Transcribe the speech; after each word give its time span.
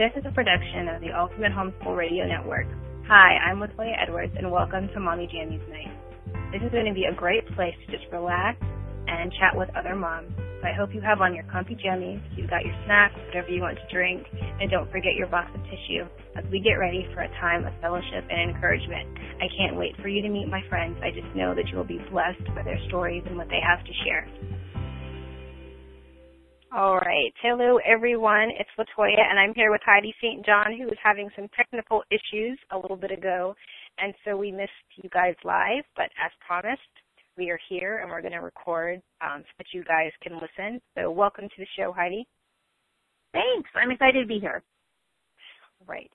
This 0.00 0.16
is 0.16 0.24
a 0.24 0.32
production 0.32 0.88
of 0.88 1.02
the 1.04 1.12
Ultimate 1.12 1.52
Homeschool 1.52 1.94
Radio 1.94 2.24
Network. 2.24 2.64
Hi, 3.04 3.36
I'm 3.36 3.60
Latoya 3.60 3.92
Edwards, 4.00 4.32
and 4.32 4.50
welcome 4.50 4.88
to 4.96 4.98
Mommy 4.98 5.28
Jammies 5.28 5.60
Night. 5.68 5.92
This 6.56 6.64
is 6.64 6.72
going 6.72 6.88
to 6.88 6.96
be 6.96 7.04
a 7.04 7.12
great 7.12 7.44
place 7.52 7.76
to 7.84 7.92
just 7.92 8.08
relax 8.10 8.56
and 9.06 9.30
chat 9.36 9.52
with 9.52 9.68
other 9.76 9.94
moms. 9.94 10.32
So 10.38 10.64
I 10.64 10.72
hope 10.72 10.94
you 10.96 11.02
have 11.02 11.20
on 11.20 11.34
your 11.34 11.44
comfy 11.52 11.76
jammies, 11.76 12.24
you've 12.32 12.48
got 12.48 12.64
your 12.64 12.72
snacks, 12.88 13.12
whatever 13.28 13.52
you 13.52 13.60
want 13.60 13.76
to 13.76 13.84
drink, 13.92 14.24
and 14.32 14.70
don't 14.70 14.90
forget 14.90 15.20
your 15.20 15.28
box 15.28 15.52
of 15.52 15.60
tissue 15.68 16.08
as 16.32 16.48
we 16.48 16.64
get 16.64 16.80
ready 16.80 17.04
for 17.12 17.20
a 17.20 17.28
time 17.36 17.68
of 17.68 17.74
fellowship 17.82 18.24
and 18.24 18.56
encouragement. 18.56 19.04
I 19.36 19.52
can't 19.52 19.76
wait 19.76 20.00
for 20.00 20.08
you 20.08 20.22
to 20.22 20.32
meet 20.32 20.48
my 20.48 20.64
friends. 20.72 20.96
I 21.04 21.12
just 21.12 21.28
know 21.36 21.54
that 21.54 21.68
you 21.68 21.76
will 21.76 21.84
be 21.84 22.00
blessed 22.08 22.48
by 22.56 22.64
their 22.64 22.80
stories 22.88 23.24
and 23.28 23.36
what 23.36 23.52
they 23.52 23.60
have 23.60 23.84
to 23.84 23.92
share. 24.08 24.24
All 26.72 26.98
right. 26.98 27.34
Hello, 27.42 27.80
everyone. 27.84 28.48
It's 28.56 28.70
Latoya, 28.78 29.18
and 29.28 29.40
I'm 29.40 29.52
here 29.54 29.72
with 29.72 29.80
Heidi 29.84 30.14
St. 30.22 30.46
John, 30.46 30.66
who 30.78 30.84
was 30.84 30.98
having 31.02 31.28
some 31.34 31.48
technical 31.56 32.04
issues 32.12 32.60
a 32.70 32.78
little 32.78 32.96
bit 32.96 33.10
ago, 33.10 33.56
and 33.98 34.14
so 34.24 34.36
we 34.36 34.52
missed 34.52 34.70
you 34.94 35.10
guys 35.10 35.34
live. 35.42 35.82
But 35.96 36.10
as 36.24 36.30
promised, 36.46 36.80
we 37.36 37.50
are 37.50 37.58
here 37.68 37.98
and 37.98 38.08
we're 38.08 38.20
going 38.20 38.34
to 38.34 38.40
record 38.40 39.02
um, 39.20 39.42
so 39.42 39.52
that 39.58 39.66
you 39.72 39.82
guys 39.82 40.12
can 40.22 40.34
listen. 40.34 40.80
So 40.96 41.10
welcome 41.10 41.46
to 41.48 41.58
the 41.58 41.66
show, 41.76 41.92
Heidi. 41.92 42.24
Thanks. 43.32 43.68
I'm 43.74 43.90
excited 43.90 44.20
to 44.20 44.28
be 44.28 44.38
here. 44.38 44.62
Right. 45.88 46.10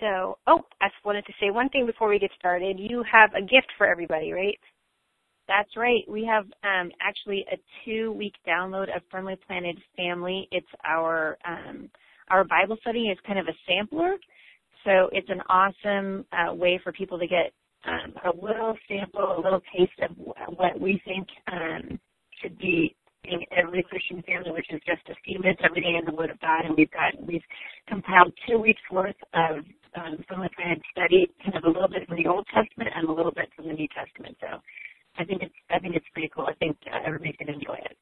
So, 0.00 0.38
oh, 0.48 0.62
I 0.80 0.88
just 0.88 1.04
wanted 1.04 1.24
to 1.26 1.32
say 1.40 1.52
one 1.52 1.68
thing 1.68 1.86
before 1.86 2.08
we 2.08 2.18
get 2.18 2.32
started. 2.36 2.80
You 2.80 3.04
have 3.10 3.30
a 3.36 3.42
gift 3.42 3.70
for 3.78 3.86
everybody, 3.86 4.32
right? 4.32 4.58
That's 5.50 5.76
right. 5.76 6.04
We 6.06 6.24
have 6.26 6.44
um, 6.62 6.92
actually 7.02 7.44
a 7.52 7.56
two-week 7.84 8.34
download 8.46 8.94
of 8.94 9.02
Firmly 9.10 9.36
Planted 9.48 9.78
Family. 9.96 10.46
It's 10.52 10.70
our 10.84 11.36
um, 11.44 11.90
our 12.30 12.44
Bible 12.44 12.76
study. 12.82 13.08
It's 13.08 13.20
kind 13.26 13.40
of 13.40 13.48
a 13.48 13.56
sampler, 13.66 14.14
so 14.84 15.10
it's 15.10 15.28
an 15.28 15.42
awesome 15.48 16.24
uh, 16.30 16.54
way 16.54 16.78
for 16.84 16.92
people 16.92 17.18
to 17.18 17.26
get 17.26 17.50
um, 17.84 18.14
a 18.24 18.46
little 18.46 18.76
sample, 18.86 19.38
a 19.38 19.42
little 19.42 19.60
taste 19.76 19.98
of 20.08 20.16
what 20.54 20.80
we 20.80 21.02
think 21.04 21.26
um, 21.50 21.98
should 22.40 22.56
be 22.58 22.94
in 23.24 23.40
every 23.50 23.82
Christian 23.82 24.22
family, 24.22 24.52
which 24.52 24.70
is 24.70 24.80
just 24.86 25.02
a 25.08 25.18
few 25.24 25.40
minutes 25.40 25.62
every 25.64 25.80
day 25.80 25.98
in 25.98 26.04
the 26.06 26.14
Word 26.14 26.30
of 26.30 26.38
God. 26.38 26.64
And 26.64 26.76
we've 26.76 26.92
got 26.92 27.10
we've 27.26 27.42
compiled 27.88 28.32
two 28.48 28.58
weeks 28.58 28.82
worth 28.92 29.18
of 29.34 29.66
um, 29.96 30.22
from 30.28 30.42
the 30.42 30.50
study, 30.92 31.26
kind 31.42 31.56
of 31.56 31.64
a 31.64 31.74
little 31.74 31.88
bit 31.88 32.06
from 32.06 32.22
the 32.22 32.30
Old 32.30 32.46
Testament 32.54 32.90
and 32.94 33.08
a 33.08 33.12
little 33.12 33.32
bit 33.32 33.50
from 33.56 33.66
the 33.66 33.74
New 33.74 33.88
Testament. 33.90 34.36
So 34.40 34.62
I 35.20 35.24
think 35.24 35.42
it's 35.42 35.54
I 35.68 35.78
think 35.78 35.94
it's 35.94 36.06
pretty 36.14 36.30
cool. 36.34 36.46
I 36.48 36.54
think 36.54 36.76
uh, 36.90 36.98
everybody 37.04 37.34
can 37.34 37.48
enjoy 37.50 37.76
it. 37.84 37.96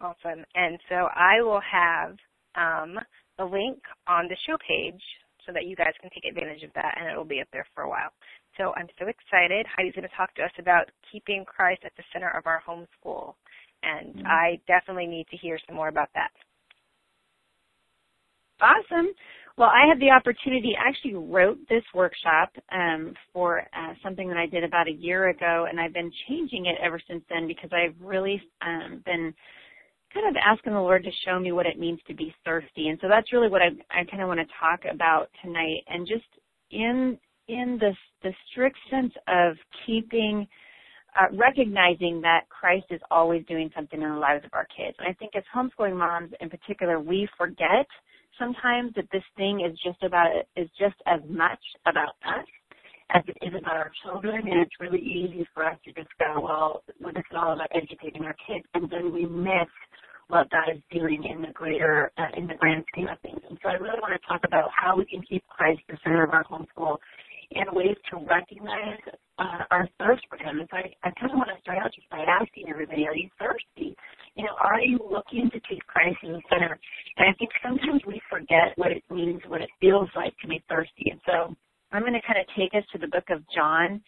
Awesome. 0.00 0.44
And 0.54 0.78
so 0.90 1.08
I 1.16 1.40
will 1.40 1.62
have 1.64 2.16
um, 2.54 2.98
the 3.38 3.44
link 3.44 3.80
on 4.06 4.28
the 4.28 4.36
show 4.46 4.56
page 4.60 5.00
so 5.46 5.52
that 5.52 5.64
you 5.64 5.76
guys 5.76 5.94
can 6.00 6.10
take 6.10 6.28
advantage 6.28 6.62
of 6.62 6.70
that, 6.74 6.98
and 6.98 7.08
it 7.08 7.16
will 7.16 7.24
be 7.24 7.40
up 7.40 7.48
there 7.52 7.66
for 7.74 7.84
a 7.84 7.88
while. 7.88 8.10
So 8.58 8.74
I'm 8.76 8.88
so 8.98 9.06
excited. 9.06 9.64
Heidi's 9.74 9.94
going 9.94 10.08
to 10.08 10.16
talk 10.16 10.34
to 10.34 10.42
us 10.42 10.52
about 10.58 10.90
keeping 11.10 11.44
Christ 11.46 11.82
at 11.84 11.92
the 11.96 12.04
center 12.12 12.28
of 12.36 12.46
our 12.46 12.62
homeschool. 12.68 13.34
And 13.82 14.16
mm-hmm. 14.16 14.26
I 14.26 14.60
definitely 14.66 15.06
need 15.06 15.26
to 15.30 15.36
hear 15.36 15.58
some 15.66 15.76
more 15.76 15.88
about 15.88 16.08
that. 16.14 16.30
Awesome. 18.60 19.08
Well, 19.58 19.70
I 19.70 19.88
had 19.88 19.98
the 20.00 20.10
opportunity, 20.10 20.74
I 20.76 20.86
actually 20.86 21.14
wrote 21.14 21.58
this 21.70 21.82
workshop 21.94 22.52
um, 22.70 23.14
for 23.32 23.60
uh, 23.60 23.94
something 24.02 24.28
that 24.28 24.36
I 24.36 24.44
did 24.44 24.64
about 24.64 24.86
a 24.86 24.92
year 24.92 25.28
ago, 25.30 25.66
and 25.68 25.80
I've 25.80 25.94
been 25.94 26.12
changing 26.28 26.66
it 26.66 26.76
ever 26.82 27.00
since 27.08 27.24
then 27.30 27.46
because 27.46 27.70
I've 27.72 27.94
really 27.98 28.40
um, 28.60 29.02
been 29.06 29.32
kind 30.12 30.28
of 30.28 30.36
asking 30.44 30.74
the 30.74 30.80
Lord 30.80 31.04
to 31.04 31.10
show 31.24 31.38
me 31.38 31.52
what 31.52 31.64
it 31.64 31.78
means 31.78 32.00
to 32.06 32.14
be 32.14 32.34
thirsty. 32.44 32.88
And 32.88 32.98
so 33.00 33.08
that's 33.08 33.32
really 33.32 33.48
what 33.48 33.62
I, 33.62 33.68
I 33.90 34.04
kind 34.04 34.22
of 34.22 34.28
want 34.28 34.40
to 34.40 34.46
talk 34.60 34.80
about 34.92 35.30
tonight. 35.42 35.84
And 35.88 36.06
just 36.06 36.26
in 36.70 37.18
in 37.48 37.78
the, 37.80 37.94
the 38.24 38.32
strict 38.50 38.76
sense 38.90 39.12
of 39.28 39.56
keeping, 39.86 40.48
uh, 41.18 41.34
recognizing 41.36 42.20
that 42.20 42.40
Christ 42.48 42.86
is 42.90 43.00
always 43.10 43.44
doing 43.46 43.70
something 43.74 44.02
in 44.02 44.08
the 44.08 44.16
lives 44.16 44.44
of 44.44 44.50
our 44.52 44.66
kids. 44.76 44.96
And 44.98 45.08
I 45.08 45.12
think 45.12 45.36
as 45.36 45.44
homeschooling 45.54 45.96
moms 45.96 46.32
in 46.40 46.50
particular, 46.50 46.98
we 46.98 47.28
forget 47.38 47.86
sometimes 48.38 48.92
that 48.96 49.06
this 49.12 49.24
thing 49.36 49.60
is 49.60 49.78
just 49.84 50.02
about, 50.02 50.30
is 50.56 50.68
just 50.78 50.96
as 51.06 51.20
much 51.28 51.60
about 51.86 52.14
us 52.24 52.46
as 53.14 53.22
it 53.28 53.36
is 53.40 53.54
about 53.56 53.76
our 53.76 53.92
children, 54.02 54.48
and 54.48 54.60
it's 54.60 54.80
really 54.80 54.98
easy 54.98 55.46
for 55.54 55.64
us 55.64 55.78
to 55.84 55.92
just 55.92 56.10
go, 56.18 56.40
well, 56.42 56.82
this 56.86 57.22
is 57.30 57.36
all 57.36 57.52
about 57.52 57.68
educating 57.74 58.24
our 58.24 58.34
kids, 58.46 58.64
and 58.74 58.90
then 58.90 59.12
we 59.12 59.26
miss 59.26 59.70
what 60.28 60.50
God 60.50 60.74
is 60.74 60.82
doing 60.90 61.22
in 61.22 61.40
the 61.40 61.52
greater, 61.54 62.10
uh, 62.18 62.26
in 62.36 62.48
the 62.48 62.54
grand 62.54 62.84
scheme 62.92 63.06
of 63.06 63.20
things. 63.20 63.38
And 63.48 63.56
so 63.62 63.68
I 63.68 63.74
really 63.74 64.00
want 64.02 64.20
to 64.20 64.26
talk 64.26 64.40
about 64.44 64.70
how 64.76 64.96
we 64.96 65.04
can 65.04 65.22
keep 65.22 65.46
Christ 65.46 65.80
the 65.88 65.96
center 66.02 66.24
of 66.24 66.30
our 66.30 66.42
homeschool 66.44 66.96
and 67.54 67.66
ways 67.72 67.96
to 68.10 68.18
recognize 68.26 69.00
uh, 69.38 69.64
our 69.70 69.88
thirst 69.98 70.24
for 70.28 70.38
Him. 70.38 70.60
And 70.60 70.68
so 70.70 70.76
I, 70.76 70.94
I 71.04 71.10
kind 71.18 71.32
of 71.32 71.38
want 71.38 71.50
to 71.54 71.60
start 71.60 71.78
out 71.78 71.92
just 71.94 72.08
by 72.10 72.24
asking 72.24 72.68
everybody, 72.68 73.06
are 73.06 73.14
you 73.14 73.28
thirsty? 73.38 73.96
You 74.34 74.44
know, 74.44 74.56
are 74.60 74.80
you 74.80 74.98
looking 74.98 75.50
to 75.50 75.60
keep 75.60 75.84
Christ 75.86 76.18
in 76.22 76.32
the 76.32 76.42
center? 76.50 76.78
And 77.16 77.28
I 77.28 77.32
think 77.38 77.50
sometimes 77.62 78.02
we 78.06 78.20
forget 78.28 78.76
what 78.76 78.92
it 78.92 79.02
means, 79.10 79.40
what 79.48 79.62
it 79.62 79.70
feels 79.80 80.08
like 80.16 80.34
to 80.42 80.48
be 80.48 80.62
thirsty. 80.68 81.10
And 81.10 81.20
so 81.24 81.54
I'm 81.92 82.02
going 82.02 82.18
to 82.18 82.26
kind 82.26 82.40
of 82.40 82.46
take 82.56 82.74
us 82.74 82.84
to 82.92 82.98
the 82.98 83.08
book 83.08 83.28
of 83.30 83.40
John 83.54 84.02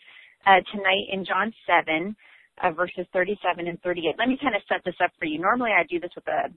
uh, 0.47 0.61
tonight 0.73 1.09
in 1.13 1.25
John 1.25 1.53
7, 1.67 2.17
uh, 2.63 2.71
verses 2.73 3.07
37 3.13 3.69
and 3.69 3.81
38. 3.83 4.17
Let 4.19 4.29
me 4.29 4.39
kind 4.41 4.55
of 4.55 4.63
set 4.69 4.85
this 4.85 4.97
up 5.03 5.11
for 5.19 5.25
you. 5.25 5.41
Normally 5.41 5.71
I 5.71 5.85
do 5.89 6.01
this 6.01 6.11
with 6.15 6.29
a 6.29 6.53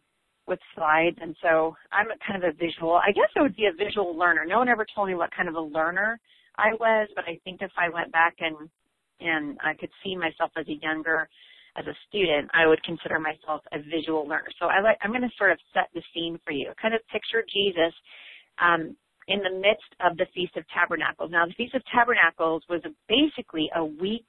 with 0.47 0.59
slides, 0.75 1.17
and 1.21 1.35
so 1.41 1.75
I'm 1.93 2.07
kind 2.27 2.43
of 2.43 2.49
a 2.49 2.53
visual. 2.57 2.95
I 2.95 3.11
guess 3.13 3.29
I 3.37 3.41
would 3.41 3.55
be 3.55 3.67
a 3.67 3.73
visual 3.77 4.17
learner. 4.17 4.43
No 4.45 4.57
one 4.57 4.69
ever 4.69 4.85
told 4.93 5.07
me 5.07 5.15
what 5.15 5.29
kind 5.31 5.47
of 5.47 5.55
a 5.55 5.61
learner 5.61 6.19
I 6.57 6.73
was, 6.79 7.09
but 7.15 7.25
I 7.25 7.39
think 7.43 7.61
if 7.61 7.71
I 7.77 7.89
went 7.89 8.11
back 8.11 8.35
and 8.39 8.69
and 9.19 9.57
I 9.63 9.73
could 9.75 9.91
see 10.03 10.15
myself 10.15 10.51
as 10.57 10.67
a 10.67 10.81
younger 10.81 11.29
as 11.77 11.85
a 11.85 11.95
student, 12.09 12.49
I 12.53 12.67
would 12.67 12.83
consider 12.83 13.19
myself 13.19 13.61
a 13.71 13.79
visual 13.79 14.27
learner. 14.27 14.51
So 14.59 14.65
I 14.65 14.81
like 14.81 14.97
I'm 15.01 15.11
going 15.11 15.21
to 15.21 15.37
sort 15.37 15.51
of 15.51 15.59
set 15.73 15.87
the 15.93 16.01
scene 16.13 16.39
for 16.45 16.51
you. 16.51 16.71
Kind 16.81 16.93
of 16.93 17.01
picture 17.11 17.43
Jesus 17.47 17.93
um, 18.59 18.95
in 19.27 19.39
the 19.39 19.55
midst 19.55 19.91
of 20.03 20.17
the 20.17 20.25
Feast 20.33 20.57
of 20.57 20.63
Tabernacles. 20.73 21.31
Now, 21.31 21.45
the 21.45 21.53
Feast 21.53 21.75
of 21.75 21.83
Tabernacles 21.93 22.63
was 22.69 22.81
basically 23.07 23.69
a 23.75 23.85
week 23.85 24.25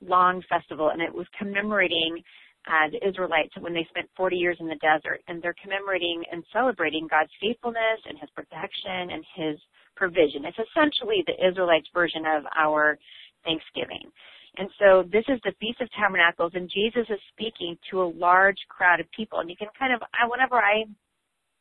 long 0.00 0.42
festival, 0.48 0.90
and 0.90 1.02
it 1.02 1.14
was 1.14 1.26
commemorating 1.38 2.22
uh, 2.68 2.90
the 2.92 3.06
Israelites 3.06 3.54
when 3.58 3.72
they 3.72 3.86
spent 3.88 4.08
40 4.16 4.36
years 4.36 4.56
in 4.60 4.68
the 4.68 4.76
desert, 4.76 5.22
and 5.28 5.42
they're 5.42 5.56
commemorating 5.62 6.22
and 6.30 6.44
celebrating 6.52 7.08
God's 7.08 7.32
faithfulness 7.40 8.00
and 8.08 8.18
His 8.18 8.30
protection 8.30 9.10
and 9.10 9.24
His 9.34 9.56
provision. 9.96 10.44
It's 10.44 10.58
essentially 10.58 11.24
the 11.26 11.36
Israelites' 11.40 11.88
version 11.94 12.24
of 12.26 12.44
our 12.56 12.98
Thanksgiving. 13.44 14.10
And 14.56 14.68
so 14.78 15.04
this 15.12 15.24
is 15.28 15.40
the 15.44 15.54
Feast 15.60 15.80
of 15.80 15.88
Tabernacles, 15.92 16.52
and 16.54 16.68
Jesus 16.68 17.06
is 17.08 17.20
speaking 17.32 17.78
to 17.90 18.02
a 18.02 18.12
large 18.12 18.58
crowd 18.68 19.00
of 19.00 19.06
people. 19.12 19.38
And 19.38 19.48
you 19.48 19.56
can 19.56 19.68
kind 19.78 19.94
of, 19.94 20.02
I, 20.12 20.26
whenever 20.28 20.56
I, 20.56 20.84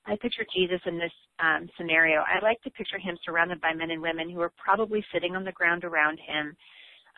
I 0.05 0.15
picture 0.17 0.45
Jesus 0.55 0.81
in 0.85 0.97
this 0.97 1.13
um, 1.39 1.69
scenario, 1.77 2.21
I 2.21 2.43
like 2.43 2.61
to 2.63 2.71
picture 2.71 2.97
him 2.97 3.17
surrounded 3.23 3.61
by 3.61 3.73
men 3.73 3.91
and 3.91 4.01
women 4.01 4.29
who 4.29 4.41
are 4.41 4.51
probably 4.57 5.05
sitting 5.13 5.35
on 5.35 5.43
the 5.43 5.51
ground 5.51 5.83
around 5.83 6.19
him. 6.19 6.55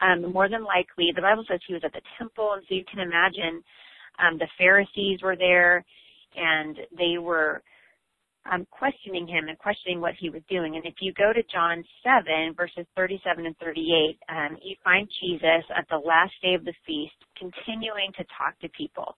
Um, 0.01 0.31
more 0.33 0.49
than 0.49 0.63
likely, 0.63 1.11
the 1.15 1.21
Bible 1.21 1.45
says 1.47 1.59
he 1.67 1.73
was 1.73 1.83
at 1.85 1.93
the 1.93 2.01
temple, 2.17 2.53
and 2.53 2.63
so 2.67 2.75
you 2.75 2.83
can 2.89 2.99
imagine 2.99 3.63
um, 4.19 4.37
the 4.37 4.47
Pharisees 4.57 5.21
were 5.21 5.35
there, 5.35 5.85
and 6.35 6.77
they 6.97 7.17
were 7.19 7.61
um, 8.49 8.65
questioning 8.71 9.27
him 9.27 9.47
and 9.47 9.57
questioning 9.59 10.01
what 10.01 10.15
he 10.19 10.29
was 10.29 10.41
doing. 10.49 10.75
And 10.75 10.85
if 10.85 10.95
you 10.99 11.13
go 11.13 11.31
to 11.33 11.43
John 11.51 11.83
7, 12.03 12.55
verses 12.55 12.85
37 12.95 13.45
and 13.45 13.57
38, 13.57 14.17
um, 14.29 14.57
you 14.63 14.75
find 14.83 15.07
Jesus 15.21 15.63
at 15.75 15.85
the 15.89 15.97
last 15.97 16.33
day 16.41 16.55
of 16.55 16.65
the 16.65 16.73
feast 16.85 17.13
continuing 17.37 18.11
to 18.17 18.25
talk 18.37 18.59
to 18.61 18.69
people. 18.69 19.15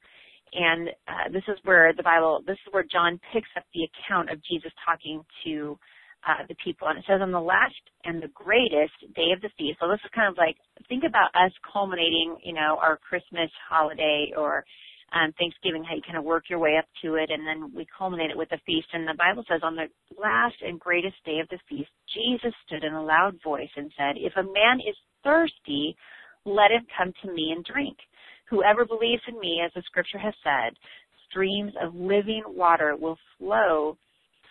And 0.54 0.90
uh, 1.08 1.32
this 1.32 1.44
is 1.48 1.58
where 1.64 1.94
the 1.96 2.04
Bible, 2.04 2.44
this 2.46 2.60
is 2.68 2.74
where 2.74 2.84
John 2.84 3.20
picks 3.32 3.50
up 3.58 3.64
the 3.74 3.88
account 3.88 4.30
of 4.30 4.44
Jesus 4.44 4.72
talking 4.86 5.24
to 5.46 5.80
uh, 6.28 6.46
the 6.48 6.56
people. 6.64 6.88
And 6.88 6.98
it 6.98 7.06
says 7.08 7.22
on 7.22 7.32
the 7.32 7.42
last 7.42 7.76
and 8.06 8.22
the 8.22 8.32
greatest 8.34 8.96
day 9.16 9.32
of 9.36 9.42
the 9.42 9.50
feast. 9.58 9.80
So 9.80 9.88
this 9.88 10.00
is 10.04 10.12
kind 10.16 10.32
of 10.32 10.38
like, 10.38 10.56
think 10.88 11.04
about 11.04 11.36
us 11.36 11.52
culminating, 11.72 12.38
you 12.44 12.54
know, 12.54 12.80
our 12.82 12.98
Christmas 12.98 13.50
holiday 13.70 14.32
or 14.38 14.64
um, 15.14 15.32
Thanksgiving, 15.38 15.84
how 15.84 15.96
you 15.96 16.02
kind 16.02 16.18
of 16.18 16.24
work 16.24 16.50
your 16.50 16.60
way 16.60 16.78
up 16.78 16.86
to 17.04 17.16
it, 17.16 17.30
and 17.30 17.46
then 17.46 17.72
we 17.76 17.86
culminate 17.98 18.32
it 18.32 18.38
with 18.38 18.52
a 18.52 18.62
feast. 18.66 18.88
And 18.94 19.08
the 19.08 19.14
Bible 19.18 19.44
says, 19.48 19.62
on 19.64 19.76
the 19.76 19.88
last 20.20 20.56
and 20.62 20.80
greatest 20.80 21.16
day 21.26 21.40
of 21.40 21.48
the 21.50 21.60
feast, 21.70 21.90
Jesus 22.14 22.54
stood 22.66 22.84
in 22.84 22.94
a 22.94 23.04
loud 23.04 23.38
voice 23.44 23.70
and 23.76 23.92
said, 23.98 24.16
If 24.18 24.34
a 24.36 24.44
man 24.44 24.80
is 24.82 24.96
thirsty, 25.24 25.96
let 26.46 26.72
him 26.72 26.86
come 26.98 27.14
to 27.24 27.32
me 27.32 27.54
and 27.56 27.64
drink. 27.64 27.98
Whoever 28.50 28.86
believes 28.86 29.22
in 29.28 29.40
me, 29.40 29.62
as 29.64 29.72
the 29.74 29.84
scripture 29.86 30.18
has 30.18 30.34
said, 30.44 30.74
streams 31.30 31.74
of 31.82 31.96
living 31.96 32.44
water 32.48 32.96
will 32.96 33.18
flow 33.38 33.98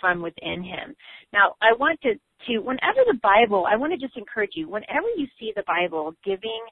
from 0.03 0.21
within 0.21 0.63
him. 0.63 0.95
Now, 1.33 1.55
I 1.63 1.73
want 1.79 1.99
to, 2.03 2.15
to 2.49 2.59
whenever 2.59 3.01
the 3.07 3.19
Bible, 3.23 3.65
I 3.71 3.77
want 3.77 3.95
to 3.95 3.99
just 3.99 4.19
encourage 4.19 4.53
you, 4.55 4.69
whenever 4.69 5.07
you 5.17 5.27
see 5.39 5.53
the 5.57 5.65
Bible 5.67 6.15
giving 6.25 6.63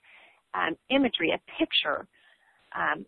um, 0.52 0.76
imagery, 0.90 1.30
a 1.32 1.40
picture 1.58 2.06
um, 2.76 3.06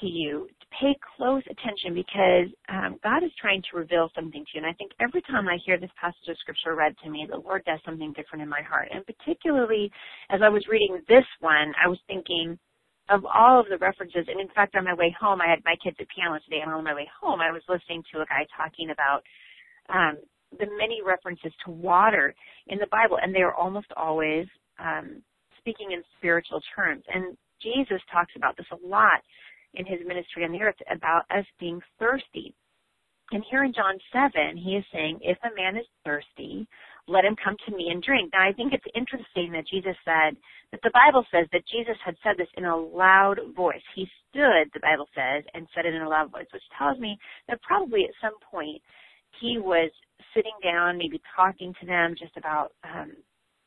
to 0.00 0.06
you 0.06 0.48
pay 0.80 0.96
close 1.16 1.42
attention 1.50 1.94
because 1.94 2.48
um, 2.68 2.98
God 3.04 3.22
is 3.22 3.30
trying 3.40 3.62
to 3.70 3.76
reveal 3.76 4.10
something 4.14 4.42
to 4.42 4.50
you. 4.54 4.64
And 4.64 4.66
I 4.66 4.72
think 4.74 4.92
every 5.00 5.22
time 5.22 5.46
I 5.48 5.58
hear 5.64 5.78
this 5.78 5.90
passage 6.00 6.28
of 6.28 6.36
scripture 6.38 6.74
read 6.74 6.94
to 7.04 7.10
me, 7.10 7.26
the 7.30 7.38
Lord 7.38 7.62
does 7.64 7.78
something 7.84 8.12
different 8.16 8.42
in 8.42 8.48
my 8.48 8.62
heart. 8.62 8.88
And 8.92 9.04
particularly 9.06 9.90
as 10.30 10.40
I 10.42 10.48
was 10.48 10.66
reading 10.68 11.00
this 11.08 11.28
one, 11.40 11.72
I 11.76 11.88
was 11.88 11.98
thinking 12.06 12.58
of 13.10 13.24
all 13.26 13.60
of 13.60 13.66
the 13.68 13.78
references. 13.78 14.24
And 14.28 14.40
in 14.40 14.48
fact, 14.54 14.76
on 14.76 14.84
my 14.84 14.94
way 14.94 15.14
home, 15.18 15.40
I 15.40 15.50
had 15.50 15.60
my 15.64 15.76
kids 15.82 15.96
at 16.00 16.06
piano 16.08 16.38
today, 16.44 16.60
and 16.62 16.72
on 16.72 16.84
my 16.84 16.94
way 16.94 17.08
home, 17.20 17.40
I 17.40 17.50
was 17.50 17.62
listening 17.68 18.02
to 18.12 18.22
a 18.22 18.26
guy 18.26 18.46
talking 18.56 18.90
about 18.90 19.22
um, 19.88 20.18
the 20.58 20.66
many 20.78 21.00
references 21.04 21.52
to 21.64 21.70
water 21.70 22.34
in 22.66 22.78
the 22.78 22.86
Bible, 22.90 23.18
and 23.22 23.34
they 23.34 23.40
are 23.40 23.54
almost 23.54 23.88
always 23.96 24.46
um, 24.78 25.22
speaking 25.58 25.92
in 25.92 26.02
spiritual 26.18 26.60
terms. 26.74 27.04
And 27.12 27.36
Jesus 27.62 28.00
talks 28.12 28.32
about 28.36 28.56
this 28.56 28.66
a 28.72 28.86
lot 28.86 29.22
in 29.74 29.86
his 29.86 30.00
ministry 30.06 30.44
on 30.44 30.52
the 30.52 30.60
earth 30.60 30.76
about 30.90 31.22
us 31.30 31.46
being 31.58 31.80
thirsty. 31.98 32.54
And 33.30 33.42
here 33.50 33.64
in 33.64 33.72
John 33.72 33.96
7, 34.12 34.58
he 34.58 34.76
is 34.76 34.84
saying, 34.92 35.18
if 35.22 35.38
a 35.42 35.54
man 35.56 35.76
is 35.78 35.86
thirsty, 36.04 36.68
let 37.08 37.24
him 37.24 37.34
come 37.42 37.56
to 37.66 37.74
me 37.74 37.88
and 37.88 38.02
drink. 38.02 38.30
Now, 38.32 38.46
I 38.46 38.52
think 38.52 38.74
it's 38.74 38.84
interesting 38.94 39.52
that 39.52 39.66
Jesus 39.66 39.96
said, 40.04 40.36
that 40.70 40.82
the 40.82 40.92
Bible 40.92 41.24
says 41.32 41.46
that 41.52 41.66
Jesus 41.66 41.96
had 42.04 42.14
said 42.22 42.36
this 42.36 42.52
in 42.56 42.64
a 42.64 42.76
loud 42.76 43.40
voice. 43.56 43.82
He 43.94 44.06
stood, 44.28 44.68
the 44.74 44.84
Bible 44.84 45.08
says, 45.14 45.44
and 45.54 45.66
said 45.74 45.86
it 45.86 45.94
in 45.94 46.02
a 46.02 46.08
loud 46.08 46.30
voice, 46.30 46.46
which 46.52 46.62
tells 46.76 46.98
me 46.98 47.18
that 47.48 47.62
probably 47.62 48.04
at 48.04 48.20
some 48.20 48.36
point 48.50 48.82
he 49.40 49.58
was 49.58 49.90
sitting 50.34 50.52
down, 50.62 50.98
maybe 50.98 51.20
talking 51.36 51.74
to 51.80 51.86
them 51.86 52.14
just 52.18 52.36
about 52.36 52.72
um, 52.84 53.12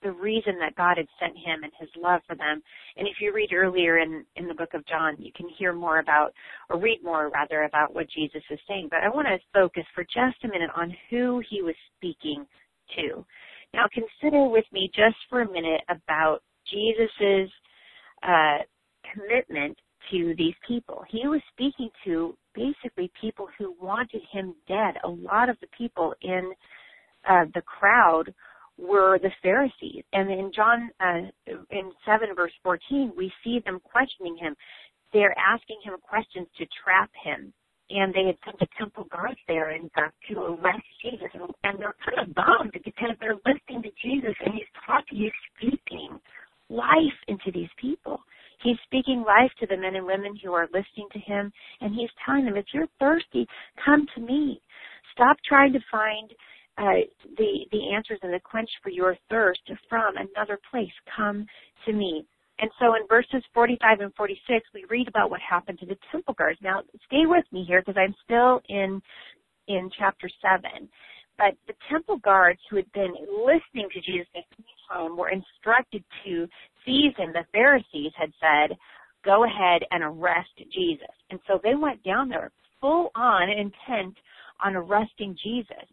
the 0.04 0.12
reason 0.12 0.58
that 0.60 0.76
God 0.76 0.98
had 0.98 1.08
sent 1.20 1.36
him 1.36 1.64
and 1.64 1.72
his 1.80 1.90
love 1.98 2.22
for 2.28 2.36
them. 2.36 2.62
And 2.96 3.08
if 3.08 3.16
you 3.20 3.34
read 3.34 3.54
earlier 3.54 3.98
in, 3.98 4.24
in 4.36 4.48
the 4.48 4.54
book 4.54 4.74
of 4.74 4.86
John, 4.86 5.16
you 5.18 5.32
can 5.36 5.48
hear 5.58 5.74
more 5.74 6.00
about, 6.00 6.32
or 6.70 6.80
read 6.80 7.00
more 7.04 7.30
rather, 7.30 7.64
about 7.64 7.94
what 7.94 8.08
Jesus 8.10 8.44
is 8.50 8.60
saying. 8.68 8.88
But 8.92 9.00
I 9.04 9.10
want 9.10 9.28
to 9.28 9.40
focus 9.54 9.84
for 9.94 10.04
just 10.04 10.44
a 10.44 10.48
minute 10.48 10.70
on 10.76 10.96
who 11.10 11.42
he 11.50 11.62
was 11.62 11.76
speaking 11.98 12.46
to. 12.96 13.26
Now 13.74 13.86
consider 13.92 14.48
with 14.48 14.66
me 14.72 14.90
just 14.96 15.18
for 15.30 15.42
a 15.42 15.52
minute 15.52 15.82
about 15.90 16.40
Jesus's 16.72 17.52
uh, 18.24 18.60
commitment 19.14 19.78
to 20.12 20.36
these 20.38 20.54
people. 20.68 21.04
He 21.10 21.28
was 21.28 21.42
speaking 21.52 21.90
to 22.06 22.38
basically 22.56 23.12
people 23.20 23.48
who 23.58 23.76
wanted 23.82 24.22
him 24.32 24.56
dead. 24.68 24.96
A 25.04 25.10
lot 25.10 25.50
of 25.50 25.58
the 25.62 25.68
people 25.78 26.14
in 26.22 26.54
uh, 27.28 27.46
the 27.54 27.62
crowd 27.62 28.34
were 28.78 29.20
the 29.20 29.32
Pharisees. 29.42 30.04
And 30.14 30.30
in 30.30 30.52
John, 30.54 30.90
uh, 31.00 31.30
in 31.72 31.92
7 32.06 32.30
verse 32.36 32.52
14, 32.64 33.14
we 33.16 33.32
see 33.44 33.60
them 33.66 33.80
questioning 33.84 34.38
him. 34.38 34.56
They're 35.14 35.36
asking 35.38 35.78
him 35.84 35.96
questions 36.02 36.48
to 36.58 36.66
trap 36.84 37.10
him. 37.24 37.54
And 37.90 38.14
they 38.14 38.26
had 38.26 38.38
sent 38.44 38.60
the 38.60 38.68
temple 38.80 39.06
guards 39.12 39.38
there 39.48 39.70
and 39.70 39.92
uh, 39.96 40.10
to 40.30 40.40
arrest 40.42 40.84
Jesus. 41.04 41.30
And, 41.34 41.44
and 41.64 41.80
they're 41.80 41.96
kind 42.04 42.28
of 42.28 42.34
bummed 42.34 42.74
because 42.74 43.12
they're 43.20 43.38
listening 43.46 43.84
to 43.84 43.92
Jesus 44.04 44.34
and 44.44 44.54
he's 44.56 44.72
talking, 44.86 45.20
he's 45.20 45.32
speaking 45.56 46.20
life 46.70 47.20
into 47.28 47.52
these 47.54 47.70
people. 47.80 48.20
He's 48.64 48.78
speaking 48.86 49.24
life 49.26 49.52
to 49.60 49.68
the 49.68 49.78
men 49.78 49.96
and 49.96 50.06
women 50.06 50.36
who 50.44 50.54
are 50.54 50.68
listening 50.68 51.08
to 51.14 51.20
him. 51.20 51.52
And 51.82 51.94
he's 51.94 52.10
telling 52.26 52.46
them, 52.46 52.58
if 52.58 52.66
you're 52.74 52.88
thirsty, 53.00 53.48
come 53.84 54.06
to 54.16 54.22
me. 54.22 54.62
Stop 55.14 55.38
trying 55.48 55.74
to 55.74 55.80
find 55.92 56.32
uh, 56.78 57.08
the 57.38 57.66
the 57.72 57.94
answers 57.96 58.20
and 58.22 58.34
the 58.34 58.40
quench 58.40 58.70
for 58.84 58.90
your 58.90 59.16
thirst 59.30 59.62
from 59.90 60.16
another 60.18 60.60
place. 60.70 60.92
Come 61.16 61.46
to 61.86 61.94
me. 61.94 62.26
And 62.60 62.70
so 62.80 62.96
in 62.96 63.08
verses 63.08 63.44
45 63.54 64.00
and 64.00 64.14
46, 64.16 64.66
we 64.74 64.86
read 64.90 65.08
about 65.08 65.30
what 65.30 65.42
happened 65.42 65.80
to 65.80 65.86
the 65.86 65.98
temple 66.12 66.34
guards. 66.38 66.60
Now, 66.62 66.82
stay 67.08 67.26
with 67.26 67.44
me 67.52 67.66
here 67.68 67.82
because 67.82 68.00
I'm 68.00 68.16
still 68.24 68.62
in 68.70 69.02
in 69.68 69.90
chapter 69.98 70.30
7. 70.42 70.88
But 71.38 71.56
the 71.68 71.74
temple 71.90 72.18
guards 72.18 72.60
who 72.70 72.78
had 72.78 72.92
been 72.94 73.14
listening 73.44 73.90
to 73.94 74.02
Jesus 74.02 74.28
at 74.90 74.98
time 74.98 75.18
were 75.18 75.30
instructed 75.30 76.04
to 76.26 76.48
seize 76.86 77.14
him. 77.18 77.34
The 77.34 77.46
Pharisees 77.52 78.12
had 78.18 78.32
said, 78.40 78.78
go 79.24 79.44
ahead 79.44 79.82
and 79.92 80.04
arrest 80.04 80.52
Jesus. 80.74 81.08
And 81.32 81.40
so 81.48 81.60
they 81.64 81.76
went 81.76 82.04
down 82.04 82.30
there 82.30 82.52
full 82.80 83.10
on 83.16 83.50
intent 83.50 84.16
on 84.64 84.76
arresting 84.76 85.36
Jesus. 85.44 85.88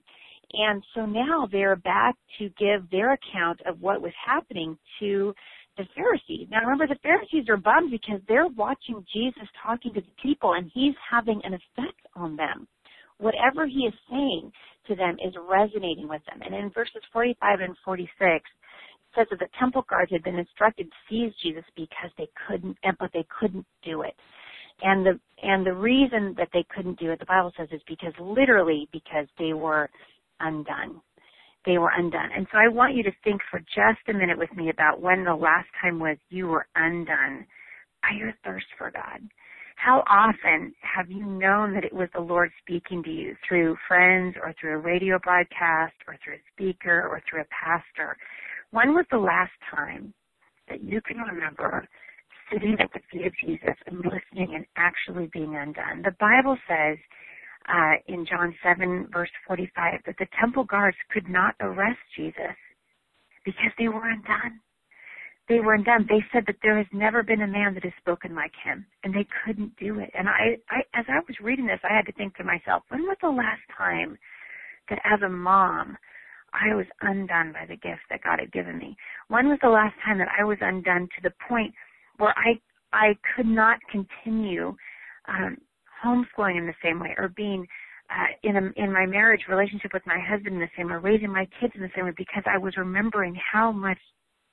And 0.52 0.82
so 0.94 1.06
now 1.06 1.48
they're 1.50 1.76
back 1.76 2.14
to 2.38 2.50
give 2.58 2.88
their 2.90 3.14
account 3.14 3.60
of 3.66 3.80
what 3.80 4.02
was 4.02 4.12
happening 4.24 4.76
to 5.00 5.34
the 5.78 5.84
Pharisees. 5.96 6.48
Now 6.50 6.60
remember, 6.60 6.86
the 6.86 7.00
Pharisees 7.02 7.48
are 7.48 7.56
bummed 7.56 7.90
because 7.90 8.20
they're 8.28 8.48
watching 8.48 9.02
Jesus 9.12 9.48
talking 9.64 9.94
to 9.94 10.02
the 10.02 10.22
people 10.22 10.52
and 10.52 10.70
he's 10.74 10.94
having 11.10 11.40
an 11.44 11.54
effect 11.54 12.00
on 12.14 12.36
them. 12.36 12.68
Whatever 13.16 13.66
he 13.66 13.86
is 13.86 13.94
saying 14.10 14.52
to 14.88 14.94
them 14.94 15.16
is 15.24 15.32
resonating 15.48 16.08
with 16.08 16.22
them. 16.26 16.42
And 16.44 16.54
in 16.54 16.70
verses 16.70 17.02
45 17.12 17.60
and 17.60 17.76
46, 17.84 18.10
it 18.20 18.44
says 19.14 19.26
that 19.30 19.38
the 19.38 19.48
temple 19.58 19.84
guards 19.88 20.10
had 20.10 20.22
been 20.22 20.38
instructed 20.38 20.88
to 20.90 20.96
seize 21.08 21.32
Jesus 21.42 21.64
because 21.76 22.10
they 22.18 22.28
couldn't, 22.46 22.76
but 22.98 23.10
they 23.12 23.26
couldn't 23.38 23.66
do 23.84 24.02
it. 24.02 24.14
And 24.82 25.06
the, 25.06 25.20
and 25.42 25.64
the 25.64 25.74
reason 25.74 26.34
that 26.38 26.48
they 26.52 26.64
couldn't 26.74 26.98
do 26.98 27.10
it, 27.10 27.18
the 27.18 27.26
Bible 27.26 27.52
says, 27.56 27.68
is 27.72 27.82
because 27.86 28.12
literally 28.18 28.88
because 28.92 29.26
they 29.38 29.52
were 29.52 29.90
undone. 30.40 31.00
They 31.64 31.78
were 31.78 31.92
undone. 31.96 32.30
And 32.34 32.46
so 32.50 32.58
I 32.58 32.68
want 32.68 32.96
you 32.96 33.02
to 33.04 33.12
think 33.22 33.40
for 33.50 33.60
just 33.60 34.08
a 34.08 34.12
minute 34.12 34.38
with 34.38 34.52
me 34.56 34.70
about 34.70 35.00
when 35.00 35.24
the 35.24 35.34
last 35.34 35.68
time 35.80 36.00
was 36.00 36.16
you 36.30 36.48
were 36.48 36.66
undone 36.74 37.46
by 38.02 38.16
your 38.18 38.34
thirst 38.44 38.66
for 38.76 38.90
God. 38.90 39.20
How 39.76 40.04
often 40.08 40.72
have 40.82 41.10
you 41.10 41.24
known 41.24 41.74
that 41.74 41.84
it 41.84 41.92
was 41.92 42.08
the 42.14 42.20
Lord 42.20 42.50
speaking 42.60 43.02
to 43.02 43.10
you 43.10 43.34
through 43.46 43.76
friends 43.88 44.36
or 44.40 44.54
through 44.60 44.74
a 44.74 44.78
radio 44.78 45.18
broadcast 45.18 45.94
or 46.06 46.16
through 46.22 46.34
a 46.34 46.44
speaker 46.52 47.08
or 47.08 47.20
through 47.28 47.40
a 47.42 47.46
pastor? 47.46 48.16
When 48.72 48.94
was 48.94 49.04
the 49.10 49.18
last 49.18 49.52
time 49.70 50.14
that 50.68 50.82
you 50.82 51.00
can 51.02 51.18
remember 51.18 51.86
sitting 52.50 52.76
at 52.80 52.90
the 52.92 53.00
feet 53.10 53.26
of 53.26 53.32
Jesus 53.44 53.76
and 53.86 53.98
listening 53.98 54.54
and 54.54 54.64
actually 54.76 55.28
being 55.32 55.56
undone? 55.56 56.02
The 56.02 56.16
Bible 56.18 56.56
says 56.66 56.96
uh, 57.68 58.00
in 58.08 58.24
John 58.24 58.54
7 58.62 59.08
verse 59.12 59.30
45 59.46 60.00
that 60.06 60.16
the 60.18 60.26
temple 60.40 60.64
guards 60.64 60.96
could 61.12 61.28
not 61.28 61.54
arrest 61.60 62.00
Jesus 62.16 62.56
because 63.44 63.72
they 63.78 63.88
were 63.88 64.08
undone. 64.08 64.58
They 65.48 65.60
were 65.60 65.74
undone. 65.74 66.06
They 66.08 66.24
said 66.32 66.44
that 66.46 66.56
there 66.62 66.78
has 66.78 66.86
never 66.94 67.22
been 67.22 67.42
a 67.42 67.46
man 67.46 67.74
that 67.74 67.84
has 67.84 67.92
spoken 68.00 68.34
like 68.34 68.52
him, 68.64 68.86
and 69.04 69.12
they 69.12 69.26
couldn't 69.44 69.76
do 69.76 69.98
it. 69.98 70.10
And 70.16 70.28
I, 70.28 70.56
I, 70.70 70.80
as 70.94 71.04
I 71.08 71.18
was 71.18 71.36
reading 71.42 71.66
this, 71.66 71.80
I 71.84 71.94
had 71.94 72.06
to 72.06 72.12
think 72.12 72.36
to 72.36 72.44
myself, 72.44 72.84
when 72.88 73.02
was 73.02 73.18
the 73.20 73.28
last 73.28 73.60
time 73.76 74.16
that 74.88 75.00
as 75.04 75.20
a 75.20 75.28
mom, 75.28 75.98
I 76.52 76.74
was 76.74 76.86
undone 77.00 77.52
by 77.52 77.66
the 77.66 77.76
gift 77.76 78.02
that 78.10 78.22
God 78.22 78.38
had 78.40 78.52
given 78.52 78.78
me? 78.78 78.96
When 79.28 79.48
was 79.48 79.58
the 79.62 79.68
last 79.68 79.94
time 80.04 80.18
that 80.18 80.28
I 80.38 80.44
was 80.44 80.58
undone 80.60 81.08
to 81.16 81.22
the 81.22 81.32
point 81.48 81.74
where 82.18 82.34
I, 82.36 82.60
I 82.92 83.16
could 83.34 83.46
not 83.46 83.78
continue 83.90 84.76
um, 85.28 85.56
homeschooling 86.04 86.58
in 86.58 86.66
the 86.66 86.74
same 86.82 87.00
way 87.00 87.14
or 87.18 87.28
being 87.28 87.66
uh, 88.10 88.26
in 88.42 88.56
a, 88.56 88.82
in 88.82 88.92
my 88.92 89.06
marriage 89.06 89.42
relationship 89.48 89.92
with 89.94 90.02
my 90.06 90.18
husband 90.18 90.54
in 90.54 90.60
the 90.60 90.68
same 90.76 90.88
way, 90.88 90.96
raising 90.96 91.32
my 91.32 91.48
kids 91.60 91.72
in 91.74 91.80
the 91.80 91.90
same 91.96 92.04
way, 92.04 92.12
because 92.16 92.42
I 92.46 92.58
was 92.58 92.76
remembering 92.76 93.34
how 93.52 93.72
much 93.72 93.98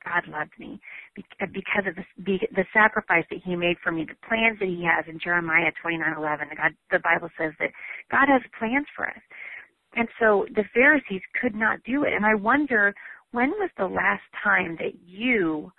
God 0.05 0.23
loved 0.31 0.53
me 0.57 0.79
because 1.15 1.83
of 1.87 1.95
the, 1.95 2.39
the 2.55 2.65
sacrifice 2.71 3.25
that 3.29 3.41
He 3.43 3.55
made 3.55 3.75
for 3.83 3.91
me, 3.91 4.05
the 4.05 4.15
plans 4.27 4.59
that 4.59 4.69
He 4.69 4.85
has 4.85 5.03
in 5.07 5.19
Jeremiah 5.19 5.71
29:11. 5.83 6.55
God, 6.55 6.71
the 6.91 6.99
Bible 6.99 7.29
says 7.37 7.51
that 7.59 7.71
God 8.09 8.27
has 8.29 8.41
plans 8.57 8.87
for 8.95 9.07
us, 9.07 9.21
and 9.95 10.07
so 10.19 10.45
the 10.55 10.63
Pharisees 10.73 11.21
could 11.41 11.55
not 11.55 11.83
do 11.83 12.03
it. 12.03 12.13
And 12.13 12.25
I 12.25 12.35
wonder 12.35 12.93
when 13.31 13.49
was 13.51 13.69
the 13.77 13.85
last 13.85 14.23
time 14.43 14.75
that 14.79 14.93
you, 15.05 15.71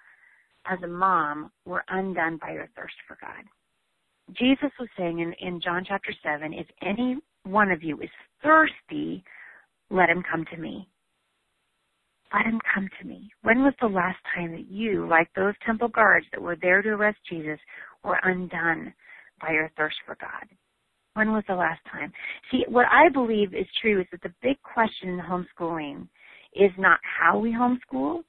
as 0.67 0.79
a 0.83 0.89
mom, 0.89 1.51
were 1.65 1.85
undone 1.89 2.39
by 2.41 2.53
your 2.53 2.69
thirst 2.77 2.95
for 3.07 3.17
God? 3.21 3.45
Jesus 4.37 4.71
was 4.79 4.89
saying 4.97 5.19
in, 5.19 5.33
in 5.41 5.61
John 5.61 5.85
chapter 5.87 6.13
7, 6.23 6.53
if 6.53 6.67
any 6.83 7.19
one 7.45 7.71
of 7.71 7.83
you 7.83 8.01
is 8.01 8.11
thirsty, 8.43 9.25
let 9.91 10.09
him 10.09 10.23
come 10.31 10.45
to 10.53 10.61
me. 10.61 10.89
Let 12.33 12.47
him 12.47 12.61
come 12.73 12.89
to 13.01 13.09
me. 13.09 13.31
When 13.43 13.63
was 13.65 13.75
the 13.81 13.89
last 13.89 14.19
time 14.35 14.53
that 14.53 14.71
you, 14.71 15.09
like 15.09 15.29
those 15.35 15.55
temple 15.67 15.89
guards 15.89 16.27
that 16.31 16.41
were 16.41 16.57
there 16.61 16.81
to 16.81 16.91
arrest 16.91 17.19
Jesus, 17.29 17.59
were 18.05 18.21
undone 18.23 18.95
by 19.41 19.53
your 19.53 19.71
thirst 19.77 19.97
for 20.07 20.17
God? 20.21 20.47
When 21.15 21.33
was 21.33 21.45
the 21.49 21.55
last 21.55 21.81
time? 21.91 22.13
See, 22.51 22.65
what 22.69 22.87
I 22.91 23.09
believe 23.09 23.55
is 23.55 23.67
true 23.81 24.01
is 24.01 24.07
that 24.13 24.23
the 24.23 24.33
big 24.43 24.57
question 24.63 25.09
in 25.09 25.21
homeschooling 25.21 26.09
is 26.55 26.71
not 26.79 26.99
how 27.03 27.39
we 27.39 27.53
homeschool, 27.53 28.23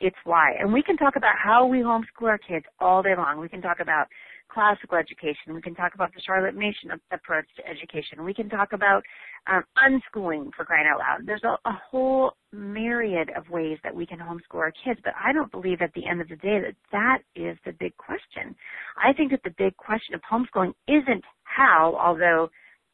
it's 0.00 0.16
why. 0.24 0.52
And 0.58 0.72
we 0.72 0.82
can 0.82 0.96
talk 0.96 1.16
about 1.16 1.36
how 1.42 1.66
we 1.66 1.78
homeschool 1.78 2.28
our 2.28 2.38
kids 2.38 2.66
all 2.80 3.02
day 3.02 3.14
long. 3.16 3.40
We 3.40 3.48
can 3.48 3.62
talk 3.62 3.80
about 3.80 4.06
classical 4.48 4.96
education. 4.96 5.54
We 5.54 5.62
can 5.62 5.74
talk 5.74 5.94
about 5.94 6.14
the 6.14 6.20
Charlotte 6.24 6.54
Mason 6.54 6.90
approach 7.10 7.46
to 7.56 7.66
education. 7.68 8.24
We 8.24 8.34
can 8.34 8.48
talk 8.48 8.72
about 8.72 9.02
um, 9.46 9.64
unschooling 9.78 10.50
for 10.54 10.64
crying 10.64 10.86
out 10.86 10.98
loud. 10.98 11.26
There's 11.26 11.44
a, 11.44 11.56
a 11.68 11.80
whole 11.90 12.32
myriad 12.52 13.30
of 13.36 13.48
ways 13.50 13.78
that 13.84 13.94
we 13.94 14.06
can 14.06 14.18
homeschool 14.18 14.60
our 14.60 14.72
kids, 14.84 15.00
but 15.04 15.14
I 15.22 15.32
don't 15.32 15.50
believe 15.50 15.80
at 15.80 15.92
the 15.94 16.06
end 16.06 16.20
of 16.20 16.28
the 16.28 16.36
day 16.36 16.60
that 16.60 16.74
that 16.92 17.18
is 17.34 17.56
the 17.64 17.72
big 17.72 17.96
question. 17.96 18.54
I 19.02 19.12
think 19.12 19.30
that 19.32 19.42
the 19.44 19.54
big 19.58 19.76
question 19.76 20.14
of 20.14 20.20
homeschooling 20.30 20.72
isn't 20.88 21.24
how, 21.56 21.96
although 21.98 22.50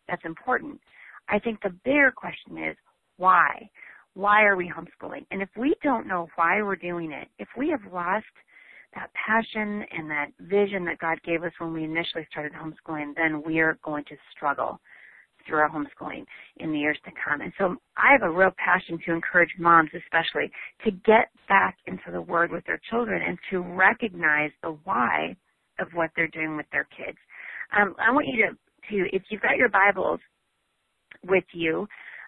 that's 0.09 0.25
important. 0.25 0.81
I 1.29 1.39
think 1.39 1.61
the 1.63 1.75
bigger 1.85 2.13
question 2.15 2.59
is 2.59 2.77
why? 3.17 3.69
Why 4.15 4.43
are 4.43 4.57
we 4.57 4.71
homeschooling? 4.71 5.27
And 5.31 5.43
if 5.43 5.49
we 5.57 5.75
don't 5.83 6.07
know 6.07 6.29
why 6.37 6.63
we're 6.63 6.77
doing 6.77 7.13
it, 7.13 7.29
if 7.39 7.49
we 7.57 7.71
have 7.71 7.93
lost 7.93 8.27
that 8.95 9.11
passion 9.15 9.85
and 9.97 10.11
that 10.11 10.29
vision 10.41 10.85
that 10.85 10.99
God 10.99 11.19
gave 11.25 11.43
us 11.43 11.53
when 11.59 11.73
we 11.73 11.85
initially 11.85 12.27
started 12.31 12.53
homeschooling, 12.53 13.15
then 13.17 13.43
we 13.45 13.61
are 13.61 13.79
going 13.83 14.05
to 14.05 14.17
struggle 14.37 14.81
through 15.47 15.59
our 15.59 15.71
homeschooling 15.71 16.25
in 16.59 16.73
the 16.73 16.79
years 16.79 16.99
to 17.05 17.11
come. 17.25 17.41
And 17.41 17.53
so 17.59 17.77
I 17.97 18.13
have 18.13 18.23
a 18.23 18.31
real 18.31 18.53
passion 18.59 18.99
to 19.07 19.13
encourage 19.13 19.51
moms 19.59 19.91
especially 19.95 20.51
to 20.85 20.91
get 20.91 21.31
back 21.49 21.79
into 21.87 22.13
the 22.13 22.21
word 22.21 22.53
with 22.53 22.65
their 22.67 22.81
children 22.91 23.23
and 23.27 23.39
to 23.51 23.61
recognize 23.61 24.51
the 24.63 24.77
why 24.85 25.35
of 25.81 25.89
what 25.95 26.11
they're 26.15 26.29
doing 26.29 26.57
with 26.57 26.67
their 26.71 26.87
kids. 26.97 27.19
Um, 27.77 27.95
I 27.99 28.13
want 28.13 28.27
you 28.27 28.47
to, 28.47 28.51
to, 28.91 29.17
if 29.17 29.23
you've 29.31 29.43
got 29.43 29.57
your 29.57 29.69
Bibles 29.69 30.21
with 31.25 31.45
you, 31.53 31.87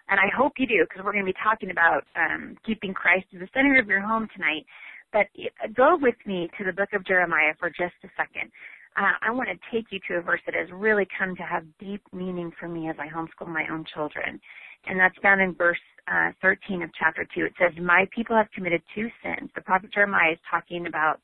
and 0.09 0.19
I 0.19 0.29
hope 0.35 0.53
you 0.57 0.67
do 0.67 0.85
because 0.87 1.03
we're 1.03 1.13
going 1.13 1.25
to 1.25 1.31
be 1.31 1.43
talking 1.43 1.71
about 1.71 2.03
um, 2.15 2.55
keeping 2.65 2.93
Christ 2.93 3.25
at 3.33 3.39
the 3.39 3.49
center 3.53 3.79
of 3.79 3.87
your 3.87 4.01
home 4.01 4.27
tonight. 4.35 4.65
But 5.11 5.27
go 5.75 5.97
with 5.99 6.15
me 6.25 6.49
to 6.57 6.63
the 6.63 6.73
book 6.73 6.89
of 6.93 7.05
Jeremiah 7.05 7.53
for 7.59 7.69
just 7.69 7.95
a 8.03 8.09
second 8.17 8.51
uh, 8.97 9.11
I 9.21 9.31
want 9.31 9.49
to 9.49 9.57
take 9.75 9.87
you 9.91 9.99
to 10.07 10.19
a 10.19 10.21
verse 10.21 10.39
that 10.45 10.55
has 10.55 10.69
really 10.71 11.07
come 11.17 11.35
to 11.35 11.43
have 11.43 11.63
deep 11.79 12.01
meaning 12.13 12.51
for 12.59 12.67
me 12.67 12.89
as 12.89 12.95
I 12.99 13.07
homeschool 13.07 13.47
my 13.47 13.65
own 13.71 13.85
children. 13.93 14.39
And 14.85 14.99
that's 14.99 15.15
found 15.21 15.41
in 15.41 15.53
verse 15.53 15.79
uh, 16.07 16.31
13 16.41 16.81
of 16.83 16.89
chapter 16.97 17.27
2. 17.35 17.45
It 17.45 17.53
says, 17.59 17.71
My 17.81 18.07
people 18.15 18.35
have 18.35 18.47
committed 18.55 18.81
two 18.93 19.09
sins. 19.23 19.49
The 19.55 19.61
prophet 19.61 19.91
Jeremiah 19.93 20.33
is 20.33 20.39
talking 20.49 20.87
about 20.87 21.19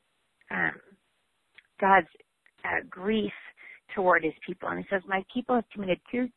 um, 0.50 0.74
God's 1.80 2.08
uh, 2.66 2.84
grief 2.90 3.32
toward 3.96 4.24
his 4.24 4.34
people. 4.46 4.70
And 4.70 4.80
he 4.80 4.86
says, 4.90 5.02
My 5.08 5.24
people 5.34 5.56
have 5.56 5.70
committed 5.74 6.00
two 6.12 6.28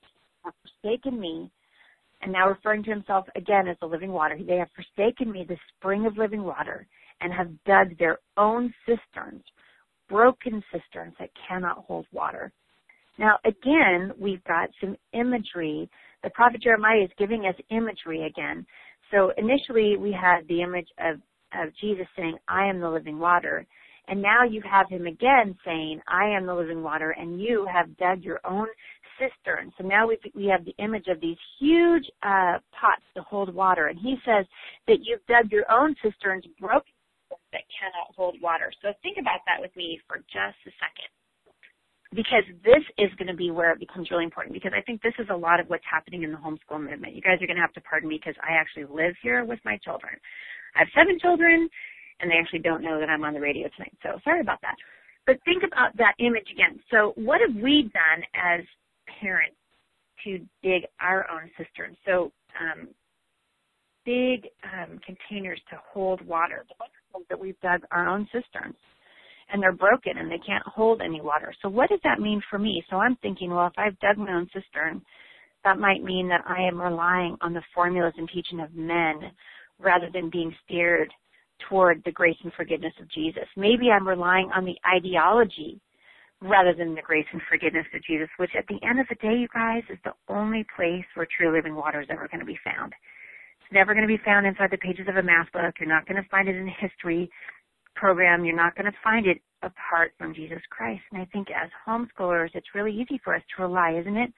have 0.44 0.54
forsaken 0.82 1.18
me, 1.18 1.50
and 2.20 2.32
now 2.32 2.48
referring 2.48 2.82
to 2.84 2.90
himself 2.90 3.26
again 3.34 3.66
as 3.66 3.76
the 3.80 3.86
living 3.86 4.12
water. 4.12 4.38
They 4.46 4.56
have 4.56 4.68
forsaken 4.74 5.32
me, 5.32 5.44
the 5.48 5.56
spring 5.76 6.06
of 6.06 6.18
living 6.18 6.42
water, 6.42 6.86
and 7.20 7.32
have 7.32 7.48
dug 7.64 7.96
their 7.98 8.18
own 8.36 8.72
cisterns 8.86 9.42
broken 10.08 10.62
cisterns 10.72 11.14
that 11.18 11.30
cannot 11.48 11.78
hold 11.86 12.06
water. 12.12 12.52
Now, 13.18 13.38
again, 13.44 14.12
we've 14.18 14.42
got 14.44 14.68
some 14.80 14.96
imagery. 15.12 15.88
The 16.22 16.30
prophet 16.30 16.62
Jeremiah 16.62 17.04
is 17.04 17.10
giving 17.18 17.46
us 17.46 17.54
imagery 17.70 18.26
again. 18.26 18.66
So 19.10 19.32
initially, 19.36 19.96
we 19.96 20.12
had 20.12 20.46
the 20.48 20.62
image 20.62 20.88
of, 20.98 21.16
of 21.58 21.72
Jesus 21.80 22.06
saying, 22.16 22.36
I 22.48 22.66
am 22.66 22.80
the 22.80 22.90
living 22.90 23.18
water. 23.18 23.66
And 24.08 24.20
now 24.20 24.44
you 24.44 24.62
have 24.70 24.88
him 24.88 25.06
again 25.06 25.56
saying, 25.64 26.00
I 26.06 26.28
am 26.28 26.46
the 26.46 26.54
living 26.54 26.82
water, 26.82 27.10
and 27.10 27.40
you 27.40 27.66
have 27.72 27.96
dug 27.96 28.22
your 28.22 28.40
own 28.44 28.66
cistern. 29.18 29.72
So 29.78 29.86
now 29.86 30.06
we, 30.06 30.18
we 30.34 30.46
have 30.46 30.64
the 30.64 30.74
image 30.82 31.06
of 31.08 31.20
these 31.20 31.38
huge 31.58 32.04
uh, 32.22 32.58
pots 32.78 33.04
to 33.16 33.22
hold 33.22 33.54
water. 33.54 33.86
And 33.86 33.98
he 33.98 34.16
says 34.24 34.44
that 34.86 34.98
you've 35.02 35.24
dug 35.26 35.50
your 35.50 35.64
own 35.70 35.94
cisterns, 36.02 36.44
broken 36.60 36.92
that 37.52 37.64
cannot 37.70 38.14
hold 38.14 38.36
water. 38.42 38.70
So 38.82 38.90
think 39.02 39.16
about 39.18 39.40
that 39.46 39.62
with 39.62 39.74
me 39.76 40.00
for 40.06 40.18
just 40.28 40.58
a 40.66 40.72
second. 40.82 41.10
Because 42.14 42.46
this 42.62 42.82
is 42.98 43.10
going 43.18 43.30
to 43.30 43.34
be 43.34 43.50
where 43.50 43.72
it 43.72 43.80
becomes 43.82 44.10
really 44.10 44.22
important 44.22 44.54
because 44.54 44.70
I 44.70 44.82
think 44.82 45.02
this 45.02 45.18
is 45.18 45.26
a 45.30 45.36
lot 45.36 45.58
of 45.58 45.66
what's 45.66 45.86
happening 45.86 46.22
in 46.22 46.30
the 46.30 46.38
homeschool 46.38 46.78
movement. 46.78 47.14
You 47.14 47.22
guys 47.22 47.42
are 47.42 47.46
going 47.50 47.58
to 47.58 47.64
have 47.64 47.74
to 47.74 47.82
pardon 47.82 48.08
me 48.08 48.22
because 48.22 48.38
I 48.38 48.54
actually 48.54 48.86
live 48.86 49.18
here 49.18 49.42
with 49.42 49.58
my 49.64 49.78
children. 49.82 50.14
I 50.76 50.86
have 50.86 50.94
seven 50.94 51.18
children 51.18 51.66
and 52.20 52.30
they 52.30 52.36
actually 52.36 52.60
don't 52.60 52.82
know 52.82 52.98
that 53.00 53.08
I'm 53.08 53.24
on 53.24 53.34
the 53.34 53.40
radio 53.40 53.68
tonight. 53.76 53.94
So 54.02 54.18
sorry 54.24 54.40
about 54.40 54.60
that. 54.62 54.76
But 55.26 55.36
think 55.44 55.62
about 55.62 55.96
that 55.96 56.14
image 56.18 56.46
again. 56.52 56.78
So 56.90 57.12
what 57.16 57.40
have 57.40 57.54
we 57.62 57.90
done 57.92 58.24
as 58.34 58.64
parents 59.20 59.56
to 60.24 60.38
dig 60.62 60.82
our 61.00 61.26
own 61.30 61.50
cisterns? 61.56 61.96
So 62.04 62.30
um, 62.60 62.88
big 64.04 64.46
um, 64.64 65.00
containers 65.04 65.60
to 65.70 65.80
hold 65.92 66.24
water 66.26 66.64
The 66.68 67.24
that 67.30 67.38
we've 67.38 67.58
dug 67.60 67.80
our 67.90 68.08
own 68.08 68.28
cisterns 68.32 68.76
and 69.52 69.62
they're 69.62 69.72
broken 69.72 70.18
and 70.18 70.30
they 70.30 70.40
can't 70.44 70.64
hold 70.66 71.00
any 71.00 71.20
water. 71.20 71.54
So 71.62 71.68
what 71.68 71.88
does 71.88 72.00
that 72.04 72.20
mean 72.20 72.42
for 72.50 72.58
me? 72.58 72.82
So 72.90 72.96
I'm 72.96 73.16
thinking, 73.16 73.50
well, 73.50 73.66
if 73.66 73.72
I've 73.78 73.98
dug 74.00 74.18
my 74.18 74.32
own 74.32 74.48
cistern, 74.52 75.00
that 75.64 75.78
might 75.78 76.02
mean 76.02 76.28
that 76.28 76.42
I 76.46 76.62
am 76.62 76.80
relying 76.80 77.36
on 77.40 77.54
the 77.54 77.62
formulas 77.74 78.14
and 78.16 78.28
teaching 78.28 78.60
of 78.60 78.74
men 78.74 79.14
rather 79.78 80.08
than 80.12 80.30
being 80.30 80.54
steered 80.64 81.10
toward 81.68 82.02
the 82.04 82.12
grace 82.12 82.36
and 82.42 82.52
forgiveness 82.54 82.92
of 83.00 83.10
Jesus. 83.10 83.44
Maybe 83.56 83.90
I'm 83.90 84.06
relying 84.06 84.50
on 84.54 84.64
the 84.64 84.76
ideology 84.86 85.80
rather 86.40 86.74
than 86.74 86.94
the 86.94 87.02
grace 87.02 87.26
and 87.32 87.40
forgiveness 87.48 87.86
of 87.94 88.04
Jesus, 88.04 88.28
which 88.36 88.50
at 88.56 88.66
the 88.68 88.78
end 88.86 89.00
of 89.00 89.06
the 89.08 89.14
day, 89.16 89.34
you 89.34 89.48
guys, 89.54 89.82
is 89.88 89.98
the 90.04 90.12
only 90.28 90.66
place 90.76 91.04
where 91.14 91.26
true 91.26 91.54
living 91.54 91.74
water 91.74 92.00
is 92.00 92.08
ever 92.10 92.28
going 92.28 92.40
to 92.40 92.46
be 92.46 92.58
found. 92.64 92.92
It's 93.60 93.72
never 93.72 93.94
going 93.94 94.06
to 94.06 94.12
be 94.14 94.22
found 94.24 94.46
inside 94.46 94.70
the 94.70 94.78
pages 94.78 95.06
of 95.08 95.16
a 95.16 95.22
math 95.22 95.50
book. 95.52 95.74
You're 95.80 95.88
not 95.88 96.06
going 96.06 96.22
to 96.22 96.28
find 96.28 96.48
it 96.48 96.56
in 96.56 96.68
a 96.68 96.76
history 96.80 97.30
program. 97.96 98.44
You're 98.44 98.56
not 98.56 98.76
going 98.76 98.90
to 98.90 98.98
find 99.02 99.26
it 99.26 99.38
apart 99.62 100.12
from 100.18 100.34
Jesus 100.34 100.60
Christ. 100.70 101.02
And 101.12 101.22
I 101.22 101.24
think 101.32 101.48
as 101.50 101.70
homeschoolers, 101.86 102.50
it's 102.54 102.74
really 102.74 102.92
easy 102.92 103.20
for 103.24 103.34
us 103.34 103.42
to 103.56 103.62
rely, 103.62 103.96
isn't 103.98 104.16
it, 104.16 104.32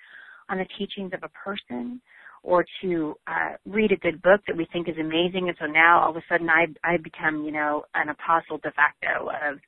on 0.49 0.59
the 0.59 0.67
teachings 0.79 1.13
of 1.13 1.25
a 1.25 1.31
person 1.31 2.01
or 2.47 2.65
to 2.81 3.15
uh, 3.27 3.57
read 3.67 3.91
a 3.91 3.97
good 3.97 4.23
book 4.23 4.41
that 4.47 4.57
we 4.57 4.69
think 4.73 4.89
is 4.89 4.95
amazing. 5.01 5.49
And 5.49 5.57
so 5.61 5.67
now 5.67 6.01
all 6.01 6.11
of 6.11 6.17
a 6.17 6.23
sudden 6.29 6.49
I, 6.49 6.67
I 6.85 6.97
become, 6.97 7.45
you 7.45 7.51
know, 7.51 7.85
an 7.95 8.09
apostle 8.09 8.59
de 8.59 8.71
facto 8.71 9.29
of, 9.29 9.59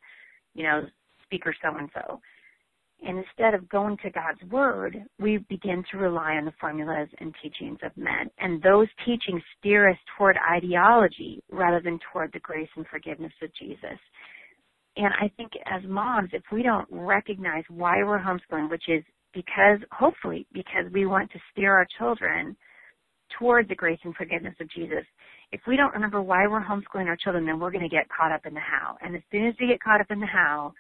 you 0.55 0.63
know, 0.63 0.83
speaker 1.25 1.55
so 1.61 1.77
and 1.77 1.91
so. 1.93 2.21
And 3.05 3.19
instead 3.19 3.55
of 3.55 3.69
going 3.69 3.97
to 4.05 4.11
God's 4.11 4.43
Word, 4.51 4.97
we 5.19 5.39
begin 5.49 5.85
to 5.91 5.99
rely 5.99 6.35
on 6.35 6.45
the 6.45 6.53
formulas 6.61 7.09
and 7.19 7.35
teachings 7.43 7.79
of 7.83 7.97
men. 7.97 8.31
And 8.39 8.63
those 8.63 8.89
teachings 9.05 9.43
steer 9.59 9.91
us 9.91 9.99
toward 10.17 10.37
ideology 10.49 11.43
rather 11.51 11.81
than 11.81 11.99
toward 12.13 12.33
the 12.33 12.41
grace 12.41 12.69
and 12.77 12.87
forgiveness 12.87 13.33
of 13.43 13.51
Jesus. 13.61 13.99
And 14.97 15.13
I 15.21 15.31
think 15.37 15.51
as 15.67 15.83
moms, 15.89 16.31
if 16.33 16.43
we 16.53 16.63
don't 16.63 16.89
recognize 16.91 17.65
why 17.69 18.05
we're 18.05 18.21
homeschooling, 18.21 18.71
which 18.71 18.89
is 18.89 19.03
because, 19.35 19.79
hopefully, 19.93 20.47
because 20.53 20.85
we 20.93 21.07
want 21.07 21.31
to 21.33 21.39
steer 21.53 21.73
our 21.73 21.87
children 21.99 22.57
toward 23.39 23.69
the 23.69 23.75
grace 23.75 23.99
and 24.05 24.15
forgiveness 24.15 24.55
of 24.61 24.71
Jesus, 24.71 25.05
if 25.51 25.61
we 25.67 25.77
don't 25.77 25.95
remember 25.95 26.21
why 26.21 26.47
we're 26.47 26.63
homeschooling 26.63 27.07
our 27.07 27.17
children, 27.17 27.47
then 27.47 27.59
we're 27.59 27.71
going 27.71 27.89
to 27.89 27.89
get 27.89 28.09
caught 28.09 28.33
up 28.33 28.47
in 28.47 28.55
the 28.55 28.61
how. 28.61 28.97
And 29.03 29.17
as 29.17 29.23
soon 29.31 29.47
as 29.47 29.55
we 29.61 29.67
get 29.67 29.83
caught 29.83 30.01
up 30.01 30.11
in 30.11 30.21
the 30.21 30.27
how, 30.27 30.73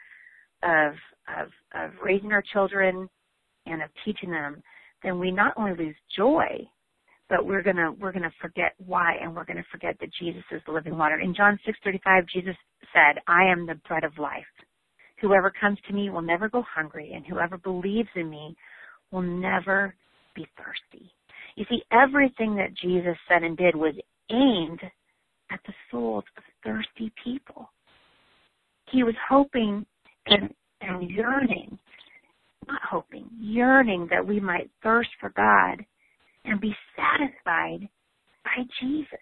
of, 0.62 0.92
of, 1.38 1.48
of 1.74 1.90
raising 2.02 2.32
our 2.32 2.42
children 2.52 3.08
and 3.66 3.82
of 3.82 3.88
teaching 4.04 4.30
them, 4.30 4.62
then 5.02 5.18
we 5.18 5.30
not 5.30 5.54
only 5.56 5.76
lose 5.76 5.94
joy, 6.16 6.68
but 7.28 7.44
we're 7.44 7.62
gonna 7.62 7.92
we're 7.92 8.12
gonna 8.12 8.32
forget 8.40 8.72
why, 8.78 9.14
and 9.20 9.34
we're 9.34 9.44
gonna 9.44 9.64
forget 9.70 9.96
that 10.00 10.08
Jesus 10.18 10.42
is 10.50 10.62
the 10.66 10.72
living 10.72 10.96
water. 10.96 11.20
In 11.20 11.34
John 11.34 11.58
six 11.66 11.78
thirty 11.84 12.00
five, 12.02 12.24
Jesus 12.26 12.56
said, 12.92 13.20
"I 13.26 13.44
am 13.44 13.66
the 13.66 13.74
bread 13.86 14.02
of 14.02 14.18
life. 14.18 14.46
Whoever 15.20 15.50
comes 15.50 15.78
to 15.86 15.92
me 15.92 16.10
will 16.10 16.22
never 16.22 16.48
go 16.48 16.62
hungry, 16.62 17.12
and 17.14 17.26
whoever 17.26 17.58
believes 17.58 18.08
in 18.14 18.30
me 18.30 18.56
will 19.10 19.22
never 19.22 19.94
be 20.34 20.46
thirsty." 20.56 21.12
You 21.58 21.66
see, 21.68 21.82
everything 21.90 22.54
that 22.54 22.72
Jesus 22.80 23.16
said 23.26 23.42
and 23.42 23.56
did 23.56 23.74
was 23.74 23.94
aimed 24.30 24.80
at 25.50 25.58
the 25.66 25.72
souls 25.90 26.22
of 26.36 26.44
thirsty 26.62 27.12
people. 27.24 27.68
He 28.92 29.02
was 29.02 29.16
hoping 29.28 29.84
and, 30.26 30.54
and 30.80 31.10
yearning, 31.10 31.76
not 32.68 32.80
hoping, 32.88 33.28
yearning 33.40 34.06
that 34.08 34.24
we 34.24 34.38
might 34.38 34.70
thirst 34.84 35.08
for 35.18 35.30
God 35.30 35.84
and 36.44 36.60
be 36.60 36.76
satisfied 36.94 37.88
by 38.44 38.62
Jesus. 38.80 39.18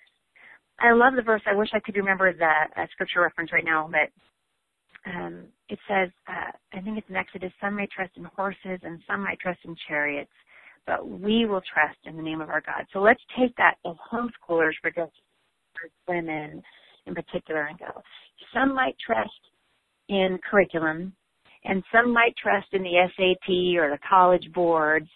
I 0.79 0.93
love 0.93 1.15
the 1.17 1.23
verse. 1.23 1.41
I 1.47 1.55
wish 1.55 1.71
I 1.73 1.81
could 1.81 1.97
remember 1.97 2.35
the 2.35 2.45
uh, 2.45 2.87
scripture 2.93 3.23
reference 3.23 3.51
right 3.51 3.65
now, 3.65 3.91
but 3.91 5.11
um, 5.11 5.45
it 5.71 5.79
says, 5.89 6.11
uh, 6.29 6.51
I 6.75 6.83
think 6.83 6.99
it's 6.99 7.09
in 7.09 7.17
Exodus, 7.17 7.53
some 7.63 7.77
may 7.77 7.87
trust 7.87 8.13
in 8.19 8.25
horses 8.25 8.81
and 8.83 9.01
some 9.07 9.25
might 9.25 9.41
trust 9.41 9.61
in 9.65 9.75
chariots, 9.89 10.31
but 10.87 11.09
we 11.09 11.47
will 11.47 11.63
trust 11.73 11.99
in 12.05 12.17
the 12.17 12.23
name 12.23 12.41
of 12.41 12.49
our 12.49 12.61
God. 12.61 12.87
So 12.93 13.01
let's 13.01 13.21
take 13.39 13.55
that 13.57 13.75
as 13.85 13.97
homeschoolers 14.13 14.73
for 14.81 14.91
just 14.91 15.13
women 16.09 16.63
in 17.07 17.15
particular 17.15 17.67
and 17.67 17.79
go. 17.79 18.03
Some 18.55 18.75
might 18.75 18.97
trust 19.05 19.31
in 20.09 20.39
curriculum, 20.49 21.13
and 21.65 21.83
some 21.93 22.13
might 22.13 22.35
trust 22.41 22.69
in 22.73 22.83
the 22.83 23.09
SAT 23.17 23.79
or 23.83 23.91
the 23.91 23.99
college 24.09 24.53
boards 24.55 25.09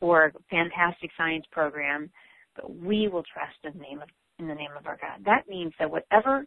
or 0.00 0.32
fantastic 0.50 1.10
science 1.16 1.44
program, 1.50 2.10
but 2.54 2.74
we 2.76 3.08
will 3.08 3.24
trust 3.32 3.56
in 3.64 3.72
the 3.72 3.84
name 3.84 4.02
of 4.02 4.08
in 4.38 4.48
the 4.48 4.54
name 4.54 4.70
of 4.76 4.86
our 4.86 4.98
God. 5.00 5.24
That 5.24 5.48
means 5.48 5.72
that 5.78 5.90
whatever 5.90 6.44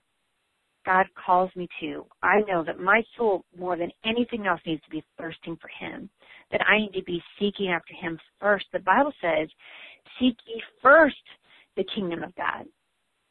God 0.85 1.05
calls 1.25 1.49
me 1.55 1.67
to, 1.81 2.05
I 2.21 2.41
know 2.47 2.63
that 2.65 2.79
my 2.79 3.01
soul 3.17 3.45
more 3.57 3.77
than 3.77 3.91
anything 4.05 4.45
else 4.45 4.59
needs 4.65 4.83
to 4.83 4.89
be 4.89 5.03
thirsting 5.17 5.57
for 5.61 5.69
him. 5.79 6.09
That 6.51 6.61
I 6.65 6.79
need 6.79 6.93
to 6.93 7.03
be 7.03 7.21
seeking 7.39 7.69
after 7.69 7.93
him 7.93 8.17
first. 8.39 8.65
The 8.71 8.79
Bible 8.79 9.13
says, 9.21 9.49
seek 10.19 10.37
ye 10.47 10.61
first 10.81 11.15
the 11.75 11.85
kingdom 11.93 12.23
of 12.23 12.35
God 12.35 12.65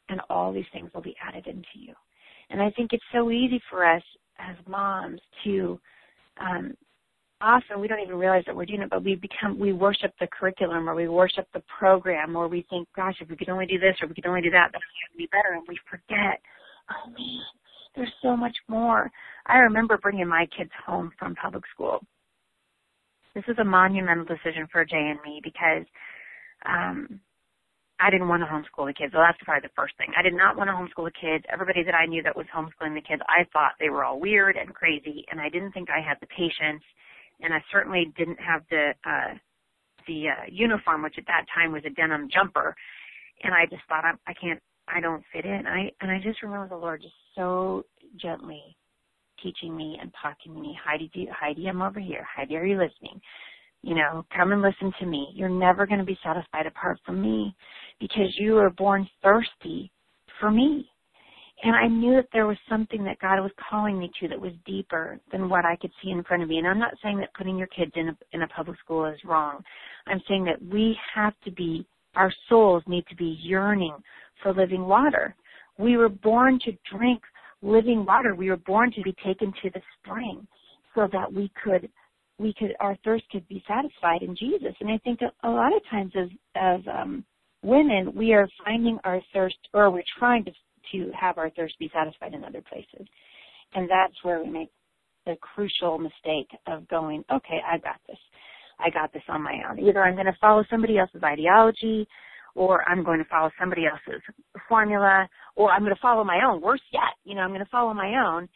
and 0.09 0.21
all 0.29 0.53
these 0.53 0.65
things 0.71 0.89
will 0.93 1.01
be 1.01 1.15
added 1.21 1.47
into 1.47 1.67
you. 1.75 1.93
And 2.49 2.61
I 2.61 2.69
think 2.71 2.93
it's 2.93 3.03
so 3.11 3.31
easy 3.31 3.61
for 3.69 3.85
us 3.85 4.03
as 4.39 4.55
moms 4.67 5.19
to 5.43 5.79
um, 6.39 6.75
often 7.41 7.79
we 7.79 7.87
don't 7.87 7.99
even 7.99 8.15
realize 8.15 8.43
that 8.45 8.55
we're 8.55 8.65
doing 8.65 8.81
it, 8.81 8.89
but 8.89 9.03
we 9.03 9.15
become 9.15 9.59
we 9.59 9.73
worship 9.73 10.13
the 10.19 10.27
curriculum 10.27 10.89
or 10.89 10.95
we 10.95 11.07
worship 11.07 11.47
the 11.53 11.63
program 11.79 12.35
or 12.35 12.47
we 12.47 12.65
think, 12.69 12.87
gosh, 12.95 13.15
if 13.21 13.29
we 13.29 13.35
could 13.35 13.49
only 13.49 13.65
do 13.65 13.79
this 13.79 13.95
or 14.01 14.07
we 14.07 14.15
could 14.15 14.25
only 14.25 14.41
do 14.41 14.51
that, 14.51 14.69
then 14.71 14.81
we 14.81 15.13
to 15.13 15.17
be 15.17 15.29
better, 15.31 15.53
and 15.53 15.63
we 15.67 15.77
forget. 15.89 16.39
Oh 16.89 17.09
man, 17.09 17.41
there's 17.95 18.13
so 18.21 18.35
much 18.35 18.55
more. 18.67 19.11
I 19.45 19.57
remember 19.57 19.97
bringing 19.97 20.27
my 20.27 20.47
kids 20.57 20.71
home 20.85 21.11
from 21.19 21.35
public 21.35 21.63
school. 21.73 22.01
This 23.37 23.45
was 23.45 23.59
a 23.59 23.63
monumental 23.63 24.25
decision 24.25 24.65
for 24.71 24.83
Jay 24.83 25.13
and 25.13 25.21
me 25.21 25.41
because 25.43 25.85
um, 26.65 27.21
I 27.99 28.09
didn't 28.09 28.29
want 28.29 28.41
to 28.41 28.49
homeschool 28.49 28.89
the 28.89 28.97
kids. 28.97 29.13
Well, 29.13 29.21
that's 29.21 29.37
probably 29.45 29.61
the 29.61 29.77
first 29.77 29.93
thing. 29.97 30.09
I 30.17 30.23
did 30.23 30.33
not 30.33 30.57
want 30.57 30.69
to 30.69 30.73
homeschool 30.73 31.05
the 31.05 31.21
kids. 31.21 31.45
Everybody 31.53 31.83
that 31.83 31.93
I 31.93 32.07
knew 32.07 32.23
that 32.23 32.35
was 32.35 32.47
homeschooling 32.49 32.95
the 32.95 33.05
kids, 33.05 33.21
I 33.29 33.45
thought 33.53 33.77
they 33.79 33.91
were 33.91 34.03
all 34.03 34.19
weird 34.19 34.57
and 34.57 34.73
crazy, 34.73 35.23
and 35.29 35.39
I 35.39 35.49
didn't 35.49 35.73
think 35.73 35.89
I 35.91 36.01
had 36.01 36.17
the 36.19 36.33
patience, 36.33 36.81
and 37.39 37.53
I 37.53 37.61
certainly 37.71 38.11
didn't 38.17 38.39
have 38.41 38.63
the 38.71 38.93
uh, 39.05 39.37
the 40.07 40.29
uh, 40.29 40.45
uniform, 40.49 41.03
which 41.03 41.19
at 41.19 41.27
that 41.27 41.45
time 41.53 41.73
was 41.73 41.83
a 41.85 41.91
denim 41.91 42.29
jumper, 42.33 42.73
and 43.43 43.53
I 43.53 43.65
just 43.69 43.83
thought 43.89 44.05
I, 44.05 44.13
I 44.25 44.33
can't, 44.33 44.61
I 44.87 44.99
don't 44.99 45.23
fit 45.33 45.45
in. 45.45 45.67
I 45.67 45.91
and 46.01 46.09
I 46.09 46.17
just 46.23 46.41
remember 46.41 46.69
the 46.69 46.81
Lord 46.81 47.03
just 47.03 47.13
so 47.35 47.85
gently 48.19 48.76
teaching 49.41 49.75
me 49.75 49.97
and 50.01 50.11
talking 50.21 50.53
to 50.53 50.59
me, 50.59 50.77
Heidi, 50.83 51.29
Heidi, 51.31 51.67
I'm 51.67 51.81
over 51.81 51.99
here. 51.99 52.25
Heidi, 52.35 52.55
are 52.55 52.65
you 52.65 52.77
listening? 52.77 53.21
You 53.83 53.95
know, 53.95 54.25
come 54.35 54.51
and 54.51 54.61
listen 54.61 54.91
to 54.99 55.05
me. 55.05 55.29
You're 55.33 55.49
never 55.49 55.85
going 55.85 55.99
to 55.99 56.05
be 56.05 56.17
satisfied 56.23 56.65
apart 56.65 56.99
from 57.05 57.21
me 57.21 57.55
because 57.99 58.35
you 58.39 58.53
were 58.53 58.69
born 58.69 59.07
thirsty 59.23 59.91
for 60.39 60.51
me. 60.51 60.89
And 61.63 61.75
I 61.75 61.87
knew 61.87 62.15
that 62.15 62.27
there 62.33 62.45
was 62.45 62.57
something 62.69 63.03
that 63.03 63.19
God 63.19 63.39
was 63.41 63.51
calling 63.69 63.97
me 63.97 64.11
to 64.19 64.27
that 64.27 64.39
was 64.39 64.51
deeper 64.65 65.19
than 65.31 65.49
what 65.49 65.65
I 65.65 65.75
could 65.75 65.91
see 66.03 66.11
in 66.11 66.23
front 66.23 66.43
of 66.43 66.49
me. 66.49 66.59
And 66.59 66.67
I'm 66.67 66.77
not 66.77 66.93
saying 67.01 67.17
that 67.19 67.33
putting 67.33 67.57
your 67.57 67.67
kids 67.67 67.91
in 67.95 68.09
a, 68.09 68.17
in 68.31 68.43
a 68.43 68.47
public 68.49 68.77
school 68.79 69.05
is 69.05 69.19
wrong. 69.25 69.63
I'm 70.05 70.21
saying 70.27 70.45
that 70.45 70.61
we 70.61 70.95
have 71.15 71.33
to 71.45 71.51
be, 71.51 71.87
our 72.15 72.31
souls 72.47 72.83
need 72.87 73.07
to 73.07 73.15
be 73.15 73.39
yearning 73.41 73.95
for 74.43 74.53
living 74.53 74.85
water. 74.85 75.35
We 75.79 75.97
were 75.97 76.09
born 76.09 76.59
to 76.65 76.77
drink 76.95 77.21
living 77.61 78.05
water. 78.05 78.35
We 78.35 78.49
were 78.49 78.57
born 78.57 78.91
to 78.91 79.01
be 79.01 79.15
taken 79.25 79.53
to 79.63 79.69
the 79.69 79.81
spring 79.99 80.47
so 80.95 81.07
that 81.11 81.31
we 81.31 81.51
could 81.63 81.89
we 82.39 82.53
could 82.57 82.75
our 82.79 82.95
thirst 83.03 83.23
could 83.31 83.47
be 83.47 83.63
satisfied 83.67 84.21
in 84.21 84.35
Jesus. 84.35 84.75
And 84.79 84.91
I 84.91 84.97
think 84.99 85.19
a, 85.43 85.49
lot 85.49 85.75
of 85.75 85.81
times 85.89 86.13
as 86.15 86.29
as 86.55 86.81
um, 86.87 87.23
women, 87.63 88.13
we 88.15 88.33
are 88.33 88.47
finding 88.63 88.99
our 89.03 89.21
thirst, 89.33 89.57
or 89.73 89.89
we're 89.89 90.03
trying 90.19 90.45
to 90.45 90.51
to 90.91 91.11
have 91.19 91.37
our 91.37 91.49
thirst 91.51 91.77
be 91.79 91.91
satisfied 91.93 92.33
in 92.33 92.43
other 92.43 92.61
places, 92.61 93.07
and 93.73 93.89
that's 93.89 94.13
where 94.23 94.43
we 94.43 94.49
make 94.49 94.69
the 95.25 95.35
crucial 95.41 95.97
mistake 95.97 96.47
of 96.67 96.87
going, 96.87 97.23
okay, 97.31 97.59
I 97.69 97.77
got 97.79 97.99
this. 98.07 98.17
I 98.79 98.89
got 98.89 99.11
this 99.11 99.23
on 99.27 99.41
my 99.41 99.59
own. 99.69 99.79
Either 99.79 100.03
I'm 100.03 100.13
going 100.13 100.27
to 100.27 100.37
follow 100.39 100.63
somebody 100.69 100.97
else's 100.97 101.23
ideology, 101.23 102.07
or 102.55 102.87
I'm 102.89 103.03
going 103.03 103.19
to 103.19 103.25
follow 103.25 103.49
somebody 103.59 103.85
else's 103.85 104.21
formula, 104.69 105.27
or 105.57 105.71
I'm 105.71 105.81
going 105.81 105.93
to 105.93 106.01
follow 106.01 106.23
my 106.23 106.39
own. 106.47 106.61
Worse 106.61 106.81
yet, 106.93 107.17
you 107.25 107.35
know, 107.35 107.41
I'm 107.41 107.49
going 107.49 107.59
to 107.59 107.69
follow 107.69 107.93
my 107.93 108.13
own 108.25 108.47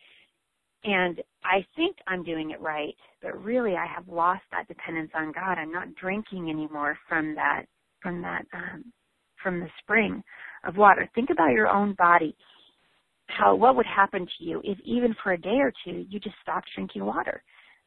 and 0.84 1.22
I 1.44 1.66
think 1.76 1.98
I'm 2.08 2.24
doing 2.24 2.52
it 2.52 2.62
right, 2.62 2.96
but 3.22 3.44
really 3.44 3.76
I 3.76 3.86
have 3.86 4.08
lost 4.08 4.42
that 4.52 4.68
dependence 4.68 5.12
on 5.16 5.32
God. 5.32 5.58
I'm 5.58 5.72
not 5.72 5.94
drinking 5.96 6.50
anymore 6.50 6.98
from 7.08 7.36
that 7.36 7.64
from 8.02 8.22
that 8.22 8.46
um, 8.54 8.86
from 9.44 9.60
the 9.60 9.68
spring 9.80 10.24
of 10.66 10.78
water. 10.78 11.08
Think 11.14 11.30
about 11.30 11.52
your 11.52 11.68
own 11.68 11.94
body. 11.98 12.36
How 13.28 13.56
what 13.56 13.76
would 13.76 13.86
happen 13.86 14.26
to 14.26 14.44
you 14.44 14.62
if 14.64 14.80
even 14.84 15.16
for 15.24 15.34
a 15.34 15.42
day 15.42 15.60
or 15.60 15.72
two 15.86 16.06
you 16.10 16.20
just 16.20 16.36
stopped 16.42 16.70
drinking 16.76 17.06
water? 17.06 17.44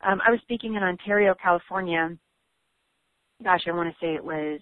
Um, 0.06 0.21
I 0.26 0.30
was 0.30 0.40
speaking 0.42 0.75
in 0.75 0.83
Ontario, 0.83 1.35
California. 1.42 2.16
Gosh, 3.42 3.62
I 3.66 3.73
want 3.73 3.88
to 3.88 4.06
say 4.06 4.14
it 4.14 4.25
was 4.25 4.61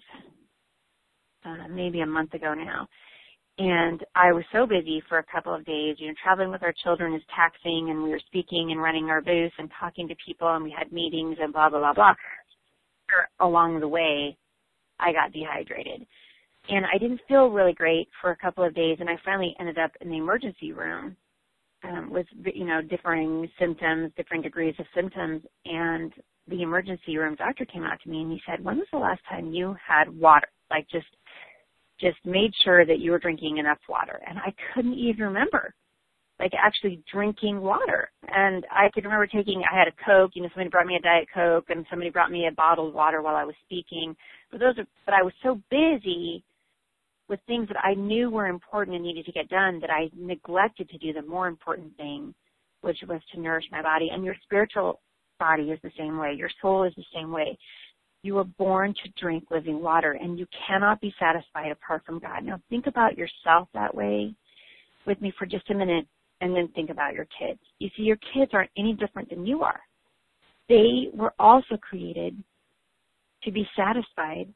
uh, 1.45 1.67
maybe 1.69 2.01
a 2.01 2.05
month 2.05 2.33
ago 2.33 2.53
now, 2.55 2.87
and 3.59 4.03
I 4.15 4.31
was 4.31 4.43
so 4.51 4.65
busy 4.65 5.03
for 5.07 5.19
a 5.19 5.23
couple 5.23 5.53
of 5.53 5.65
days, 5.65 5.97
you 5.99 6.07
know, 6.07 6.13
traveling 6.23 6.49
with 6.49 6.63
our 6.63 6.73
children 6.83 7.13
is 7.13 7.21
taxing 7.35 7.89
and 7.89 8.01
we 8.01 8.09
were 8.09 8.21
speaking 8.25 8.71
and 8.71 8.81
running 8.81 9.09
our 9.09 9.21
booth 9.21 9.51
and 9.59 9.69
talking 9.79 10.07
to 10.07 10.15
people 10.25 10.55
and 10.55 10.63
we 10.63 10.73
had 10.75 10.91
meetings 10.91 11.37
and 11.39 11.53
blah, 11.53 11.69
blah, 11.69 11.79
blah, 11.79 11.93
blah. 11.93 12.13
Along 13.39 13.79
the 13.79 13.87
way, 13.87 14.35
I 14.99 15.11
got 15.11 15.33
dehydrated. 15.33 16.07
And 16.69 16.85
I 16.85 16.97
didn't 16.97 17.21
feel 17.27 17.49
really 17.49 17.73
great 17.73 18.07
for 18.21 18.31
a 18.31 18.37
couple 18.37 18.63
of 18.63 18.73
days 18.73 18.97
and 18.99 19.09
I 19.09 19.17
finally 19.23 19.55
ended 19.59 19.77
up 19.77 19.91
in 20.01 20.09
the 20.09 20.17
emergency 20.17 20.71
room 20.71 21.15
um, 21.83 22.09
with, 22.09 22.25
you 22.55 22.65
know, 22.65 22.81
differing 22.81 23.47
symptoms, 23.59 24.11
different 24.17 24.43
degrees 24.43 24.73
of 24.79 24.85
symptoms. 24.95 25.43
And 25.65 26.11
the 26.47 26.63
emergency 26.63 27.17
room 27.17 27.35
doctor 27.35 27.65
came 27.65 27.83
out 27.83 28.01
to 28.03 28.09
me 28.09 28.21
and 28.21 28.31
he 28.31 28.41
said, 28.47 28.63
when 28.63 28.77
was 28.77 28.87
the 28.91 28.97
last 28.97 29.21
time 29.29 29.53
you 29.53 29.75
had 29.85 30.09
water? 30.09 30.47
Like 30.71 30.87
just 30.89 31.05
just 32.03 32.17
made 32.25 32.51
sure 32.63 32.85
that 32.85 32.99
you 32.99 33.11
were 33.11 33.19
drinking 33.19 33.57
enough 33.57 33.79
water. 33.87 34.21
And 34.27 34.37
I 34.37 34.53
couldn't 34.73 34.95
even 34.95 35.23
remember, 35.23 35.73
like 36.39 36.51
actually 36.53 37.01
drinking 37.11 37.61
water. 37.61 38.11
And 38.27 38.65
I 38.69 38.89
could 38.93 39.05
remember 39.05 39.27
taking, 39.27 39.63
I 39.63 39.77
had 39.77 39.87
a 39.87 40.05
Coke, 40.05 40.31
you 40.33 40.41
know, 40.41 40.49
somebody 40.49 40.69
brought 40.69 40.87
me 40.87 40.97
a 40.97 41.01
Diet 41.01 41.27
Coke 41.33 41.65
and 41.69 41.85
somebody 41.89 42.09
brought 42.09 42.31
me 42.31 42.47
a 42.47 42.51
bottled 42.51 42.93
water 42.93 43.21
while 43.21 43.35
I 43.35 43.45
was 43.45 43.55
speaking. 43.65 44.15
But 44.51 44.59
those 44.59 44.77
are, 44.77 44.85
but 45.05 45.13
I 45.13 45.23
was 45.23 45.33
so 45.41 45.61
busy 45.71 46.43
with 47.29 47.39
things 47.47 47.67
that 47.69 47.83
I 47.83 47.93
knew 47.93 48.29
were 48.29 48.47
important 48.47 48.95
and 48.95 49.05
needed 49.05 49.25
to 49.25 49.31
get 49.31 49.47
done 49.47 49.79
that 49.79 49.89
I 49.89 50.09
neglected 50.15 50.89
to 50.89 50.97
do 50.97 51.13
the 51.13 51.21
more 51.21 51.47
important 51.47 51.95
thing, 51.95 52.33
which 52.81 52.97
was 53.07 53.21
to 53.33 53.39
nourish 53.39 53.65
my 53.71 53.81
body. 53.81 54.09
And 54.11 54.25
your 54.25 54.35
spiritual 54.43 54.99
body 55.39 55.71
is 55.71 55.79
the 55.83 55.91
same 55.97 56.17
way. 56.17 56.33
Your 56.37 56.49
soul 56.61 56.83
is 56.83 56.93
the 56.95 57.05
same 57.13 57.31
way. 57.31 57.57
You 58.23 58.35
were 58.35 58.45
born 58.45 58.93
to 59.03 59.21
drink 59.21 59.45
living 59.51 59.81
water, 59.81 60.13
and 60.13 60.39
you 60.39 60.47
cannot 60.67 61.01
be 61.01 61.13
satisfied 61.19 61.71
apart 61.71 62.03
from 62.05 62.19
God. 62.19 62.43
Now, 62.43 62.59
think 62.69 62.87
about 62.87 63.17
yourself 63.17 63.67
that 63.73 63.93
way 63.93 64.33
with 65.05 65.21
me 65.21 65.33
for 65.37 65.45
just 65.45 65.69
a 65.69 65.73
minute, 65.73 66.07
and 66.39 66.55
then 66.55 66.69
think 66.69 66.89
about 66.89 67.13
your 67.13 67.27
kids. 67.37 67.59
You 67.79 67.89
see, 67.95 68.03
your 68.03 68.17
kids 68.33 68.51
aren't 68.53 68.71
any 68.77 68.93
different 68.93 69.29
than 69.29 69.45
you 69.45 69.61
are. 69.61 69.81
They 70.69 71.09
were 71.13 71.33
also 71.37 71.75
created 71.77 72.41
to 73.43 73.51
be 73.51 73.67
satisfied 73.75 74.47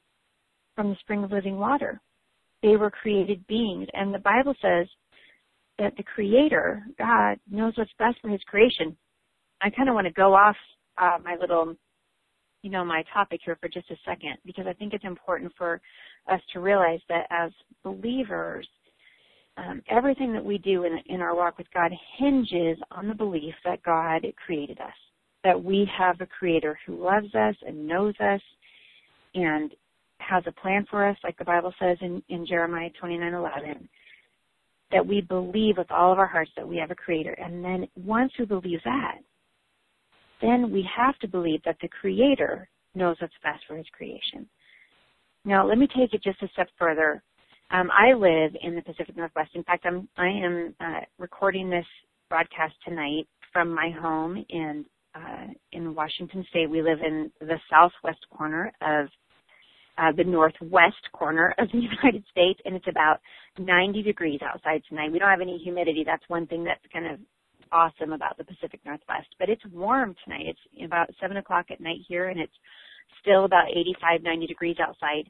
from 0.76 0.90
the 0.90 0.96
spring 1.02 1.26
of 1.26 1.32
living 1.32 1.58
water. 1.58 2.00
They 2.64 2.78
were 2.78 2.90
created 2.90 3.46
beings, 3.48 3.88
and 3.94 4.14
the 4.14 4.20
Bible 4.20 4.56
says 4.62 4.88
that 5.78 5.96
the 5.98 6.04
Creator, 6.04 6.84
God, 6.98 7.38
knows 7.52 7.74
what's 7.76 7.92
best 8.00 8.18
for 8.22 8.30
His 8.30 8.42
creation. 8.48 8.96
I 9.62 9.70
kind 9.70 9.90
of 9.90 9.96
want 9.96 10.08
to 10.08 10.14
go 10.14 10.34
off 10.34 10.56
uh, 10.98 11.18
my 11.24 11.36
little 11.36 11.76
you 12.68 12.74
know, 12.74 12.84
my 12.84 13.02
topic 13.14 13.40
here 13.46 13.58
for 13.62 13.70
just 13.70 13.90
a 13.92 13.96
second 14.06 14.36
because 14.46 14.66
I 14.68 14.74
think 14.74 14.94
it's 14.94 15.06
important 15.06 15.54
for 15.58 15.80
us 16.30 16.42
to 16.52 16.60
realize 16.60 17.00
that 17.08 17.26
as 17.30 17.50
believers, 17.82 18.68
um, 19.56 19.82
everything 19.90 20.34
that 20.34 20.44
we 20.44 20.58
do 20.58 20.84
in, 20.84 21.00
in 21.06 21.22
our 21.22 21.34
walk 21.34 21.58
with 21.58 21.68
God 21.74 21.94
hinges 22.18 22.78
on 22.92 23.08
the 23.08 23.16
belief 23.16 23.54
that 23.64 23.82
God 23.84 24.28
created 24.46 24.82
us, 24.82 24.92
that 25.46 25.64
we 25.64 25.90
have 25.98 26.20
a 26.20 26.26
creator 26.26 26.78
who 26.86 27.02
loves 27.02 27.34
us 27.36 27.56
and 27.66 27.88
knows 27.88 28.16
us 28.20 28.42
and 29.34 29.72
has 30.18 30.44
a 30.46 30.52
plan 30.52 30.86
for 30.90 31.08
us, 31.08 31.16
like 31.24 31.38
the 31.38 31.46
Bible 31.46 31.74
says 31.80 31.98
in, 32.02 32.22
in 32.28 32.46
Jeremiah 32.46 32.90
29:11, 33.02 33.88
that 34.92 35.08
we 35.08 35.22
believe 35.22 35.78
with 35.78 35.90
all 35.90 36.12
of 36.12 36.20
our 36.20 36.28
hearts 36.28 36.52
that 36.58 36.68
we 36.68 36.76
have 36.76 36.92
a 36.92 36.96
creator. 36.96 37.32
And 37.32 37.64
then 37.64 37.88
once 37.96 38.34
we 38.38 38.44
believe 38.44 38.82
that, 38.84 39.20
then 40.42 40.72
we 40.72 40.88
have 40.96 41.18
to 41.20 41.28
believe 41.28 41.62
that 41.66 41.78
the 41.82 41.88
Creator 41.88 42.70
knows 42.96 43.18
what's 43.20 43.34
best 43.44 43.64
for 43.68 43.76
His 43.76 43.86
creation. 43.92 44.48
Now, 45.46 45.66
let 45.68 45.78
me 45.78 45.88
take 45.88 46.14
it 46.14 46.24
just 46.24 46.42
a 46.42 46.48
step 46.50 46.68
further. 46.78 47.24
Um, 47.72 47.90
I 47.92 48.14
live 48.14 48.56
in 48.62 48.76
the 48.76 48.82
Pacific 48.82 49.16
Northwest. 49.16 49.52
In 49.54 49.64
fact, 49.64 49.86
I'm 49.86 50.08
I 50.18 50.28
am 50.28 50.76
uh, 50.80 51.02
recording 51.18 51.70
this 51.70 51.86
broadcast 52.30 52.74
tonight 52.86 53.28
from 53.52 53.74
my 53.74 53.90
home 54.02 54.44
in 54.50 54.86
uh, 55.16 55.48
in 55.72 55.96
Washington 55.96 56.46
State. 56.50 56.70
We 56.70 56.82
live 56.82 57.00
in 57.06 57.32
the 57.40 57.58
southwest 57.70 58.26
corner 58.30 58.72
of 58.82 59.08
uh, 59.98 60.12
the 60.16 60.24
northwest 60.24 61.12
corner 61.12 61.56
of 61.58 61.68
the 61.72 61.80
United 62.04 62.24
States, 62.32 62.60
and 62.66 62.76
it's 62.76 62.88
about 62.88 63.20
90 63.58 64.04
degrees 64.04 64.40
outside 64.44 64.82
tonight. 64.88 65.12
We 65.12 65.20
don't 65.20 65.30
have 65.30 65.42
any 65.42 65.58
humidity. 65.58 66.04
That's 66.06 66.24
one 66.28 66.46
thing 66.48 66.64
that's 66.64 66.82
kind 66.94 67.08
of 67.08 67.20
awesome 67.72 68.14
about 68.14 68.38
the 68.38 68.44
Pacific 68.44 68.80
Northwest. 68.86 69.28
But 69.40 69.50
it's 69.50 69.66
warm 69.72 70.16
tonight. 70.24 70.46
It's 70.48 70.86
about 70.86 71.10
7 71.20 71.38
o'clock 71.38 71.68
at 71.72 71.82
night 71.82 72.00
here, 72.08 72.30
and 72.30 72.40
it's 72.40 72.54
still 73.22 73.46
about 73.46 73.70
85, 73.70 74.24
90 74.24 74.48
degrees 74.48 74.78
outside. 74.80 75.30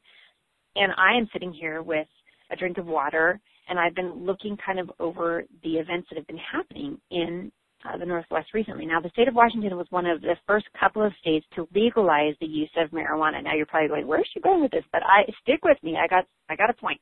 And 0.76 0.92
I 0.98 1.18
am 1.18 1.30
sitting 1.34 1.54
here 1.54 1.82
with 1.82 2.08
a 2.52 2.56
drink 2.56 2.78
of 2.78 2.86
water, 2.86 3.40
and 3.70 3.80
I've 3.80 3.96
been 3.96 4.26
looking 4.26 4.58
kind 4.64 4.80
of 4.80 4.92
over 5.00 5.44
the 5.64 5.78
events 5.78 6.08
that 6.10 6.18
have 6.18 6.28
been 6.28 6.38
happening 6.38 7.00
in 7.12 7.52
uh, 7.86 7.98
the 7.98 8.06
Northwest 8.06 8.54
recently. 8.54 8.86
Now, 8.86 9.00
the 9.00 9.10
state 9.10 9.28
of 9.28 9.36
Washington 9.36 9.76
was 9.78 9.88
one 9.90 10.06
of 10.06 10.22
the 10.22 10.36
first 10.48 10.66
couple 10.80 11.06
of 11.06 11.14
states 11.22 11.46
to 11.56 11.68
legalize 11.74 12.34
the 12.40 12.48
use 12.48 12.72
of 12.78 12.90
marijuana. 12.92 13.44
Now, 13.44 13.54
you're 13.54 13.66
probably 13.66 13.90
going, 13.90 14.08
"Where's 14.08 14.28
she 14.34 14.40
going 14.40 14.62
with 14.62 14.72
this?" 14.72 14.86
But 14.92 15.04
I 15.06 15.24
stick 15.42 15.64
with 15.64 15.78
me. 15.84 15.96
I 15.98 16.08
got 16.08 16.26
I 16.50 16.56
got 16.56 16.70
a 16.70 16.74
point. 16.74 17.00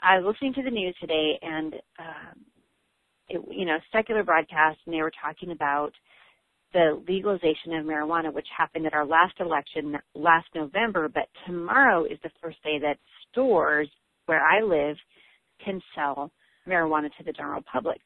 I 0.00 0.18
was 0.18 0.26
listening 0.26 0.54
to 0.54 0.62
the 0.62 0.70
news 0.70 0.96
today, 1.00 1.38
and 1.42 1.74
um, 1.98 2.44
it, 3.30 3.40
you 3.50 3.64
know, 3.64 3.78
secular 3.92 4.22
broadcast, 4.22 4.78
and 4.84 4.94
they 4.94 5.02
were 5.02 5.12
talking 5.22 5.52
about 5.52 5.92
the 6.72 7.02
legalization 7.08 7.74
of 7.74 7.84
marijuana, 7.84 8.32
which 8.32 8.46
happened 8.56 8.86
at 8.86 8.94
our 8.94 9.06
last 9.06 9.34
election 9.40 9.96
last 10.14 10.46
November, 10.54 11.08
but 11.08 11.28
tomorrow 11.46 12.04
is 12.04 12.18
the 12.22 12.30
first 12.42 12.62
day 12.62 12.78
that 12.78 12.98
stores 13.30 13.88
where 14.26 14.44
I 14.44 14.62
live 14.62 14.96
can 15.64 15.80
sell 15.94 16.30
marijuana 16.68 17.08
to 17.18 17.24
the 17.24 17.32
general 17.32 17.62
public. 17.70 18.00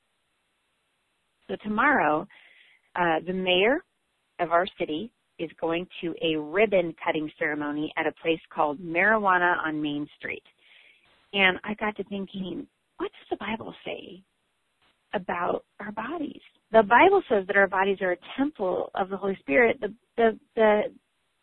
So 1.48 1.56
tomorrow, 1.62 2.26
uh, 2.96 3.20
the 3.26 3.34
mayor 3.34 3.84
of 4.40 4.50
our 4.50 4.66
city 4.78 5.10
is 5.38 5.50
going 5.60 5.86
to 6.00 6.14
a 6.22 6.36
ribbon 6.38 6.94
cutting 7.04 7.30
ceremony 7.38 7.92
at 7.96 8.06
a 8.06 8.12
place 8.22 8.40
called 8.54 8.78
Marijuana 8.78 9.56
on 9.66 9.82
Main 9.82 10.08
Street. 10.16 10.42
And 11.32 11.58
I 11.64 11.74
got 11.74 11.96
to 11.96 12.04
thinking, 12.04 12.66
what 12.96 13.10
does 13.10 13.38
the 13.38 13.44
Bible 13.44 13.74
say 13.84 14.22
about 15.14 15.64
our 15.80 15.92
bodies? 15.92 16.40
The 16.72 16.82
Bible 16.82 17.22
says 17.28 17.46
that 17.46 17.56
our 17.56 17.68
bodies 17.68 17.98
are 18.00 18.12
a 18.12 18.16
temple 18.36 18.90
of 18.94 19.08
the 19.08 19.16
Holy 19.16 19.36
Spirit. 19.40 19.78
The 19.80 19.94
the 20.16 20.38
the, 20.56 20.80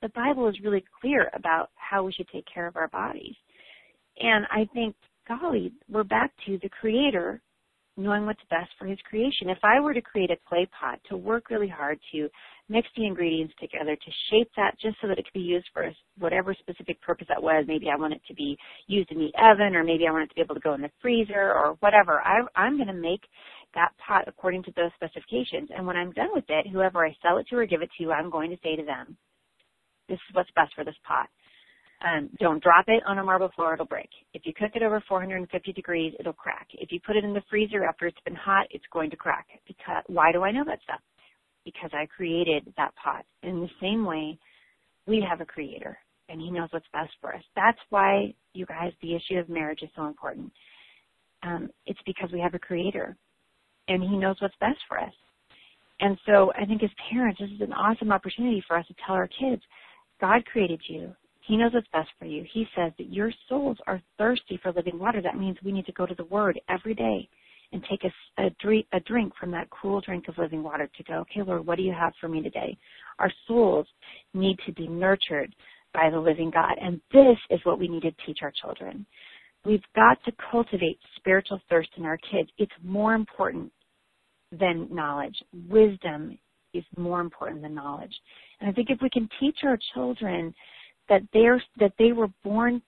the 0.01 0.09
Bible 0.09 0.47
is 0.49 0.55
really 0.63 0.83
clear 0.99 1.29
about 1.33 1.69
how 1.75 2.03
we 2.03 2.11
should 2.11 2.27
take 2.29 2.45
care 2.53 2.67
of 2.67 2.75
our 2.75 2.89
bodies. 2.89 3.35
And 4.19 4.45
I 4.51 4.67
think, 4.73 4.95
golly, 5.27 5.71
we're 5.89 6.03
back 6.03 6.31
to 6.45 6.59
the 6.61 6.69
creator 6.69 7.41
knowing 7.97 8.25
what's 8.25 8.41
best 8.49 8.69
for 8.79 8.85
his 8.85 8.97
creation. 9.09 9.49
If 9.49 9.59
I 9.63 9.79
were 9.79 9.93
to 9.93 10.01
create 10.01 10.31
a 10.31 10.37
clay 10.47 10.67
pot, 10.79 10.99
to 11.09 11.17
work 11.17 11.49
really 11.49 11.67
hard 11.67 11.99
to 12.13 12.29
mix 12.69 12.87
the 12.95 13.05
ingredients 13.05 13.53
together, 13.59 13.95
to 13.95 14.11
shape 14.29 14.49
that 14.55 14.79
just 14.81 14.95
so 15.01 15.07
that 15.07 15.19
it 15.19 15.25
could 15.25 15.33
be 15.33 15.41
used 15.41 15.67
for 15.73 15.91
whatever 16.17 16.55
specific 16.57 17.01
purpose 17.01 17.27
that 17.27 17.41
was, 17.41 17.65
maybe 17.67 17.89
I 17.89 17.97
want 17.97 18.13
it 18.13 18.21
to 18.27 18.33
be 18.33 18.57
used 18.87 19.11
in 19.11 19.19
the 19.19 19.31
oven, 19.37 19.75
or 19.75 19.83
maybe 19.83 20.07
I 20.07 20.11
want 20.11 20.23
it 20.23 20.29
to 20.29 20.35
be 20.35 20.41
able 20.41 20.55
to 20.55 20.61
go 20.61 20.73
in 20.73 20.81
the 20.81 20.91
freezer, 21.01 21.53
or 21.53 21.75
whatever, 21.81 22.21
I, 22.21 22.41
I'm 22.55 22.77
going 22.77 22.87
to 22.87 22.93
make 22.93 23.21
that 23.75 23.91
pot 24.05 24.25
according 24.27 24.63
to 24.63 24.73
those 24.75 24.91
specifications. 24.95 25.69
And 25.75 25.85
when 25.85 25.97
I'm 25.97 26.11
done 26.11 26.29
with 26.33 26.45
it, 26.49 26.67
whoever 26.71 27.05
I 27.05 27.15
sell 27.21 27.37
it 27.37 27.47
to 27.49 27.57
or 27.57 27.65
give 27.65 27.81
it 27.81 27.89
to, 27.99 28.11
I'm 28.11 28.29
going 28.29 28.49
to 28.51 28.57
say 28.63 28.75
to 28.75 28.83
them, 28.83 29.17
this 30.09 30.19
is 30.29 30.35
what's 30.35 30.49
best 30.55 30.73
for 30.75 30.83
this 30.83 30.95
pot. 31.07 31.29
Um, 32.03 32.29
don't 32.39 32.63
drop 32.63 32.85
it 32.87 33.03
on 33.05 33.19
a 33.19 33.23
marble 33.23 33.51
floor, 33.55 33.75
it'll 33.75 33.85
break. 33.85 34.09
If 34.33 34.41
you 34.45 34.53
cook 34.53 34.71
it 34.73 34.81
over 34.81 35.03
450 35.07 35.71
degrees, 35.73 36.13
it'll 36.19 36.33
crack. 36.33 36.67
If 36.73 36.91
you 36.91 36.99
put 37.05 37.15
it 37.15 37.23
in 37.23 37.33
the 37.33 37.43
freezer 37.49 37.85
after 37.85 38.07
it's 38.07 38.19
been 38.25 38.35
hot, 38.35 38.65
it's 38.71 38.83
going 38.91 39.11
to 39.11 39.15
crack. 39.15 39.45
Because 39.67 40.03
why 40.07 40.31
do 40.31 40.41
I 40.41 40.51
know 40.51 40.63
that 40.65 40.81
stuff? 40.83 40.99
Because 41.63 41.91
I 41.93 42.07
created 42.07 42.73
that 42.75 42.95
pot. 42.95 43.23
In 43.43 43.61
the 43.61 43.69
same 43.79 44.03
way, 44.03 44.39
we 45.05 45.23
have 45.27 45.41
a 45.41 45.45
creator 45.45 45.97
and 46.27 46.41
he 46.41 46.49
knows 46.49 46.69
what's 46.71 46.85
best 46.93 47.11
for 47.19 47.35
us. 47.35 47.43
That's 47.55 47.77
why, 47.89 48.33
you 48.53 48.65
guys, 48.65 48.93
the 49.01 49.15
issue 49.15 49.37
of 49.37 49.49
marriage 49.49 49.81
is 49.83 49.89
so 49.95 50.07
important. 50.07 50.51
Um, 51.43 51.69
it's 51.85 51.99
because 52.05 52.29
we 52.31 52.39
have 52.39 52.53
a 52.53 52.59
creator 52.59 53.15
and 53.87 54.01
he 54.01 54.17
knows 54.17 54.37
what's 54.39 54.55
best 54.59 54.79
for 54.87 54.99
us. 54.99 55.13
And 55.99 56.17
so 56.25 56.51
I 56.59 56.65
think 56.65 56.83
as 56.83 56.89
parents, 57.11 57.39
this 57.39 57.49
is 57.51 57.61
an 57.61 57.73
awesome 57.73 58.11
opportunity 58.11 58.63
for 58.67 58.77
us 58.77 58.87
to 58.87 58.95
tell 59.05 59.15
our 59.15 59.27
kids, 59.27 59.61
God 60.19 60.45
created 60.45 60.81
you. 60.87 61.13
He 61.41 61.57
knows 61.57 61.73
what's 61.73 61.87
best 61.93 62.09
for 62.19 62.25
you. 62.25 62.45
He 62.51 62.65
says 62.75 62.91
that 62.97 63.11
your 63.11 63.31
souls 63.49 63.77
are 63.87 64.01
thirsty 64.17 64.59
for 64.61 64.71
living 64.71 64.99
water. 64.99 65.21
That 65.21 65.37
means 65.37 65.57
we 65.63 65.71
need 65.71 65.85
to 65.85 65.91
go 65.91 66.05
to 66.05 66.15
the 66.15 66.25
Word 66.25 66.59
every 66.69 66.93
day 66.93 67.27
and 67.73 67.83
take 67.89 68.03
a, 68.03 68.43
a, 68.43 68.49
drink, 68.61 68.85
a 68.93 68.99
drink 69.01 69.33
from 69.39 69.51
that 69.51 69.69
cool 69.69 70.01
drink 70.01 70.27
of 70.27 70.37
living 70.37 70.61
water 70.61 70.89
to 70.97 71.03
go, 71.03 71.13
okay, 71.15 71.41
Lord, 71.41 71.65
what 71.65 71.77
do 71.77 71.83
you 71.83 71.93
have 71.93 72.13
for 72.19 72.27
me 72.27 72.41
today? 72.41 72.77
Our 73.19 73.31
souls 73.47 73.87
need 74.33 74.57
to 74.65 74.73
be 74.73 74.87
nurtured 74.87 75.53
by 75.93 76.09
the 76.09 76.19
living 76.19 76.51
God. 76.51 76.75
And 76.81 76.99
this 77.13 77.37
is 77.49 77.59
what 77.63 77.79
we 77.79 77.87
need 77.87 78.03
to 78.03 78.11
teach 78.25 78.39
our 78.41 78.51
children. 78.61 79.05
We've 79.65 79.83
got 79.95 80.23
to 80.25 80.31
cultivate 80.51 80.99
spiritual 81.17 81.59
thirst 81.69 81.89
in 81.97 82.05
our 82.05 82.17
kids. 82.17 82.49
It's 82.57 82.71
more 82.83 83.13
important 83.13 83.71
than 84.51 84.87
knowledge. 84.91 85.35
Wisdom 85.69 86.37
is 86.73 86.83
more 86.97 87.21
important 87.21 87.61
than 87.61 87.75
knowledge. 87.75 88.13
And 88.59 88.69
I 88.69 88.73
think 88.73 88.89
if 88.89 88.99
we 89.01 89.09
can 89.09 89.29
teach 89.39 89.59
our 89.63 89.77
children 89.93 90.53
that 91.09 91.21
they're 91.33 91.61
that 91.79 91.93
they 91.99 92.11
were 92.11 92.29
born 92.43 92.81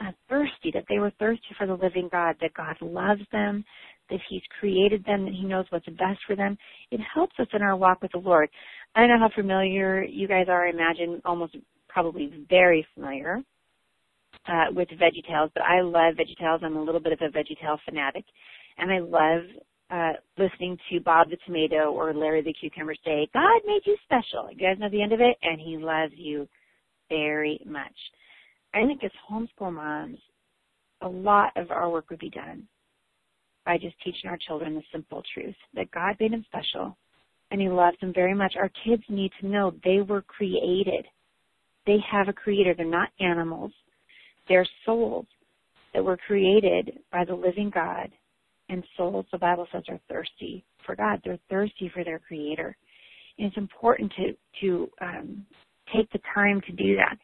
uh, 0.00 0.12
thirsty, 0.28 0.70
that 0.74 0.84
they 0.88 0.98
were 0.98 1.12
thirsty 1.18 1.54
for 1.56 1.66
the 1.66 1.74
living 1.74 2.08
God, 2.10 2.36
that 2.40 2.54
God 2.54 2.76
loves 2.80 3.22
them, 3.32 3.64
that 4.10 4.18
He's 4.28 4.42
created 4.58 5.04
them, 5.04 5.24
that 5.24 5.34
He 5.34 5.44
knows 5.44 5.66
what's 5.70 5.86
best 5.86 6.20
for 6.26 6.36
them. 6.36 6.56
It 6.90 7.00
helps 7.14 7.34
us 7.38 7.48
in 7.52 7.62
our 7.62 7.76
walk 7.76 8.02
with 8.02 8.12
the 8.12 8.18
Lord. 8.18 8.48
I 8.94 9.00
don't 9.00 9.10
know 9.10 9.18
how 9.18 9.34
familiar 9.34 10.02
you 10.02 10.28
guys 10.28 10.46
are. 10.48 10.66
I 10.66 10.70
imagine 10.70 11.20
almost 11.24 11.56
probably 11.88 12.46
very 12.48 12.86
familiar 12.94 13.42
uh, 14.48 14.66
with 14.74 14.88
VeggieTales, 14.88 15.50
but 15.54 15.62
I 15.62 15.80
love 15.80 16.14
VeggieTales. 16.14 16.62
I'm 16.62 16.76
a 16.76 16.82
little 16.82 17.00
bit 17.00 17.12
of 17.12 17.20
a 17.20 17.36
VeggieTale 17.36 17.78
fanatic, 17.84 18.24
and 18.78 18.90
I 18.90 18.98
love 18.98 19.42
uh, 19.90 20.12
listening 20.36 20.76
to 20.90 21.00
Bob 21.00 21.30
the 21.30 21.36
Tomato 21.46 21.92
or 21.92 22.12
Larry 22.12 22.42
the 22.42 22.52
Cucumber 22.52 22.94
say, 23.04 23.28
God 23.32 23.60
made 23.66 23.82
you 23.84 23.96
special. 24.04 24.50
You 24.50 24.58
guys 24.58 24.78
know 24.78 24.90
the 24.90 25.02
end 25.02 25.12
of 25.12 25.20
it? 25.20 25.36
And 25.42 25.60
he 25.60 25.76
loves 25.76 26.12
you 26.16 26.48
very 27.08 27.60
much. 27.64 27.94
I 28.74 28.84
think 28.84 29.04
as 29.04 29.12
homeschool 29.30 29.72
moms, 29.72 30.18
a 31.02 31.08
lot 31.08 31.52
of 31.56 31.70
our 31.70 31.88
work 31.88 32.10
would 32.10 32.18
be 32.18 32.30
done 32.30 32.66
by 33.64 33.78
just 33.78 33.94
teaching 34.02 34.28
our 34.28 34.38
children 34.46 34.74
the 34.74 34.82
simple 34.92 35.22
truth 35.34 35.54
that 35.74 35.90
God 35.90 36.16
made 36.18 36.32
them 36.32 36.44
special 36.48 36.96
and 37.50 37.60
he 37.60 37.68
loves 37.68 37.96
them 38.00 38.12
very 38.12 38.34
much. 38.34 38.54
Our 38.56 38.70
kids 38.84 39.02
need 39.08 39.30
to 39.40 39.46
know 39.46 39.72
they 39.84 40.00
were 40.00 40.22
created. 40.22 41.06
They 41.86 41.98
have 42.10 42.28
a 42.28 42.32
creator. 42.32 42.74
They're 42.74 42.86
not 42.86 43.10
animals. 43.20 43.72
They're 44.48 44.66
souls 44.84 45.26
that 45.94 46.04
were 46.04 46.16
created 46.16 46.98
by 47.12 47.24
the 47.24 47.34
living 47.34 47.70
God 47.74 48.10
and 48.68 48.84
souls, 48.96 49.26
the 49.30 49.38
Bible 49.38 49.66
says, 49.72 49.82
are 49.88 50.00
thirsty 50.08 50.64
for 50.84 50.96
God. 50.96 51.20
They're 51.24 51.38
thirsty 51.48 51.90
for 51.92 52.04
their 52.04 52.18
Creator. 52.18 52.76
And 53.38 53.48
it's 53.48 53.56
important 53.56 54.12
to 54.16 54.36
to 54.60 54.90
um, 55.00 55.46
take 55.94 56.10
the 56.12 56.20
time 56.34 56.60
to 56.62 56.72
do 56.72 56.96
that. 56.96 57.16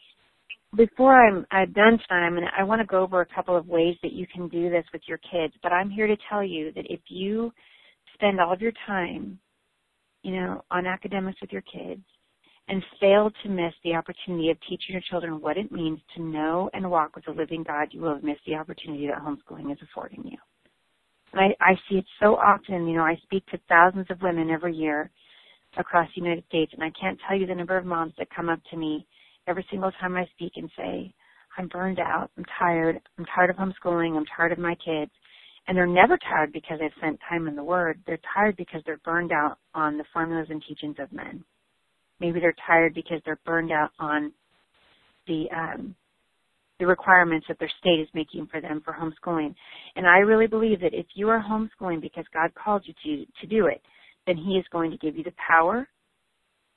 Before 0.77 1.15
I'm, 1.15 1.47
I'm 1.51 1.73
done 1.73 1.99
gonna, 2.09 2.47
I 2.57 2.63
want 2.63 2.81
to 2.81 2.87
go 2.87 3.03
over 3.03 3.21
a 3.21 3.35
couple 3.35 3.57
of 3.57 3.67
ways 3.67 3.97
that 4.03 4.13
you 4.13 4.27
can 4.27 4.49
do 4.49 4.71
this 4.71 4.85
with 4.93 5.03
your 5.07 5.19
kids. 5.19 5.55
But 5.63 5.73
I'm 5.73 5.91
here 5.91 6.07
to 6.07 6.17
tell 6.31 6.45
you 6.45 6.73
that 6.75 6.87
if 6.89 7.01
you 7.09 7.53
spend 8.15 8.41
all 8.41 8.53
of 8.53 8.63
your 8.63 8.73
time, 8.87 9.39
you 10.23 10.33
know, 10.33 10.63
on 10.71 10.87
academics 10.87 11.41
with 11.41 11.53
your 11.53 11.63
kids, 11.63 12.03
and 12.73 12.83
fail 12.99 13.31
to 13.43 13.51
miss 13.51 13.75
the 13.85 13.95
opportunity 13.95 14.49
of 14.49 14.57
teaching 14.63 14.95
your 14.95 15.03
children 15.11 15.43
what 15.43 15.59
it 15.59 15.71
means 15.71 16.01
to 16.17 16.23
know 16.23 16.71
and 16.73 16.91
walk 16.91 17.15
with 17.15 17.27
the 17.27 17.31
living 17.31 17.63
God, 17.63 17.89
you 17.91 18.01
will 18.01 18.15
have 18.15 18.25
missed 18.25 18.41
the 18.47 18.55
opportunity 18.55 19.07
that 19.09 19.19
homeschooling 19.19 19.71
is 19.71 19.79
affording 19.83 20.25
you. 20.25 20.39
I, 21.35 21.51
I 21.61 21.75
see 21.87 21.97
it 21.97 22.07
so 22.19 22.37
often. 22.37 22.89
You 22.89 22.97
know, 22.97 23.03
I 23.03 23.17
speak 23.25 23.45
to 23.49 23.61
thousands 23.69 24.07
of 24.09 24.23
women 24.23 24.49
every 24.49 24.75
year 24.75 25.11
across 25.77 26.09
the 26.15 26.23
United 26.23 26.45
States, 26.49 26.73
and 26.73 26.83
I 26.83 26.91
can't 26.99 27.19
tell 27.29 27.39
you 27.39 27.47
the 27.47 27.55
number 27.55 27.77
of 27.77 27.85
moms 27.85 28.15
that 28.17 28.35
come 28.35 28.49
up 28.49 28.61
to 28.71 28.77
me 28.79 29.07
every 29.47 29.67
single 29.71 29.93
time 30.01 30.17
I 30.17 30.25
speak 30.35 30.53
and 30.57 30.71
say, 30.75 31.13
I'm 31.59 31.69
burned 31.69 31.99
out, 31.99 32.31
I'm 32.39 32.45
tired, 32.59 32.99
I'm 33.19 33.27
tired 33.35 33.51
of 33.51 33.57
homeschooling, 33.57 34.17
I'm 34.17 34.27
tired 34.35 34.53
of 34.53 34.59
my 34.59 34.77
kids. 34.77 35.11
And 35.69 35.77
they're 35.77 35.87
never 35.87 36.17
tired 36.17 36.55
because 36.55 36.79
they've 36.81 36.91
spent 36.97 37.21
time 37.29 37.49
in 37.49 37.55
the 37.55 37.63
Word. 37.63 38.01
They're 38.07 38.19
tired 38.35 38.57
because 38.57 38.81
they're 38.87 39.01
burned 39.05 39.31
out 39.31 39.59
on 39.75 39.99
the 39.99 40.05
formulas 40.11 40.49
and 40.49 40.63
teachings 40.67 40.97
of 40.99 41.13
men. 41.13 41.45
Maybe 42.23 42.39
they're 42.39 42.55
tired 42.67 42.95
because 42.95 43.21
they're 43.25 43.41
burned 43.45 43.73
out 43.73 43.91
on 43.99 44.33
the 45.27 45.47
um, 45.55 45.97
the 46.79 46.87
requirements 46.87 47.47
that 47.49 47.59
their 47.59 47.71
state 47.81 48.01
is 48.01 48.09
making 48.15 48.47
for 48.47 48.61
them 48.61 48.81
for 48.85 48.95
homeschooling. 48.95 49.55
And 49.97 50.07
I 50.07 50.19
really 50.19 50.47
believe 50.47 50.81
that 50.81 50.95
if 50.95 51.07
you 51.15 51.29
are 51.29 51.43
homeschooling 51.43 52.01
because 52.01 52.25
God 52.33 52.53
called 52.55 52.85
you 52.87 52.95
to, 53.05 53.27
to 53.41 53.47
do 53.47 53.67
it, 53.67 53.83
then 54.27 54.37
He 54.37 54.53
is 54.53 54.65
going 54.73 54.93
to 54.93 54.97
give 54.97 55.17
you 55.17 55.25
the 55.25 55.35
power 55.49 55.89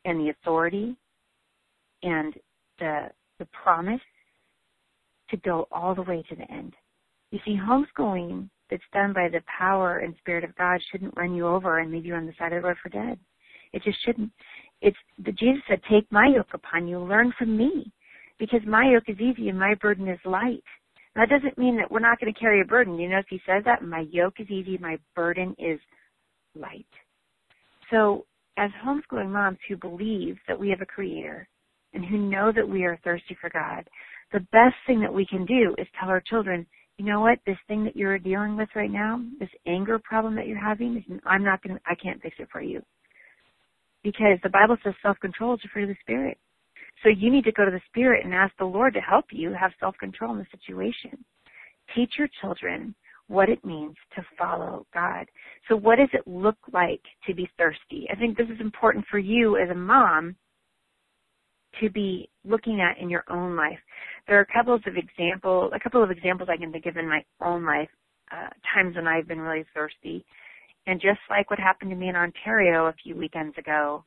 and 0.03 0.19
the 0.19 0.31
authority 0.31 0.95
and 2.03 2.33
the, 2.79 3.07
the 3.39 3.47
promise 3.63 4.01
to 5.29 5.37
go 5.37 5.67
all 5.71 5.95
the 5.95 6.01
way 6.01 6.23
to 6.29 6.35
the 6.35 6.51
end. 6.51 6.73
You 7.31 7.39
see, 7.45 7.57
homeschooling 7.57 8.49
that's 8.69 8.83
done 8.93 9.13
by 9.13 9.29
the 9.29 9.41
power 9.59 9.99
and 9.99 10.15
spirit 10.19 10.43
of 10.43 10.55
God 10.55 10.79
shouldn't 10.91 11.15
run 11.15 11.35
you 11.35 11.47
over 11.47 11.79
and 11.79 11.91
leave 11.91 12.05
you 12.05 12.15
on 12.15 12.25
the 12.25 12.33
side 12.37 12.53
of 12.53 12.61
the 12.61 12.67
road 12.67 12.77
for 12.81 12.89
dead. 12.89 13.19
It 13.73 13.83
just 13.83 13.97
shouldn't. 14.05 14.31
It's 14.81 14.97
the 15.17 15.31
Jesus 15.31 15.63
said, 15.67 15.81
"Take 15.89 16.11
my 16.11 16.27
yoke 16.27 16.53
upon 16.53 16.87
you, 16.87 16.99
learn 16.99 17.33
from 17.37 17.57
me." 17.57 17.91
because 18.39 18.61
my 18.67 18.89
yoke 18.91 19.07
is 19.07 19.19
easy 19.19 19.49
and 19.49 19.59
my 19.59 19.75
burden 19.75 20.07
is 20.07 20.19
light. 20.25 20.63
That 21.15 21.29
doesn't 21.29 21.57
mean 21.57 21.77
that 21.77 21.89
we're 21.89 21.99
not 21.99 22.19
going 22.19 22.33
to 22.33 22.39
carry 22.39 22.61
a 22.61 22.65
burden. 22.65 22.99
You 22.99 23.09
know, 23.09 23.19
if 23.19 23.27
he 23.29 23.39
says 23.45 23.63
that, 23.65 23.83
my 23.83 24.05
yoke 24.11 24.35
is 24.39 24.49
easy, 24.49 24.77
my 24.77 24.97
burden 25.15 25.55
is 25.57 25.79
light. 26.55 26.85
So, 27.89 28.25
as 28.57 28.71
homeschooling 28.85 29.29
moms 29.29 29.57
who 29.67 29.77
believe 29.77 30.37
that 30.47 30.59
we 30.59 30.69
have 30.69 30.81
a 30.81 30.85
creator 30.85 31.47
and 31.93 32.05
who 32.05 32.17
know 32.17 32.51
that 32.53 32.67
we 32.67 32.83
are 32.83 32.99
thirsty 33.03 33.37
for 33.39 33.49
God, 33.49 33.87
the 34.33 34.39
best 34.51 34.75
thing 34.87 34.99
that 35.01 35.13
we 35.13 35.25
can 35.25 35.45
do 35.45 35.75
is 35.77 35.87
tell 35.99 36.09
our 36.09 36.21
children, 36.21 36.65
you 36.97 37.05
know 37.05 37.19
what, 37.19 37.39
this 37.45 37.57
thing 37.67 37.83
that 37.83 37.95
you're 37.95 38.17
dealing 38.17 38.55
with 38.57 38.69
right 38.75 38.91
now, 38.91 39.21
this 39.39 39.49
anger 39.67 39.99
problem 39.99 40.35
that 40.35 40.47
you're 40.47 40.57
having, 40.57 41.03
I'm 41.25 41.43
not 41.43 41.61
going 41.63 41.75
to, 41.75 41.81
I 41.85 41.95
can't 41.95 42.21
fix 42.21 42.35
it 42.39 42.47
for 42.51 42.61
you. 42.61 42.81
Because 44.05 44.37
the 44.43 44.49
Bible 44.49 44.77
says 44.83 44.93
self-control 45.01 45.55
is 45.55 45.61
a 45.65 45.67
fruit 45.69 45.89
of 45.89 45.89
the 45.89 45.95
Spirit. 46.01 46.37
So 47.01 47.09
you 47.09 47.31
need 47.31 47.43
to 47.45 47.51
go 47.51 47.65
to 47.65 47.71
the 47.71 47.81
Spirit 47.87 48.23
and 48.23 48.35
ask 48.35 48.55
the 48.57 48.65
Lord 48.65 48.93
to 48.93 48.99
help 49.01 49.25
you 49.31 49.51
have 49.59 49.71
self 49.79 49.97
control 49.97 50.33
in 50.33 50.37
the 50.37 50.45
situation. 50.51 51.25
Teach 51.95 52.13
your 52.19 52.29
children 52.39 52.93
what 53.27 53.49
it 53.49 53.65
means 53.65 53.95
to 54.15 54.23
follow 54.37 54.85
God. 54.93 55.25
So 55.67 55.75
what 55.75 55.97
does 55.97 56.09
it 56.13 56.27
look 56.27 56.57
like 56.71 57.01
to 57.25 57.33
be 57.33 57.49
thirsty? 57.57 58.07
I 58.11 58.15
think 58.15 58.37
this 58.37 58.47
is 58.53 58.61
important 58.61 59.05
for 59.09 59.17
you 59.17 59.57
as 59.57 59.71
a 59.71 59.75
mom 59.75 60.35
to 61.81 61.89
be 61.89 62.29
looking 62.43 62.81
at 62.81 63.01
in 63.01 63.09
your 63.09 63.23
own 63.27 63.55
life. 63.55 63.79
There 64.27 64.37
are 64.37 64.47
a 64.47 64.53
couple 64.53 64.75
of 64.75 64.83
examples, 64.85 65.73
a 65.75 65.79
couple 65.79 66.03
of 66.03 66.11
examples 66.11 66.47
I 66.51 66.57
can 66.57 66.71
think 66.71 66.85
of 66.85 66.95
in 66.95 67.09
my 67.09 67.23
own 67.41 67.65
life, 67.65 67.89
uh, 68.31 68.49
times 68.71 68.95
when 68.95 69.07
I've 69.07 69.27
been 69.27 69.41
really 69.41 69.65
thirsty. 69.73 70.23
And 70.87 71.01
just 71.01 71.19
like 71.29 71.49
what 71.49 71.59
happened 71.59 71.91
to 71.91 71.95
me 71.95 72.09
in 72.09 72.15
Ontario 72.15 72.87
a 72.87 72.95
few 73.03 73.15
weekends 73.15 73.57
ago, 73.57 74.03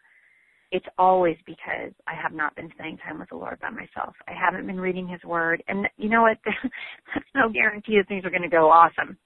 it's 0.70 0.86
always 0.98 1.36
because 1.46 1.92
I 2.06 2.14
have 2.14 2.32
not 2.32 2.54
been 2.54 2.70
spending 2.74 2.98
time 2.98 3.18
with 3.18 3.30
the 3.30 3.36
Lord 3.36 3.58
by 3.60 3.70
myself. 3.70 4.14
I 4.28 4.32
haven't 4.32 4.66
been 4.66 4.80
reading 4.80 5.08
His 5.08 5.22
Word. 5.24 5.62
And 5.66 5.88
you 5.96 6.08
know 6.08 6.22
what? 6.22 6.38
That's 6.44 7.26
no 7.34 7.48
guarantee 7.48 7.96
that 7.96 8.08
things 8.08 8.24
are 8.24 8.30
going 8.30 8.42
to 8.42 8.48
go 8.48 8.70
awesome. 8.70 9.16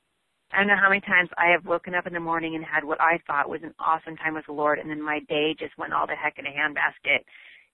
I 0.53 0.59
don't 0.59 0.69
know 0.69 0.81
how 0.81 0.91
many 0.91 1.01
times 1.01 1.31
I 1.39 1.51
have 1.51 1.65
woken 1.65 1.95
up 1.95 2.07
in 2.07 2.13
the 2.13 2.21
morning 2.21 2.55
and 2.55 2.65
had 2.65 2.85
what 2.85 3.01
I 3.01 3.19
thought 3.27 3.49
was 3.49 3.63
an 3.63 3.75
awesome 3.81 4.17
time 4.17 4.35
with 4.35 4.45
the 4.47 4.53
Lord, 4.53 4.79
and 4.79 4.89
then 4.89 5.01
my 5.01 5.21
day 5.29 5.57
just 5.59 5.77
went 5.79 5.95
all 5.95 6.07
the 6.07 6.15
heck 6.15 6.39
in 6.39 6.47
a 6.47 6.51
handbasket, 6.51 7.25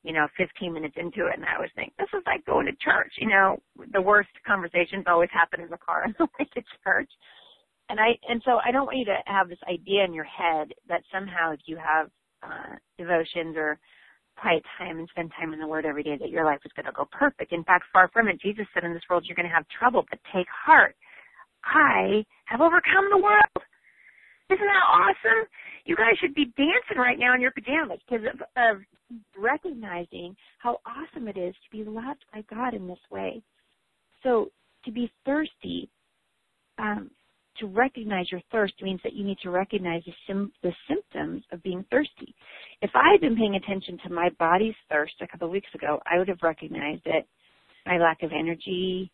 you 0.05 0.13
know, 0.13 0.29
15 0.37 0.73
minutes 0.73 0.95
into 0.97 1.27
it, 1.27 1.35
and 1.35 1.45
I 1.45 1.59
was 1.59 1.71
thinking, 1.75 1.95
this 1.99 2.09
is 2.15 2.23
like 2.25 2.47
going 2.47 2.67
to 2.67 2.73
church. 2.79 3.13
You 3.19 3.29
know, 3.29 3.59
the 3.93 4.01
worst 4.01 4.31
conversations 4.47 5.05
always 5.09 5.31
happen 5.33 5.61
in 5.61 5.71
the 5.71 5.79
car 5.79 6.05
on 6.07 6.15
the 6.19 6.29
way 6.39 6.47
to 6.55 6.63
church. 6.85 7.11
And 7.89 7.99
I, 7.99 8.19
and 8.29 8.43
so 8.45 8.59
I 8.65 8.71
don't 8.71 8.87
want 8.87 8.99
you 8.99 9.07
to 9.07 9.17
have 9.27 9.49
this 9.49 9.59
idea 9.69 10.05
in 10.05 10.13
your 10.13 10.25
head 10.25 10.73
that 10.89 11.03
somehow 11.13 11.53
if 11.53 11.61
you 11.67 11.77
have 11.77 12.11
uh, 12.43 12.77
devotions 12.99 13.57
or 13.57 13.79
quiet 14.37 14.63
time 14.79 14.99
and 14.99 15.09
spend 15.09 15.33
time 15.39 15.53
in 15.53 15.59
the 15.59 15.67
Word 15.67 15.85
every 15.85 16.03
day 16.03 16.17
that 16.19 16.31
your 16.31 16.45
life 16.45 16.61
is 16.65 16.73
going 16.77 16.87
to 16.87 16.93
go 16.93 17.09
perfect. 17.11 17.53
In 17.53 17.65
fact, 17.65 17.85
far 17.93 18.09
from 18.13 18.29
it. 18.29 18.41
Jesus 18.41 18.67
said 18.73 18.85
in 18.85 18.93
this 18.93 19.03
world 19.11 19.25
you're 19.27 19.37
going 19.37 19.49
to 19.49 19.55
have 19.55 19.67
trouble, 19.69 20.05
but 20.09 20.21
take 20.35 20.47
heart. 20.49 20.97
I 21.65 22.25
have 22.45 22.61
overcome 22.61 23.09
the 23.11 23.19
world. 23.19 23.65
Isn't 24.51 24.65
that 24.65 24.89
awesome? 24.89 25.47
You 25.85 25.97
guys 25.97 26.17
should 26.21 26.35
be 26.35 26.47
dancing 26.57 26.97
right 26.97 27.19
now 27.19 27.35
in 27.35 27.41
your 27.41 27.51
pajamas 27.51 27.99
because 28.09 28.27
of, 28.27 28.41
of 28.57 28.83
recognizing 29.37 30.37
how 30.59 30.81
awesome 30.87 31.29
it 31.29 31.37
is 31.37 31.55
to 31.55 31.77
be 31.77 31.85
loved 31.85 32.25
by 32.33 32.43
God 32.49 32.75
in 32.75 32.87
this 32.87 32.99
way. 33.11 33.43
So 34.23 34.51
to 34.85 34.93
be 34.93 35.11
thirsty 35.27 35.91
um, 36.79 37.11
to 37.59 37.67
recognize 37.67 38.31
your 38.31 38.43
thirst 38.51 38.75
means 38.83 39.01
that 39.05 39.13
you 39.13 39.25
need 39.25 39.39
to 39.43 39.51
recognize 39.51 40.03
the, 40.05 40.13
sim- 40.27 40.53
the 40.63 40.73
symptoms 40.89 41.43
of 41.53 41.63
being 41.63 41.85
thirsty. 41.91 42.35
If 42.83 42.91
I 42.95 43.13
had 43.13 43.21
been 43.21 43.37
paying 43.37 43.57
attention 43.57 43.99
to 44.05 44.13
my 44.13 44.31
body's 44.39 44.75
thirst 44.91 45.15
a 45.21 45.27
couple 45.27 45.47
of 45.47 45.53
weeks 45.53 45.69
ago, 45.75 46.01
I 46.07 46.19
would 46.19 46.29
have 46.29 46.43
recognized 46.43 47.05
that 47.05 47.27
my 47.87 47.99
lack 47.99 48.23
of 48.23 48.31
energy 48.33 49.11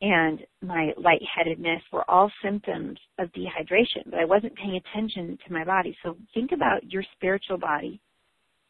and 0.00 0.40
my 0.60 0.92
lightheadedness 0.96 1.80
were 1.92 2.08
all 2.10 2.30
symptoms 2.42 2.98
of 3.18 3.30
dehydration, 3.32 4.10
but 4.10 4.18
I 4.18 4.24
wasn't 4.24 4.56
paying 4.56 4.76
attention 4.76 5.38
to 5.46 5.52
my 5.52 5.64
body. 5.64 5.96
So 6.02 6.16
think 6.34 6.52
about 6.52 6.90
your 6.92 7.04
spiritual 7.16 7.58
body, 7.58 8.00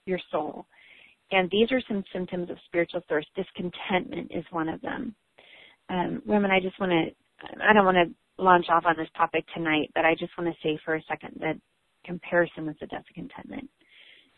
your 0.07 0.21
soul. 0.31 0.67
And 1.33 1.51
these 1.51 1.73
are 1.73 1.81
some 1.89 2.05
symptoms 2.13 2.51
of 2.51 2.57
spiritual 2.67 3.01
thirst. 3.09 3.29
Discontentment 3.35 4.31
is 4.33 4.45
one 4.51 4.69
of 4.69 4.81
them. 4.83 5.15
Um, 5.89 6.23
women, 6.25 6.51
I 6.51 6.61
just 6.61 6.79
want 6.79 6.93
to, 6.93 7.65
I 7.65 7.73
don't 7.73 7.85
want 7.85 7.97
to 7.97 8.15
launch 8.39 8.67
off 8.69 8.85
on 8.87 8.97
this 8.97 9.09
topic 9.17 9.45
tonight, 9.55 9.91
but 9.95 10.05
I 10.05 10.15
just 10.15 10.37
want 10.37 10.53
to 10.53 10.57
say 10.63 10.79
for 10.85 10.95
a 10.95 11.03
second 11.09 11.39
that 11.41 11.57
comparison 12.05 12.69
is 12.69 12.77
the 12.81 12.87
death 12.87 13.05
of 13.09 13.15
contentment. 13.15 13.69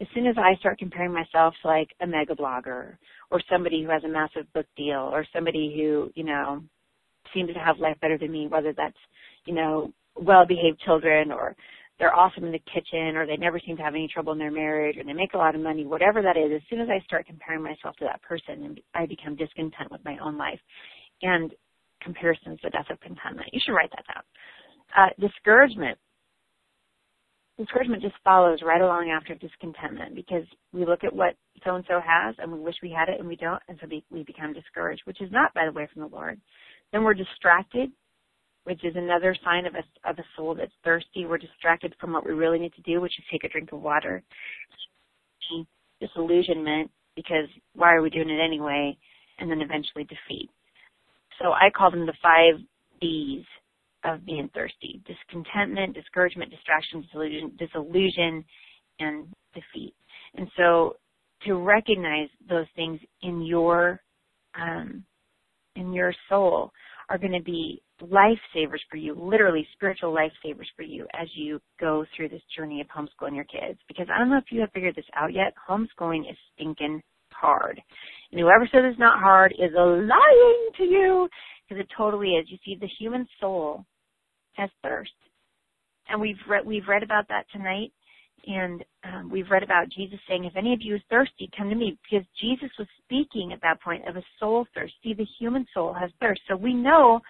As 0.00 0.06
soon 0.14 0.26
as 0.26 0.36
I 0.38 0.54
start 0.60 0.78
comparing 0.78 1.12
myself 1.12 1.54
to 1.62 1.68
like 1.68 1.88
a 2.00 2.06
mega 2.06 2.34
blogger 2.34 2.96
or 3.30 3.40
somebody 3.50 3.82
who 3.82 3.90
has 3.90 4.04
a 4.04 4.08
massive 4.08 4.52
book 4.52 4.66
deal 4.76 5.08
or 5.12 5.24
somebody 5.32 5.74
who, 5.74 6.10
you 6.14 6.24
know, 6.24 6.62
seems 7.32 7.52
to 7.52 7.58
have 7.58 7.78
life 7.78 7.96
better 8.00 8.18
than 8.18 8.30
me, 8.30 8.46
whether 8.46 8.74
that's, 8.76 8.98
you 9.46 9.54
know, 9.54 9.92
well 10.14 10.46
behaved 10.46 10.80
children 10.80 11.32
or 11.32 11.56
they're 11.98 12.14
awesome 12.14 12.44
in 12.44 12.52
the 12.52 12.62
kitchen 12.72 13.16
or 13.16 13.26
they 13.26 13.38
never 13.38 13.58
seem 13.58 13.76
to 13.76 13.82
have 13.82 13.94
any 13.94 14.08
trouble 14.12 14.32
in 14.32 14.38
their 14.38 14.50
marriage 14.50 14.98
or 14.98 15.04
they 15.04 15.14
make 15.14 15.32
a 15.32 15.38
lot 15.38 15.54
of 15.54 15.62
money, 15.62 15.86
whatever 15.86 16.20
that 16.20 16.36
is, 16.36 16.52
as 16.54 16.60
soon 16.68 16.80
as 16.80 16.88
I 16.90 17.02
start 17.04 17.26
comparing 17.26 17.62
myself 17.62 17.96
to 17.96 18.04
that 18.04 18.20
person, 18.22 18.76
I 18.94 19.06
become 19.06 19.34
discontent 19.34 19.90
with 19.90 20.04
my 20.04 20.18
own 20.18 20.36
life. 20.36 20.60
And 21.22 21.52
comparisons 22.02 22.58
the 22.62 22.70
death 22.70 22.86
of 22.90 23.00
contentment. 23.00 23.48
You 23.52 23.60
should 23.64 23.72
write 23.72 23.90
that 23.90 24.04
down. 24.12 24.22
Uh, 24.96 25.10
discouragement. 25.20 25.98
Discouragement 27.58 28.02
just 28.02 28.14
follows 28.22 28.60
right 28.62 28.82
along 28.82 29.10
after 29.10 29.34
discontentment 29.34 30.14
because 30.14 30.44
we 30.72 30.84
look 30.84 31.04
at 31.04 31.14
what 31.14 31.36
so 31.64 31.74
and 31.74 31.84
so 31.88 32.00
has 32.04 32.34
and 32.38 32.52
we 32.52 32.60
wish 32.60 32.74
we 32.82 32.90
had 32.90 33.08
it 33.08 33.18
and 33.18 33.26
we 33.26 33.36
don't, 33.36 33.62
and 33.68 33.78
so 33.80 33.88
we 34.10 34.22
become 34.24 34.52
discouraged, 34.52 35.02
which 35.04 35.22
is 35.22 35.32
not, 35.32 35.54
by 35.54 35.64
the 35.64 35.72
way, 35.72 35.88
from 35.92 36.02
the 36.02 36.14
Lord. 36.14 36.38
Then 36.92 37.02
we're 37.02 37.14
distracted, 37.14 37.90
which 38.64 38.84
is 38.84 38.94
another 38.94 39.34
sign 39.42 39.64
of 39.64 39.74
a, 39.74 40.08
of 40.08 40.18
a 40.18 40.24
soul 40.36 40.54
that's 40.54 40.72
thirsty. 40.84 41.24
We're 41.24 41.38
distracted 41.38 41.94
from 42.00 42.12
what 42.12 42.26
we 42.26 42.32
really 42.32 42.58
need 42.58 42.74
to 42.74 42.82
do, 42.82 43.00
which 43.00 43.18
is 43.18 43.24
take 43.30 43.44
a 43.44 43.48
drink 43.48 43.72
of 43.72 43.80
water. 43.80 44.22
Disillusionment, 46.00 46.90
because 47.14 47.48
why 47.74 47.94
are 47.94 48.02
we 48.02 48.10
doing 48.10 48.28
it 48.28 48.40
anyway? 48.44 48.96
And 49.38 49.50
then 49.50 49.62
eventually 49.62 50.04
defeat. 50.04 50.50
So 51.40 51.52
I 51.52 51.70
call 51.74 51.90
them 51.90 52.06
the 52.06 52.14
five 52.22 52.60
D's 53.00 53.44
of 54.04 54.24
being 54.24 54.48
thirsty. 54.54 55.02
Discontentment, 55.06 55.94
discouragement, 55.94 56.50
distraction, 56.50 57.02
disillusion, 57.02 57.52
disillusion, 57.58 58.44
and 59.00 59.26
defeat. 59.54 59.94
And 60.34 60.48
so 60.56 60.96
to 61.44 61.54
recognize 61.54 62.28
those 62.48 62.66
things 62.74 63.00
in 63.22 63.42
your 63.42 64.00
um, 64.58 65.04
in 65.74 65.92
your 65.92 66.14
soul 66.28 66.72
are 67.08 67.18
going 67.18 67.32
to 67.32 67.42
be 67.42 67.82
lifesavers 68.02 68.80
for 68.90 68.96
you, 68.96 69.14
literally 69.14 69.66
spiritual 69.74 70.14
lifesavers 70.14 70.66
for 70.74 70.82
you 70.82 71.06
as 71.14 71.28
you 71.34 71.60
go 71.78 72.04
through 72.14 72.28
this 72.28 72.42
journey 72.56 72.80
of 72.80 72.86
homeschooling 72.88 73.34
your 73.34 73.44
kids. 73.44 73.78
Because 73.86 74.06
I 74.12 74.18
don't 74.18 74.30
know 74.30 74.38
if 74.38 74.50
you 74.50 74.60
have 74.60 74.72
figured 74.72 74.96
this 74.96 75.04
out 75.14 75.32
yet, 75.32 75.54
homeschooling 75.68 76.30
is 76.30 76.36
stinking 76.54 77.02
hard. 77.40 77.80
And 78.32 78.40
whoever 78.40 78.66
says 78.66 78.82
it's 78.84 78.98
not 78.98 79.20
hard 79.20 79.52
is 79.52 79.70
lying 79.74 80.68
to 80.78 80.84
you 80.84 81.28
because 81.68 81.80
it 81.80 81.88
totally 81.96 82.30
is. 82.30 82.46
You 82.48 82.58
see, 82.64 82.76
the 82.80 82.88
human 82.98 83.26
soul 83.40 83.84
has 84.54 84.70
thirst. 84.82 85.12
And 86.08 86.20
we've 86.20 86.36
read, 86.48 86.64
we've 86.64 86.88
read 86.88 87.02
about 87.02 87.28
that 87.28 87.46
tonight. 87.52 87.92
And 88.46 88.84
um, 89.04 89.30
we've 89.30 89.50
read 89.50 89.64
about 89.64 89.88
Jesus 89.88 90.20
saying, 90.28 90.44
if 90.44 90.56
any 90.56 90.72
of 90.72 90.80
you 90.80 90.94
is 90.94 91.00
thirsty, 91.10 91.50
come 91.56 91.68
to 91.68 91.74
me. 91.74 91.98
Because 92.08 92.26
Jesus 92.40 92.70
was 92.78 92.86
speaking 93.04 93.52
at 93.52 93.60
that 93.62 93.80
point 93.82 94.06
of 94.08 94.16
a 94.16 94.22
soul 94.38 94.66
thirst. 94.74 94.94
See, 95.02 95.14
the 95.14 95.26
human 95.38 95.66
soul 95.74 95.92
has 95.92 96.10
thirst. 96.20 96.42
So 96.48 96.56
we 96.56 96.72
know 96.72 97.20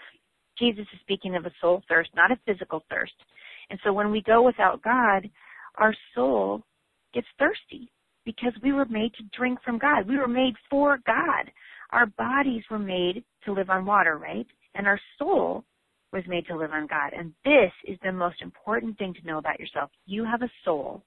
Jesus 0.59 0.87
is 0.93 1.01
speaking 1.01 1.37
of 1.37 1.47
a 1.47 1.53
soul 1.61 1.83
thirst, 1.89 2.11
not 2.15 2.33
a 2.33 2.39
physical 2.47 2.85
thirst. 2.91 3.15
And 3.71 3.79
so 3.85 3.93
when 3.93 4.11
we 4.11 4.23
go 4.23 4.43
without 4.43 4.83
God, 4.83 5.29
our 5.79 5.95
soul 6.15 6.63
gets 7.15 7.27
thirsty 7.39 7.91
because 8.27 8.53
we 8.63 8.73
were 8.73 8.85
made 8.87 9.15
to 9.15 9.23
drink 9.35 9.59
from 9.65 9.79
God. 9.79 10.07
We 10.07 10.19
were 10.19 10.29
made 10.29 10.55
for 10.69 10.99
God. 11.07 11.51
Our 11.91 12.07
bodies 12.07 12.65
were 12.71 12.79
made 12.79 13.25
to 13.47 13.53
live 13.53 13.71
on 13.71 13.87
water, 13.87 14.19
right? 14.19 14.47
And 14.75 14.87
our 14.87 15.01
soul 15.19 15.65
was 16.13 16.25
made 16.27 16.47
to 16.49 16.57
live 16.57 16.73
on 16.73 16.89
God. 16.89 17.13
And 17.17 17.33
this 17.45 17.73
is 17.87 17.97
the 18.03 18.13
most 18.13 18.43
important 18.43 18.99
thing 18.99 19.15
to 19.15 19.27
know 19.27 19.39
about 19.39 19.61
yourself. 19.61 19.91
You 20.05 20.25
have 20.25 20.43
a 20.43 20.51
soul, 20.65 21.03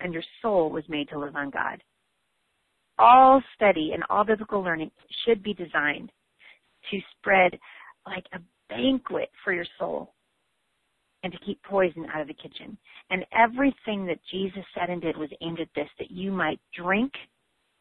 and 0.00 0.14
your 0.14 0.22
soul 0.40 0.70
was 0.70 0.84
made 0.88 1.08
to 1.10 1.18
live 1.18 1.36
on 1.36 1.50
God. 1.50 1.82
All 2.98 3.42
study 3.54 3.90
and 3.92 4.04
all 4.08 4.24
biblical 4.24 4.62
learning 4.62 4.90
should 5.24 5.42
be 5.42 5.52
designed 5.52 6.10
to 6.90 6.98
spread 7.18 7.58
like 8.06 8.24
a 8.32 8.38
banquet 8.70 9.30
for 9.44 9.52
your 9.52 9.66
soul 9.78 10.14
and 11.26 11.32
to 11.32 11.44
keep 11.44 11.60
poison 11.64 12.06
out 12.14 12.20
of 12.20 12.28
the 12.28 12.34
kitchen. 12.34 12.78
And 13.10 13.26
everything 13.36 14.06
that 14.06 14.20
Jesus 14.30 14.62
said 14.78 14.90
and 14.90 15.02
did 15.02 15.16
was 15.16 15.28
aimed 15.40 15.58
at 15.58 15.66
this, 15.74 15.88
that 15.98 16.12
you 16.12 16.30
might 16.30 16.60
drink 16.72 17.12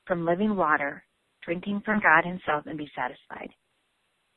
from 0.08 0.26
living 0.26 0.56
water, 0.56 1.04
drinking 1.44 1.84
from 1.86 2.02
God 2.02 2.26
himself 2.26 2.64
and 2.66 2.76
be 2.76 2.90
satisfied. 2.96 3.52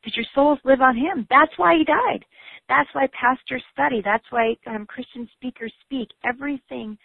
Because 0.02 0.14
your 0.14 0.26
souls 0.34 0.58
live 0.62 0.82
on 0.82 0.94
him. 0.94 1.26
That's 1.30 1.52
why 1.56 1.78
he 1.78 1.84
died. 1.84 2.22
That's 2.68 2.90
why 2.92 3.06
pastors 3.18 3.62
study. 3.72 4.02
That's 4.04 4.26
why 4.28 4.56
um, 4.66 4.84
Christian 4.84 5.26
speakers 5.36 5.72
speak. 5.86 6.08
Everything 6.22 6.98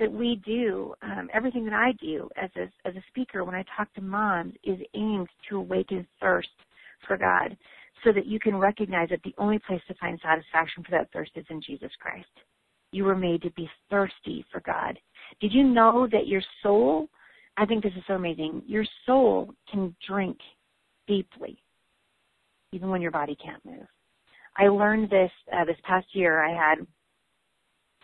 that 0.00 0.10
we 0.10 0.42
do, 0.44 0.92
um, 1.02 1.28
everything 1.32 1.64
that 1.66 1.72
I 1.72 1.92
do 2.02 2.28
as 2.36 2.50
a, 2.56 2.64
as 2.86 2.96
a 2.96 3.04
speaker 3.10 3.44
when 3.44 3.54
I 3.54 3.64
talk 3.76 3.94
to 3.94 4.02
moms 4.02 4.54
is 4.64 4.80
aimed 4.94 5.28
to 5.48 5.58
awaken 5.58 6.04
thirst 6.20 6.48
for 7.06 7.16
God 7.16 7.56
so 8.04 8.12
that 8.12 8.26
you 8.26 8.38
can 8.38 8.56
recognize 8.56 9.08
that 9.08 9.22
the 9.24 9.34
only 9.38 9.58
place 9.66 9.80
to 9.88 9.94
find 9.94 10.20
satisfaction 10.22 10.84
for 10.84 10.90
that 10.90 11.10
thirst 11.12 11.32
is 11.34 11.46
in 11.50 11.60
Jesus 11.60 11.90
Christ. 11.98 12.28
You 12.92 13.04
were 13.04 13.16
made 13.16 13.42
to 13.42 13.50
be 13.52 13.68
thirsty 13.90 14.44
for 14.52 14.60
God. 14.60 14.98
Did 15.40 15.52
you 15.52 15.64
know 15.64 16.06
that 16.12 16.28
your 16.28 16.42
soul, 16.62 17.08
I 17.56 17.66
think 17.66 17.82
this 17.82 17.92
is 17.96 18.04
so 18.06 18.14
amazing, 18.14 18.62
your 18.66 18.84
soul 19.06 19.52
can 19.70 19.96
drink 20.06 20.38
deeply, 21.08 21.58
even 22.72 22.90
when 22.90 23.02
your 23.02 23.10
body 23.10 23.36
can't 23.42 23.64
move. 23.64 23.86
I 24.56 24.68
learned 24.68 25.10
this 25.10 25.32
uh, 25.52 25.64
this 25.64 25.76
past 25.82 26.06
year. 26.12 26.44
I 26.44 26.54
had 26.54 26.86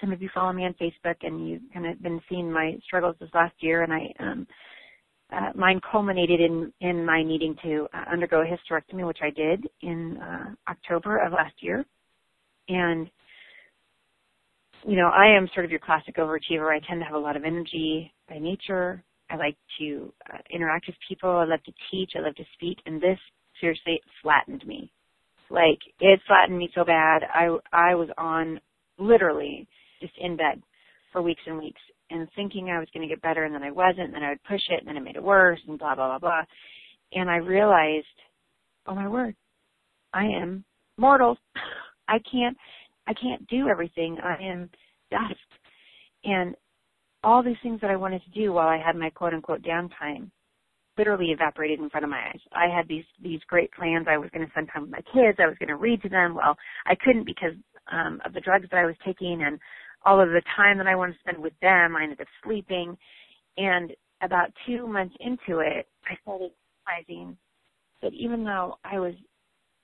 some 0.01 0.13
of 0.13 0.23
you 0.23 0.31
follow 0.35 0.53
me 0.53 0.65
on 0.65 0.75
Facebook, 0.75 1.17
and 1.23 1.49
you've 1.49 1.63
kind 1.73 1.87
of 1.87 2.03
been 2.03 2.21
seeing 2.29 2.51
my 2.51 2.77
struggles 2.85 3.17
this 3.21 3.31
last 3.35 3.55
year, 3.61 3.83
and 3.83 3.93
I 3.93 4.13
um, 4.19 4.47
uh, 5.33 5.51
mine 5.55 5.81
culminated 5.91 6.41
in 6.41 6.73
in 6.81 7.05
my 7.05 7.23
needing 7.23 7.57
to 7.63 7.87
uh, 7.95 8.13
undergo 8.13 8.43
a 8.43 8.45
hysterectomy, 8.45 9.07
which 9.07 9.21
I 9.23 9.31
did 9.31 9.67
in 9.83 10.19
uh, 10.19 10.51
October 10.69 11.19
of 11.19 11.33
last 11.33 11.55
year. 11.61 11.85
And 12.69 13.11
you 14.87 14.97
know, 14.97 15.09
I 15.09 15.37
am 15.37 15.49
sort 15.55 15.65
of 15.65 15.71
your 15.71 15.81
classic 15.81 16.17
overachiever. 16.17 16.75
I 16.75 16.81
tend 16.89 17.01
to 17.01 17.05
have 17.05 17.15
a 17.15 17.19
lot 17.19 17.37
of 17.37 17.45
energy 17.45 18.13
by 18.29 18.39
nature. 18.39 19.03
I 19.31 19.37
like 19.37 19.57
to 19.79 20.13
uh, 20.33 20.39
interact 20.51 20.87
with 20.87 20.97
people. 21.09 21.31
I 21.31 21.45
love 21.45 21.63
to 21.65 21.73
teach. 21.91 22.13
I 22.17 22.21
love 22.21 22.35
to 22.37 22.45
speak. 22.55 22.79
And 22.87 23.01
this 23.01 23.19
seriously 23.61 24.01
flattened 24.23 24.67
me. 24.67 24.91
Like 25.51 25.79
it 26.01 26.21
flattened 26.27 26.59
me 26.59 26.71
so 26.75 26.85
bad. 26.85 27.23
I 27.35 27.57
I 27.73 27.95
was 27.95 28.09
on 28.17 28.61
literally 28.99 29.67
just 30.01 30.13
in 30.19 30.37
bed 30.37 30.63
for 31.13 31.23
weeks 31.23 31.43
and 31.47 31.59
weeks 31.59 31.81
and 32.11 32.29
thinking 32.35 32.69
I 32.69 32.79
was 32.79 32.89
going 32.93 33.07
to 33.07 33.13
get 33.13 33.23
better 33.23 33.45
and 33.45 33.55
then 33.55 33.63
I 33.63 33.71
wasn't 33.71 34.07
and 34.07 34.15
then 34.15 34.23
I 34.23 34.31
would 34.31 34.45
push 34.45 34.63
it 34.71 34.81
and 34.81 34.89
then 34.89 34.97
it 34.97 35.03
made 35.03 35.17
it 35.17 35.23
worse 35.23 35.61
and 35.67 35.79
blah 35.79 35.95
blah 35.95 36.09
blah 36.09 36.19
blah. 36.19 36.43
And 37.13 37.31
I 37.31 37.37
realized, 37.37 38.07
oh 38.87 38.95
my 38.95 39.09
word, 39.09 39.35
I 40.13 40.25
am 40.25 40.65
mortal. 40.97 41.37
I 42.09 42.19
can't 42.31 42.57
I 43.07 43.15
can't 43.15 43.47
do 43.49 43.69
everything. 43.69 44.19
I 44.23 44.43
am 44.43 44.71
dust. 45.11 45.35
And 46.25 46.55
all 47.23 47.43
these 47.43 47.57
things 47.63 47.81
that 47.81 47.91
I 47.91 47.97
wanted 47.97 48.23
to 48.25 48.31
do 48.31 48.53
while 48.53 48.69
I 48.69 48.79
had 48.79 48.97
my 48.97 49.11
quote 49.11 49.35
unquote 49.35 49.63
downtime 49.63 50.31
literally 50.99 51.31
evaporated 51.31 51.79
in 51.79 51.89
front 51.89 52.05
of 52.05 52.11
my 52.11 52.29
eyes. 52.29 52.41
I 52.53 52.67
had 52.75 52.87
these 52.89 53.05
these 53.23 53.41
great 53.49 53.73
plans. 53.73 54.07
I 54.09 54.19
was 54.19 54.31
going 54.31 54.45
to 54.45 54.51
spend 54.51 54.69
time 54.73 54.83
with 54.83 54.91
my 54.91 55.03
kids. 55.13 55.39
I 55.39 55.47
was 55.47 55.57
going 55.59 55.69
to 55.69 55.77
read 55.77 56.03
to 56.03 56.09
them. 56.09 56.35
Well, 56.35 56.57
I 56.87 56.95
couldn't 56.95 57.25
because 57.25 57.55
um, 57.91 58.21
of 58.25 58.33
the 58.33 58.41
drugs 58.41 58.67
that 58.71 58.79
I 58.79 58.87
was 58.87 58.97
taking 59.05 59.43
and 59.43 59.59
all 60.05 60.21
of 60.21 60.29
the 60.29 60.43
time 60.57 60.79
that 60.79 60.87
I 60.87 60.97
wanted 60.97 61.15
to 61.15 61.19
spend 61.21 61.39
with 61.39 61.53
them. 61.61 61.97
I 61.97 62.05
ended 62.05 62.21
up 62.21 62.27
sleeping, 62.45 62.97
and 63.57 63.93
about 64.23 64.53
two 64.67 64.87
months 64.87 65.15
into 65.21 65.61
it, 65.61 65.89
I 66.07 66.17
started 66.23 66.51
realizing 66.87 67.37
that 68.03 68.13
even 68.15 68.45
though 68.45 68.79
I 68.85 68.99
was 68.99 69.15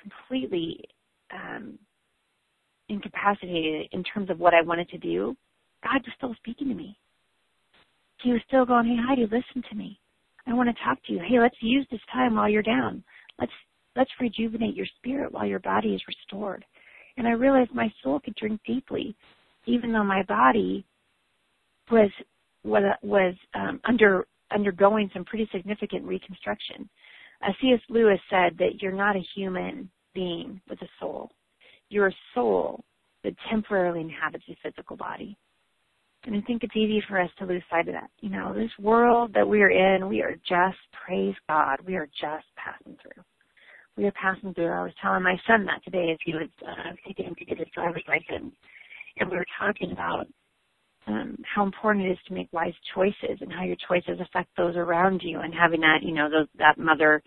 completely 0.01 0.85
um, 1.33 1.79
incapacitated 2.89 3.89
in 3.93 4.05
terms 4.05 4.31
of 4.31 4.39
what 4.39 4.55
I 4.55 4.63
wanted 4.63 4.89
to 4.91 4.99
do, 4.99 5.37
God 5.83 6.03
was 6.05 6.15
still 6.17 6.35
speaking 6.39 6.69
to 6.69 6.75
me. 6.75 6.99
He 8.23 8.33
was 8.33 8.41
still 8.47 8.65
going, 8.65 8.87
"Hey 8.87 8.97
Heidi, 9.07 9.23
listen 9.23 9.63
to 9.69 9.77
me. 9.77 10.01
I 10.47 10.55
want 10.55 10.69
to 10.69 10.85
talk 10.85 10.99
to 11.05 11.13
you. 11.13 11.21
Hey, 11.21 11.41
let's 11.41 11.57
use 11.61 11.87
this 11.91 12.01
time 12.13 12.37
while 12.37 12.49
you're 12.49 12.63
down. 12.63 13.03
Let's 13.39 13.53
let's 13.97 14.11
rejuvenate 14.21 14.75
your 14.75 14.87
spirit 14.99 15.33
while 15.33 15.47
your 15.47 15.59
body 15.61 15.95
is 15.95 16.03
restored. 16.07 16.65
And 17.17 17.27
I 17.27 17.33
realized 17.33 17.75
my 17.75 17.91
soul 18.03 18.21
could 18.21 18.35
drink 18.37 18.61
deeply, 18.67 19.17
even 19.67 19.93
though 19.93 20.05
my 20.05 20.23
body 20.25 20.85
was 21.91 22.11
was 22.65 22.83
was 23.03 23.35
um, 23.55 23.81
under 23.85 24.27
undergoing 24.53 25.11
some 25.13 25.25
pretty 25.25 25.49
significant 25.53 26.05
reconstruction. 26.05 26.89
Uh, 27.43 27.53
C.S. 27.61 27.81
Lewis 27.89 28.21
said 28.31 28.57
that 28.59 28.81
you're 28.81 28.93
not 28.93 29.17
a 29.17 29.25
human 29.35 29.91
being 30.15 30.61
with 30.69 30.81
a 30.83 30.89
soul. 30.99 31.31
You're 31.91 32.09
a 32.09 32.17
soul 32.35 32.85
that 33.25 33.35
temporarily 33.51 34.01
inhabits 34.01 34.45
a 34.49 34.57
physical 34.63 34.97
body. 34.97 35.37
And 36.25 36.35
I 36.35 36.41
think 36.41 36.65
it's 36.65 36.75
easy 36.75 37.03
for 37.09 37.21
us 37.21 37.31
to 37.39 37.47
lose 37.47 37.63
sight 37.71 37.89
of 37.89 37.95
that. 37.95 38.11
You 38.21 38.31
know, 38.31 38.53
this 38.53 38.71
world 38.81 39.33
that 39.35 39.47
we 39.47 39.63
are 39.63 39.71
in, 39.71 40.09
we 40.09 40.23
are 40.23 40.35
just, 40.49 40.79
praise 41.07 41.35
God, 41.49 41.79
we 41.87 41.95
are 41.97 42.07
just 42.07 42.47
passing 42.57 42.97
through. 43.01 43.23
We 43.97 44.07
are 44.07 44.13
passing 44.13 44.53
through. 44.55 44.71
I 44.71 44.83
was 44.83 44.93
telling 45.01 45.23
my 45.23 45.39
son 45.47 45.65
that 45.67 45.85
today 45.85 46.11
as 46.11 46.19
he 46.25 46.35
was 46.35 46.49
uh, 46.67 46.93
taking 47.07 47.27
him 47.27 47.35
to 47.37 47.45
get 47.45 47.59
his 47.59 47.69
driver's 47.75 48.03
license. 48.09 48.55
And 49.19 49.31
we 49.31 49.37
were 49.37 49.47
talking 49.59 49.93
about 49.93 50.27
um, 51.07 51.37
how 51.43 51.65
important 51.65 52.07
it 52.07 52.13
is 52.13 52.19
to 52.29 52.35
make 52.35 52.49
wise 52.53 52.75
choices 52.95 53.39
and 53.41 53.53
how 53.53 53.63
your 53.63 53.77
choices 53.89 54.21
affect 54.21 54.49
those 54.57 54.77
around 54.77 55.21
you 55.23 55.41
and 55.41 55.55
having 55.55 55.81
that, 55.81 56.03
you 56.03 56.13
know, 56.13 56.29
those, 56.29 56.49
that 56.59 56.79
mother 56.79 57.23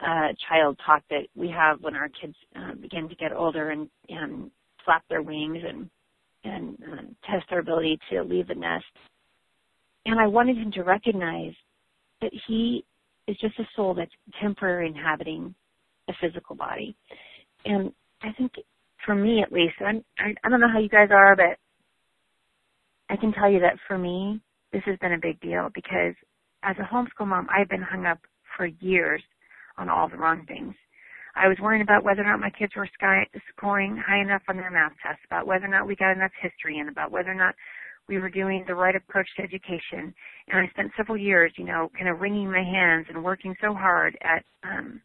uh, 0.00 0.28
child 0.48 0.78
talk 0.84 1.02
that 1.10 1.26
we 1.34 1.48
have 1.48 1.80
when 1.80 1.96
our 1.96 2.08
kids 2.08 2.34
uh, 2.54 2.74
begin 2.80 3.08
to 3.08 3.14
get 3.16 3.32
older 3.32 3.70
and, 3.70 3.88
and 4.08 4.50
flap 4.84 5.02
their 5.08 5.22
wings 5.22 5.58
and 5.66 5.88
and 6.44 6.78
uh, 6.84 7.02
test 7.30 7.44
their 7.50 7.58
ability 7.58 7.98
to 8.10 8.22
leave 8.22 8.46
the 8.46 8.54
nest. 8.54 8.84
And 10.06 10.20
I 10.20 10.26
wanted 10.26 10.56
him 10.56 10.70
to 10.72 10.82
recognize 10.82 11.52
that 12.20 12.30
he 12.46 12.84
is 13.26 13.36
just 13.40 13.58
a 13.58 13.64
soul 13.76 13.92
that's 13.92 14.12
temporary 14.40 14.86
inhabiting 14.86 15.54
a 16.08 16.12
physical 16.20 16.56
body. 16.56 16.96
And 17.64 17.92
I 18.22 18.32
think 18.32 18.52
for 19.04 19.14
me 19.14 19.42
at 19.42 19.52
least, 19.52 19.74
I'm, 19.84 20.04
I, 20.18 20.34
I 20.44 20.48
don't 20.48 20.60
know 20.60 20.72
how 20.72 20.80
you 20.80 20.88
guys 20.88 21.08
are, 21.10 21.36
but 21.36 21.58
I 23.10 23.16
can 23.16 23.32
tell 23.32 23.50
you 23.50 23.60
that 23.60 23.78
for 23.86 23.98
me, 23.98 24.40
this 24.72 24.82
has 24.86 24.98
been 24.98 25.12
a 25.12 25.18
big 25.20 25.40
deal 25.40 25.68
because 25.74 26.14
as 26.62 26.76
a 26.78 26.94
homeschool 26.94 27.26
mom, 27.26 27.46
I've 27.50 27.68
been 27.68 27.82
hung 27.82 28.06
up 28.06 28.18
for 28.56 28.66
years 28.66 29.22
on 29.78 29.88
all 29.88 30.08
the 30.08 30.16
wrong 30.16 30.44
things. 30.46 30.74
I 31.34 31.46
was 31.48 31.58
worrying 31.60 31.82
about 31.82 32.04
whether 32.04 32.22
or 32.22 32.24
not 32.24 32.40
my 32.40 32.50
kids 32.50 32.72
were 32.76 32.88
sky, 32.94 33.24
scoring 33.56 33.96
high 33.96 34.20
enough 34.20 34.42
on 34.48 34.56
their 34.56 34.70
math 34.70 34.92
tests, 35.02 35.22
about 35.26 35.46
whether 35.46 35.66
or 35.66 35.68
not 35.68 35.86
we 35.86 35.94
got 35.94 36.12
enough 36.12 36.32
history 36.40 36.78
in, 36.78 36.88
about 36.88 37.12
whether 37.12 37.30
or 37.30 37.34
not 37.34 37.54
we 38.08 38.18
were 38.18 38.30
doing 38.30 38.64
the 38.66 38.74
right 38.74 38.96
approach 38.96 39.28
to 39.36 39.42
education. 39.42 40.12
And 40.48 40.58
I 40.58 40.68
spent 40.70 40.90
several 40.96 41.16
years, 41.16 41.52
you 41.56 41.64
know, 41.64 41.90
kind 41.96 42.08
of 42.08 42.20
wringing 42.20 42.50
my 42.50 42.64
hands 42.64 43.06
and 43.08 43.22
working 43.22 43.54
so 43.60 43.72
hard 43.72 44.18
at 44.22 44.44
um, 44.64 45.00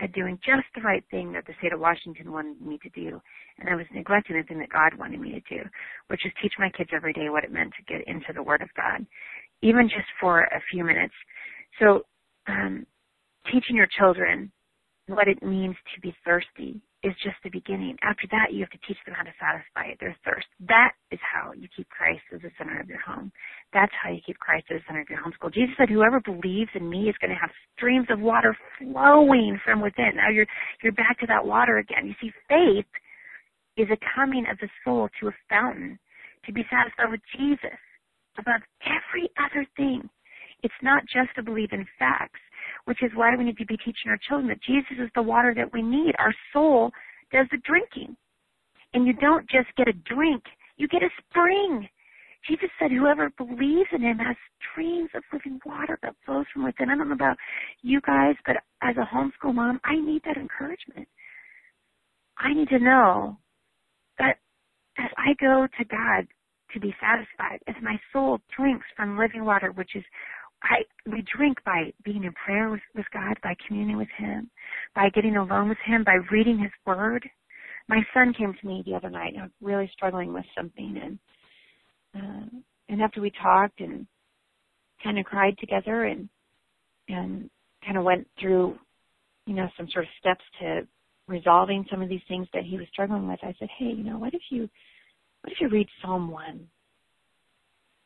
at 0.00 0.12
doing 0.12 0.38
just 0.44 0.66
the 0.74 0.80
right 0.82 1.04
thing 1.10 1.32
that 1.32 1.46
the 1.46 1.54
state 1.58 1.72
of 1.72 1.80
Washington 1.80 2.32
wanted 2.32 2.60
me 2.60 2.78
to 2.82 2.88
do. 2.90 3.20
And 3.58 3.68
I 3.68 3.74
was 3.74 3.86
neglecting 3.92 4.36
the 4.36 4.42
thing 4.44 4.58
that 4.58 4.70
God 4.70 4.98
wanted 4.98 5.20
me 5.20 5.32
to 5.32 5.56
do, 5.56 5.62
which 6.08 6.24
is 6.24 6.32
teach 6.40 6.52
my 6.58 6.70
kids 6.70 6.90
every 6.94 7.12
day 7.12 7.28
what 7.28 7.44
it 7.44 7.52
meant 7.52 7.72
to 7.76 7.92
get 7.92 8.06
into 8.06 8.32
the 8.34 8.42
Word 8.42 8.62
of 8.62 8.68
God, 8.76 9.04
even 9.62 9.88
just 9.88 10.06
for 10.20 10.42
a 10.42 10.60
few 10.70 10.84
minutes. 10.84 11.14
So, 11.80 12.02
um, 12.46 12.86
teaching 13.52 13.76
your 13.76 13.88
children 13.98 14.52
what 15.06 15.28
it 15.28 15.42
means 15.42 15.76
to 15.94 16.00
be 16.00 16.14
thirsty 16.24 16.80
is 17.02 17.14
just 17.22 17.36
the 17.44 17.50
beginning. 17.50 17.96
After 18.02 18.26
that, 18.32 18.52
you 18.52 18.60
have 18.60 18.74
to 18.74 18.86
teach 18.86 18.98
them 19.06 19.14
how 19.14 19.22
to 19.22 19.34
satisfy 19.38 19.94
their 20.00 20.16
thirst. 20.24 20.46
That 20.66 20.92
is 21.12 21.20
how 21.22 21.52
you 21.54 21.68
keep 21.70 21.88
Christ 21.90 22.22
as 22.34 22.42
the 22.42 22.50
center 22.58 22.80
of 22.80 22.88
your 22.88 23.00
home. 23.00 23.30
That's 23.72 23.92
how 23.94 24.10
you 24.10 24.20
keep 24.26 24.38
Christ 24.38 24.66
as 24.70 24.80
the 24.80 24.84
center 24.88 25.02
of 25.02 25.10
your 25.10 25.22
homeschool. 25.22 25.54
Jesus 25.54 25.76
said, 25.76 25.88
"Whoever 25.88 26.18
believes 26.20 26.70
in 26.74 26.90
me 26.90 27.08
is 27.08 27.16
going 27.18 27.30
to 27.30 27.38
have 27.38 27.54
streams 27.76 28.10
of 28.10 28.18
water 28.18 28.56
flowing 28.78 29.58
from 29.64 29.80
within." 29.80 30.16
Now 30.16 30.28
you're 30.30 30.46
you're 30.82 30.92
back 30.92 31.18
to 31.20 31.26
that 31.26 31.46
water 31.46 31.78
again. 31.78 32.06
You 32.06 32.14
see, 32.20 32.32
faith 32.48 32.90
is 33.76 33.88
a 33.90 33.98
coming 34.14 34.46
of 34.50 34.58
the 34.58 34.68
soul 34.82 35.08
to 35.20 35.28
a 35.28 35.34
fountain 35.48 35.98
to 36.46 36.52
be 36.52 36.66
satisfied 36.68 37.10
with 37.10 37.20
Jesus 37.36 37.78
above 38.38 38.62
every 38.82 39.30
other 39.38 39.64
thing. 39.76 40.08
It's 40.62 40.82
not 40.82 41.06
just 41.06 41.34
to 41.36 41.42
believe 41.42 41.72
in 41.72 41.86
facts 41.98 42.40
which 42.88 43.02
is 43.02 43.10
why 43.14 43.36
we 43.36 43.44
need 43.44 43.58
to 43.58 43.66
be 43.66 43.76
teaching 43.76 44.08
our 44.08 44.18
children 44.26 44.48
that 44.48 44.62
Jesus 44.62 44.96
is 44.98 45.10
the 45.14 45.20
water 45.20 45.52
that 45.54 45.70
we 45.74 45.82
need. 45.82 46.14
Our 46.18 46.34
soul 46.54 46.90
does 47.30 47.46
the 47.50 47.58
drinking. 47.58 48.16
And 48.94 49.06
you 49.06 49.12
don't 49.12 49.46
just 49.50 49.68
get 49.76 49.88
a 49.88 49.92
drink, 49.92 50.42
you 50.78 50.88
get 50.88 51.02
a 51.02 51.10
spring. 51.28 51.86
Jesus 52.48 52.70
said, 52.80 52.90
whoever 52.90 53.30
believes 53.36 53.90
in 53.92 54.00
him 54.00 54.16
has 54.16 54.36
streams 54.72 55.10
of 55.14 55.22
living 55.34 55.60
water 55.66 55.98
that 56.02 56.14
flows 56.24 56.46
from 56.50 56.64
within. 56.64 56.88
I 56.88 56.96
don't 56.96 57.08
know 57.08 57.14
about 57.14 57.36
you 57.82 58.00
guys, 58.00 58.36
but 58.46 58.56
as 58.80 58.96
a 58.96 59.14
homeschool 59.14 59.54
mom, 59.54 59.80
I 59.84 59.96
need 59.96 60.22
that 60.24 60.38
encouragement. 60.38 61.06
I 62.38 62.54
need 62.54 62.70
to 62.70 62.78
know 62.78 63.36
that 64.18 64.38
as 64.96 65.10
I 65.18 65.34
go 65.38 65.66
to 65.78 65.84
God 65.84 66.26
to 66.72 66.80
be 66.80 66.94
satisfied, 66.98 67.60
as 67.66 67.74
my 67.82 68.00
soul 68.14 68.38
drinks 68.56 68.86
from 68.96 69.18
living 69.18 69.44
water, 69.44 69.72
which 69.72 69.94
is 69.94 70.04
I 70.62 70.84
we 71.06 71.24
drink 71.36 71.58
by 71.64 71.92
being 72.04 72.24
in 72.24 72.32
prayer 72.32 72.70
with, 72.70 72.80
with 72.94 73.06
God, 73.12 73.36
by 73.42 73.54
communing 73.66 73.96
with 73.96 74.08
Him, 74.16 74.50
by 74.94 75.08
getting 75.10 75.36
alone 75.36 75.68
with 75.68 75.78
Him, 75.84 76.04
by 76.04 76.18
reading 76.30 76.58
His 76.58 76.72
Word. 76.86 77.28
My 77.88 78.00
son 78.12 78.34
came 78.36 78.54
to 78.60 78.66
me 78.66 78.82
the 78.84 78.94
other 78.94 79.08
night. 79.08 79.34
I 79.38 79.44
was 79.44 79.50
really 79.62 79.90
struggling 79.94 80.32
with 80.32 80.44
something, 80.56 81.00
and 81.02 81.18
uh, 82.14 82.58
and 82.88 83.02
after 83.02 83.20
we 83.20 83.32
talked 83.42 83.80
and 83.80 84.06
kind 85.02 85.18
of 85.18 85.24
cried 85.24 85.56
together, 85.58 86.04
and 86.04 86.28
and 87.08 87.48
kind 87.84 87.96
of 87.96 88.04
went 88.04 88.26
through, 88.40 88.76
you 89.46 89.54
know, 89.54 89.68
some 89.76 89.88
sort 89.92 90.04
of 90.04 90.10
steps 90.20 90.44
to 90.60 90.86
resolving 91.26 91.84
some 91.90 92.02
of 92.02 92.08
these 92.08 92.20
things 92.28 92.46
that 92.52 92.64
he 92.64 92.76
was 92.76 92.86
struggling 92.92 93.28
with. 93.28 93.38
I 93.42 93.54
said, 93.58 93.68
hey, 93.78 93.86
you 93.86 94.04
know, 94.04 94.18
what 94.18 94.34
if 94.34 94.42
you, 94.50 94.68
what 95.42 95.52
if 95.52 95.60
you 95.60 95.68
read 95.68 95.86
Psalm 96.02 96.30
one 96.30 96.66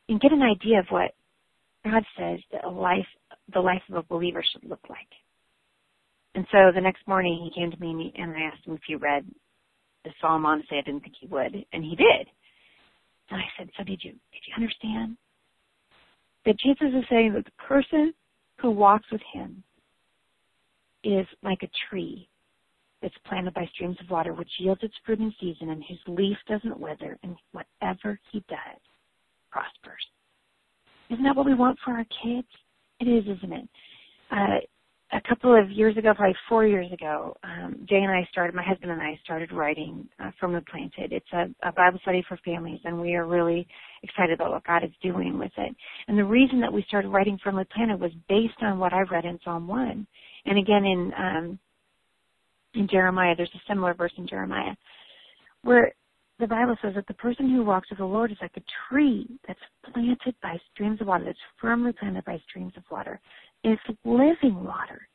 and 0.09 0.21
get 0.21 0.31
an 0.31 0.41
idea 0.41 0.79
of 0.79 0.85
what 0.89 1.11
God 1.83 2.03
says 2.17 2.39
that 2.51 2.63
a 2.63 2.69
life, 2.69 3.05
the 3.53 3.59
life 3.59 3.81
of 3.89 3.95
a 3.95 4.03
believer 4.03 4.43
should 4.43 4.63
look 4.69 4.89
like. 4.89 5.07
And 6.35 6.45
so 6.51 6.71
the 6.73 6.81
next 6.81 7.07
morning 7.07 7.39
he 7.43 7.59
came 7.59 7.71
to 7.71 7.79
me 7.79 8.13
and 8.17 8.31
I 8.31 8.41
asked 8.41 8.65
him 8.65 8.75
if 8.75 8.81
he 8.87 8.95
read 8.95 9.25
the 10.03 10.11
Psalm. 10.19 10.45
Honestly, 10.45 10.77
I 10.77 10.81
didn't 10.81 11.01
think 11.01 11.15
he 11.19 11.27
would, 11.27 11.65
and 11.73 11.83
he 11.83 11.95
did. 11.95 12.27
And 13.29 13.41
I 13.41 13.45
said, 13.57 13.69
"So 13.77 13.83
did 13.83 14.03
you? 14.03 14.11
Did 14.11 14.47
you 14.47 14.53
understand 14.55 15.17
that 16.45 16.59
Jesus 16.59 16.93
is 16.93 17.07
saying 17.09 17.33
that 17.33 17.45
the 17.45 17.51
person 17.51 18.13
who 18.57 18.71
walks 18.71 19.09
with 19.11 19.21
Him 19.33 19.63
is 21.03 21.27
like 21.41 21.63
a 21.63 21.69
tree 21.89 22.27
that's 23.01 23.17
planted 23.25 23.53
by 23.53 23.65
streams 23.67 23.99
of 24.01 24.09
water, 24.09 24.33
which 24.33 24.59
yields 24.59 24.83
its 24.83 24.95
fruit 25.05 25.19
in 25.19 25.33
season, 25.39 25.69
and 25.69 25.83
whose 25.83 26.01
leaf 26.07 26.37
doesn't 26.47 26.79
wither, 26.79 27.17
and 27.23 27.37
whatever 27.51 28.19
he 28.31 28.39
does 28.49 28.81
prospers." 29.51 30.05
Isn't 31.09 31.23
that 31.23 31.35
what 31.35 31.45
we 31.45 31.53
want 31.53 31.77
for 31.83 31.91
our 31.91 32.05
kids? 32.23 32.47
It 32.99 33.05
is, 33.05 33.23
isn't 33.37 33.53
it? 33.53 33.69
Uh, 34.31 34.59
a 35.13 35.21
couple 35.29 35.55
of 35.55 35.69
years 35.69 35.95
ago, 35.95 36.13
probably 36.15 36.35
four 36.49 36.65
years 36.65 36.91
ago, 36.91 37.35
um, 37.43 37.85
Jay 37.87 37.97
and 37.97 38.11
I 38.11 38.27
started, 38.31 38.55
my 38.55 38.63
husband 38.63 38.91
and 38.91 39.01
I 39.01 39.19
started 39.23 39.51
writing 39.51 40.07
uh, 40.19 40.31
Firmly 40.39 40.61
Planted. 40.69 41.11
It's 41.11 41.31
a, 41.33 41.45
a 41.67 41.71
Bible 41.71 41.99
study 42.01 42.23
for 42.27 42.37
families, 42.43 42.79
and 42.83 42.99
we 42.99 43.13
are 43.13 43.27
really 43.27 43.67
excited 44.01 44.33
about 44.33 44.51
what 44.51 44.63
God 44.65 44.83
is 44.83 44.91
doing 45.03 45.37
with 45.37 45.51
it. 45.57 45.75
And 46.07 46.17
the 46.17 46.25
reason 46.25 46.59
that 46.61 46.73
we 46.73 46.83
started 46.87 47.09
writing 47.09 47.37
Firmly 47.43 47.65
Planted 47.75 47.99
was 47.99 48.11
based 48.27 48.61
on 48.61 48.79
what 48.79 48.93
I 48.93 49.01
read 49.01 49.25
in 49.25 49.39
Psalm 49.43 49.67
1. 49.67 50.07
And 50.45 50.57
again, 50.57 50.85
in, 50.85 51.11
um, 51.17 51.59
in 52.73 52.87
Jeremiah, 52.87 53.35
there's 53.35 53.51
a 53.53 53.61
similar 53.67 53.93
verse 53.93 54.13
in 54.17 54.27
Jeremiah, 54.27 54.75
where 55.61 55.93
the 56.43 56.47
Bible 56.47 56.75
says 56.81 56.95
that 56.95 57.07
the 57.07 57.13
person 57.13 57.49
who 57.49 57.63
walks 57.63 57.89
with 57.89 57.99
the 57.99 58.05
Lord 58.05 58.29
is 58.29 58.37
like 58.41 58.57
a 58.57 58.63
tree 58.89 59.25
that's 59.47 59.59
planted 59.93 60.35
by 60.41 60.57
streams 60.73 60.99
of 60.99 61.07
water, 61.07 61.23
that's 61.23 61.39
firmly 61.61 61.93
planted 61.93 62.25
by 62.25 62.37
streams 62.49 62.73
of 62.75 62.83
water. 62.91 63.17
It's 63.63 63.81
living 64.03 64.61
water. 64.61 65.07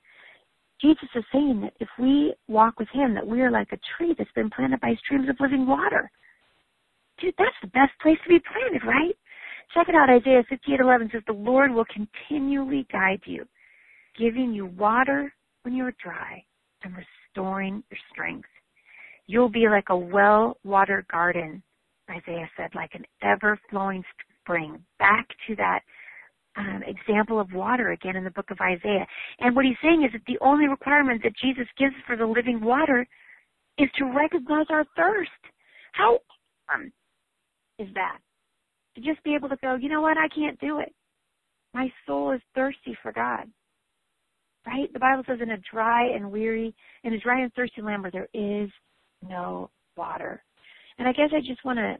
Jesus 0.81 1.09
is 1.15 1.25
saying 1.31 1.61
that 1.61 1.75
if 1.81 1.89
we 1.99 2.33
walk 2.47 2.79
with 2.79 2.89
Him, 2.95 3.13
that 3.13 3.27
we 3.27 3.43
are 3.43 3.51
like 3.51 3.73
a 3.73 3.79
tree 3.97 4.15
that's 4.17 4.33
been 4.33 4.49
planted 4.49 4.81
by 4.81 4.95
streams 5.05 5.29
of 5.29 5.37
living 5.39 5.67
water. 5.67 6.11
Dude, 7.21 7.35
that's 7.37 7.51
the 7.61 7.69
best 7.69 7.93
place 8.01 8.17
to 8.23 8.29
be 8.31 8.41
planted, 8.51 8.87
right? 8.87 9.15
Check 9.75 9.91
it 9.91 9.95
out. 9.95 10.09
Isaiah 10.09 10.45
58:11 10.49 11.11
says, 11.11 11.23
"The 11.27 11.33
Lord 11.35 11.73
will 11.73 11.85
continually 11.85 12.85
guide 12.85 13.21
you, 13.27 13.47
giving 14.17 14.55
you 14.55 14.65
water 14.65 15.35
when 15.63 15.75
you 15.75 15.85
are 15.85 15.95
dry 16.03 16.43
and 16.85 16.97
restoring 16.97 17.85
your 17.91 17.99
strength. 18.11 18.49
You'll 19.29 19.49
be 19.49 19.69
like 19.69 19.91
a 19.91 19.97
well-watered 19.97 21.07
garden." 21.07 21.63
Isaiah 22.11 22.51
said, 22.57 22.75
like 22.75 22.95
an 22.95 23.05
ever-flowing 23.23 24.03
spring. 24.43 24.83
Back 24.99 25.29
to 25.47 25.55
that 25.57 25.81
um, 26.57 26.83
example 26.87 27.39
of 27.39 27.53
water 27.53 27.93
again 27.93 28.17
in 28.17 28.25
the 28.25 28.31
book 28.31 28.51
of 28.51 28.59
Isaiah. 28.61 29.07
And 29.41 29.55
what 29.55 29.65
he's 29.65 29.77
saying 29.83 30.05
is 30.05 30.13
that 30.13 30.23
the 30.27 30.39
only 30.41 30.67
requirement 30.67 31.23
that 31.23 31.37
Jesus 31.37 31.67
gives 31.79 31.95
for 32.07 32.17
the 32.17 32.27
living 32.27 32.61
water 32.61 33.07
is 33.79 33.89
to 33.99 34.07
recognize 34.07 34.67
our 34.71 34.85
thirst. 34.97 35.31
How 35.93 36.19
um, 36.75 36.91
is 37.79 37.89
that? 37.95 38.19
To 38.97 39.01
just 39.03 39.23
be 39.23 39.35
able 39.35 39.49
to 39.51 39.59
go, 39.63 39.77
you 39.77 39.89
know 39.89 40.01
what, 40.01 40.17
I 40.17 40.29
can't 40.35 40.59
do 40.61 40.81
it. 40.81 40.93
My 41.75 41.93
soul 42.07 42.33
is 42.33 42.41
thirsty 42.55 42.97
for 43.03 43.13
God. 43.13 43.45
Right? 44.67 44.93
The 44.93 44.99
Bible 44.99 45.23
says 45.27 45.39
in 45.41 45.51
a 45.51 45.59
dry 45.73 46.09
and 46.09 46.33
weary, 46.33 46.75
in 47.05 47.13
a 47.13 47.21
dry 47.21 47.43
and 47.43 47.53
thirsty 47.55 47.83
land 47.83 48.03
where 48.03 48.11
there 48.11 48.29
is 48.35 48.71
no 49.27 49.71
water. 49.97 50.43
And 50.99 51.07
I 51.09 51.13
guess 51.13 51.31
I 51.35 51.41
just 51.41 51.65
want 51.65 51.79
to 51.79 51.97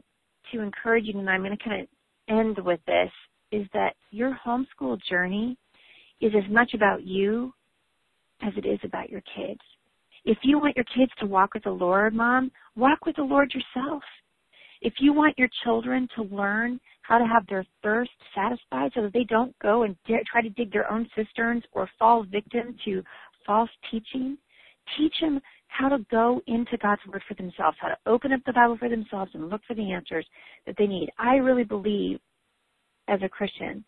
to 0.51 0.61
encourage 0.61 1.05
you 1.05 1.19
and 1.19 1.29
I'm 1.29 1.43
going 1.43 1.55
to 1.55 1.63
kind 1.63 1.81
of 1.81 1.87
end 2.27 2.57
with 2.65 2.79
this 2.87 3.11
is 3.51 3.67
that 3.73 3.93
your 4.11 4.37
homeschool 4.45 4.99
journey 5.09 5.57
is 6.21 6.31
as 6.35 6.49
much 6.51 6.73
about 6.73 7.03
you 7.03 7.53
as 8.41 8.53
it 8.57 8.65
is 8.65 8.79
about 8.83 9.09
your 9.09 9.21
kids. 9.35 9.59
If 10.25 10.37
you 10.43 10.59
want 10.59 10.75
your 10.75 10.85
kids 10.95 11.11
to 11.19 11.25
walk 11.25 11.53
with 11.53 11.63
the 11.63 11.71
Lord, 11.71 12.13
mom, 12.13 12.51
walk 12.75 13.05
with 13.05 13.15
the 13.15 13.23
Lord 13.23 13.53
yourself. 13.53 14.03
If 14.81 14.93
you 14.99 15.13
want 15.13 15.37
your 15.37 15.49
children 15.63 16.07
to 16.15 16.23
learn 16.23 16.79
how 17.01 17.17
to 17.17 17.25
have 17.25 17.45
their 17.47 17.65
thirst 17.83 18.11
satisfied 18.33 18.91
so 18.93 19.01
that 19.01 19.13
they 19.13 19.25
don't 19.25 19.57
go 19.59 19.83
and 19.83 19.95
try 20.31 20.41
to 20.41 20.49
dig 20.49 20.71
their 20.71 20.89
own 20.91 21.07
cisterns 21.15 21.63
or 21.73 21.89
fall 21.97 22.23
victim 22.23 22.75
to 22.85 23.03
false 23.45 23.69
teaching, 23.91 24.37
teach 24.97 25.13
them 25.19 25.41
how 25.69 25.87
to 25.87 26.05
go 26.11 26.41
into 26.47 26.77
God's 26.77 27.01
Word 27.07 27.23
for 27.27 27.35
themselves, 27.35 27.77
how 27.79 27.87
to 27.87 27.97
open 28.05 28.33
up 28.33 28.41
the 28.45 28.53
Bible 28.53 28.77
for 28.77 28.89
themselves 28.89 29.31
and 29.33 29.49
look 29.49 29.61
for 29.67 29.75
the 29.75 29.91
answers 29.91 30.25
that 30.65 30.75
they 30.77 30.87
need. 30.87 31.09
I 31.17 31.35
really 31.35 31.63
believe 31.63 32.19
as 33.07 33.19
a 33.23 33.29
Christian, 33.29 33.83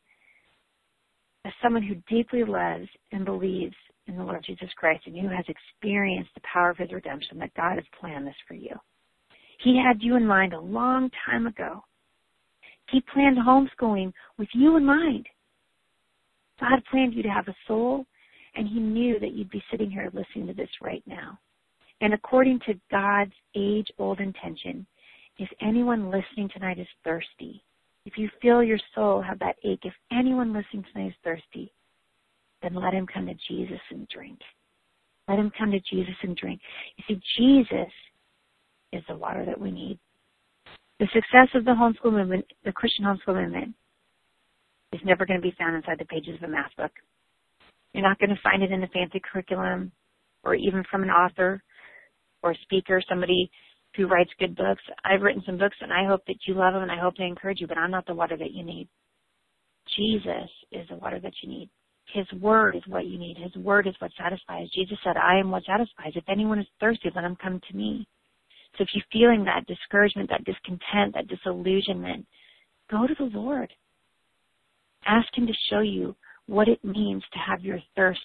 as 1.43 1.51
someone 1.61 1.83
who 1.83 1.95
deeply 2.07 2.43
loves 2.43 2.87
and 3.11 3.25
believes 3.25 3.75
in 4.07 4.15
the 4.15 4.23
Lord 4.23 4.43
Jesus 4.45 4.69
Christ 4.77 5.03
and 5.05 5.19
who 5.19 5.27
has 5.27 5.45
experienced 5.47 6.31
the 6.33 6.41
power 6.41 6.69
of 6.69 6.77
his 6.77 6.91
redemption, 6.91 7.39
that 7.39 7.53
God 7.55 7.75
has 7.75 7.85
planned 7.99 8.25
this 8.25 8.35
for 8.47 8.53
you. 8.53 8.75
He 9.63 9.81
had 9.83 10.01
you 10.01 10.15
in 10.15 10.25
mind 10.25 10.53
a 10.53 10.59
long 10.59 11.09
time 11.25 11.47
ago. 11.47 11.83
He 12.89 13.03
planned 13.13 13.37
homeschooling 13.37 14.11
with 14.37 14.49
you 14.53 14.77
in 14.77 14.85
mind. 14.85 15.27
God 16.59 16.83
planned 16.89 17.13
you 17.13 17.23
to 17.23 17.29
have 17.29 17.47
a 17.47 17.55
soul, 17.67 18.05
and 18.55 18.67
He 18.67 18.79
knew 18.79 19.19
that 19.19 19.33
you'd 19.33 19.49
be 19.49 19.63
sitting 19.71 19.89
here 19.89 20.11
listening 20.13 20.47
to 20.47 20.53
this 20.53 20.69
right 20.81 21.03
now. 21.05 21.39
And 22.01 22.13
according 22.13 22.59
to 22.65 22.73
God's 22.89 23.33
age 23.55 23.87
old 23.99 24.19
intention, 24.19 24.85
if 25.37 25.49
anyone 25.61 26.09
listening 26.09 26.49
tonight 26.51 26.79
is 26.79 26.87
thirsty, 27.03 27.63
if 28.05 28.17
you 28.17 28.29
feel 28.41 28.63
your 28.63 28.79
soul 28.95 29.21
have 29.21 29.39
that 29.39 29.55
ache, 29.63 29.81
if 29.83 29.93
anyone 30.11 30.53
listening 30.53 30.83
tonight 30.91 31.09
is 31.09 31.13
thirsty, 31.23 31.71
then 32.63 32.73
let 32.73 32.93
him 32.93 33.05
come 33.05 33.27
to 33.27 33.35
Jesus 33.47 33.79
and 33.91 34.07
drink. 34.09 34.39
Let 35.27 35.37
him 35.37 35.51
come 35.57 35.71
to 35.71 35.79
Jesus 35.79 36.15
and 36.23 36.35
drink. 36.35 36.59
You 36.97 37.03
see, 37.07 37.21
Jesus 37.37 37.91
is 38.91 39.03
the 39.07 39.15
water 39.15 39.45
that 39.45 39.59
we 39.59 39.71
need. 39.71 39.99
The 40.99 41.07
success 41.13 41.49
of 41.55 41.65
the 41.65 41.71
homeschool 41.71 42.11
movement, 42.11 42.45
the 42.65 42.71
Christian 42.71 43.05
homeschool 43.05 43.41
movement, 43.41 43.73
is 44.91 45.01
never 45.05 45.25
going 45.25 45.39
to 45.39 45.47
be 45.47 45.55
found 45.57 45.75
inside 45.75 45.99
the 45.99 46.05
pages 46.05 46.35
of 46.35 46.49
a 46.49 46.51
math 46.51 46.75
book. 46.75 46.91
You're 47.93 48.03
not 48.03 48.19
going 48.19 48.29
to 48.31 48.41
find 48.43 48.63
it 48.63 48.71
in 48.71 48.83
a 48.83 48.87
fancy 48.87 49.21
curriculum 49.31 49.91
or 50.43 50.55
even 50.55 50.83
from 50.89 51.03
an 51.03 51.09
author 51.09 51.63
or 52.43 52.51
a 52.51 52.57
speaker, 52.63 53.01
somebody 53.07 53.49
who 53.95 54.07
writes 54.07 54.31
good 54.39 54.55
books. 54.55 54.81
I've 55.03 55.21
written 55.21 55.43
some 55.45 55.57
books 55.57 55.77
and 55.81 55.91
I 55.91 56.05
hope 56.05 56.25
that 56.27 56.37
you 56.45 56.53
love 56.53 56.73
them 56.73 56.83
and 56.83 56.91
I 56.91 56.99
hope 56.99 57.15
they 57.17 57.25
encourage 57.25 57.59
you, 57.59 57.67
but 57.67 57.77
I'm 57.77 57.91
not 57.91 58.05
the 58.05 58.15
water 58.15 58.37
that 58.37 58.51
you 58.51 58.63
need. 58.63 58.87
Jesus 59.97 60.49
is 60.71 60.87
the 60.89 60.95
water 60.95 61.19
that 61.19 61.33
you 61.41 61.49
need. 61.49 61.69
His 62.13 62.25
word 62.39 62.75
is 62.75 62.83
what 62.87 63.05
you 63.05 63.17
need. 63.17 63.37
His 63.37 63.55
word 63.55 63.87
is 63.87 63.95
what 63.99 64.11
satisfies. 64.17 64.69
Jesus 64.73 64.97
said, 65.03 65.17
I 65.17 65.37
am 65.37 65.51
what 65.51 65.63
satisfies. 65.65 66.13
If 66.15 66.23
anyone 66.27 66.59
is 66.59 66.67
thirsty, 66.79 67.09
let 67.13 67.23
him 67.23 67.37
come 67.41 67.61
to 67.69 67.77
me. 67.77 68.07
So 68.77 68.83
if 68.83 68.89
you're 68.93 69.03
feeling 69.11 69.43
that 69.45 69.65
discouragement, 69.67 70.29
that 70.29 70.45
discontent, 70.45 71.13
that 71.13 71.27
disillusionment, 71.27 72.25
go 72.89 73.07
to 73.07 73.15
the 73.17 73.37
Lord. 73.37 73.71
Ask 75.05 75.27
him 75.35 75.47
to 75.47 75.53
show 75.69 75.79
you 75.79 76.15
what 76.47 76.67
it 76.67 76.83
means 76.83 77.23
to 77.33 77.39
have 77.39 77.61
your 77.61 77.79
thirst 77.95 78.19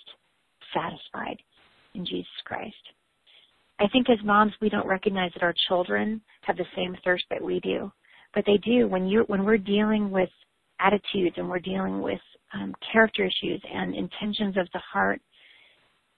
satisfied 0.75 1.39
in 1.95 2.05
Jesus 2.05 2.27
Christ. 2.45 2.75
I 3.79 3.89
think 3.89 4.09
as 4.09 4.19
moms, 4.25 4.53
we 4.61 4.71
don't 4.71 4.87
recognize 4.87 5.33
that 5.35 5.43
our 5.43 5.55
children 5.69 6.21
have 6.43 6.57
the 6.57 6.65
same 6.75 6.97
thirst 7.05 7.25
that 7.31 7.43
we 7.43 7.61
do, 7.61 7.93
but 8.35 8.45
they 8.47 8.57
do. 8.59 8.89
When 8.89 9.07
you 9.07 9.25
when 9.27 9.45
we're 9.45 9.59
dealing 9.59 10.11
with 10.11 10.31
attitudes 10.81 11.37
and 11.37 11.49
we're 11.49 11.59
dealing 11.59 12.01
with 12.01 12.21
um, 12.55 12.75
character 12.93 13.25
issues 13.25 13.63
and 13.73 13.95
intentions 13.95 14.57
of 14.57 14.69
the 14.73 14.81
heart, 14.93 15.21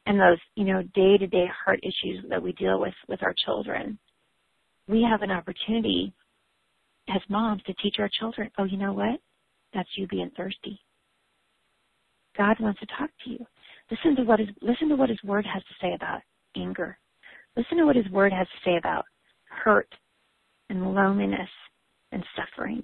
and 0.06 0.20
those 0.20 0.38
you 0.54 0.64
know 0.64 0.82
day 0.94 1.18
to 1.18 1.26
day 1.26 1.46
heart 1.64 1.80
issues 1.82 2.24
that 2.28 2.42
we 2.42 2.52
deal 2.52 2.78
with 2.78 2.94
with 3.08 3.22
our 3.24 3.34
children, 3.44 3.98
we 4.86 5.02
have 5.02 5.22
an 5.22 5.32
opportunity 5.32 6.12
as 7.08 7.20
moms 7.28 7.62
to 7.64 7.74
teach 7.82 7.96
our 7.98 8.10
children. 8.20 8.50
Oh, 8.58 8.64
you 8.64 8.76
know 8.76 8.92
what? 8.92 9.18
That's 9.74 9.88
you 9.96 10.06
being 10.06 10.30
thirsty. 10.36 10.80
God 12.36 12.56
wants 12.60 12.78
to 12.78 12.86
talk 12.86 13.10
to 13.24 13.30
you. 13.30 13.44
Listen 13.90 14.14
to 14.14 14.22
what 14.22 14.38
his 14.38 14.48
listen 14.62 14.88
to 14.90 14.96
what 14.96 15.08
His 15.08 15.22
Word 15.24 15.44
has 15.52 15.62
to 15.64 15.74
say 15.80 15.92
about 15.94 16.20
anger 16.56 16.96
Listen 17.56 17.78
to 17.78 17.86
what 17.86 17.96
his 17.96 18.08
word 18.10 18.32
has 18.32 18.46
to 18.46 18.70
say 18.70 18.76
about 18.76 19.04
hurt 19.48 19.88
and 20.70 20.94
loneliness 20.94 21.48
and 22.12 22.24
suffering 22.36 22.82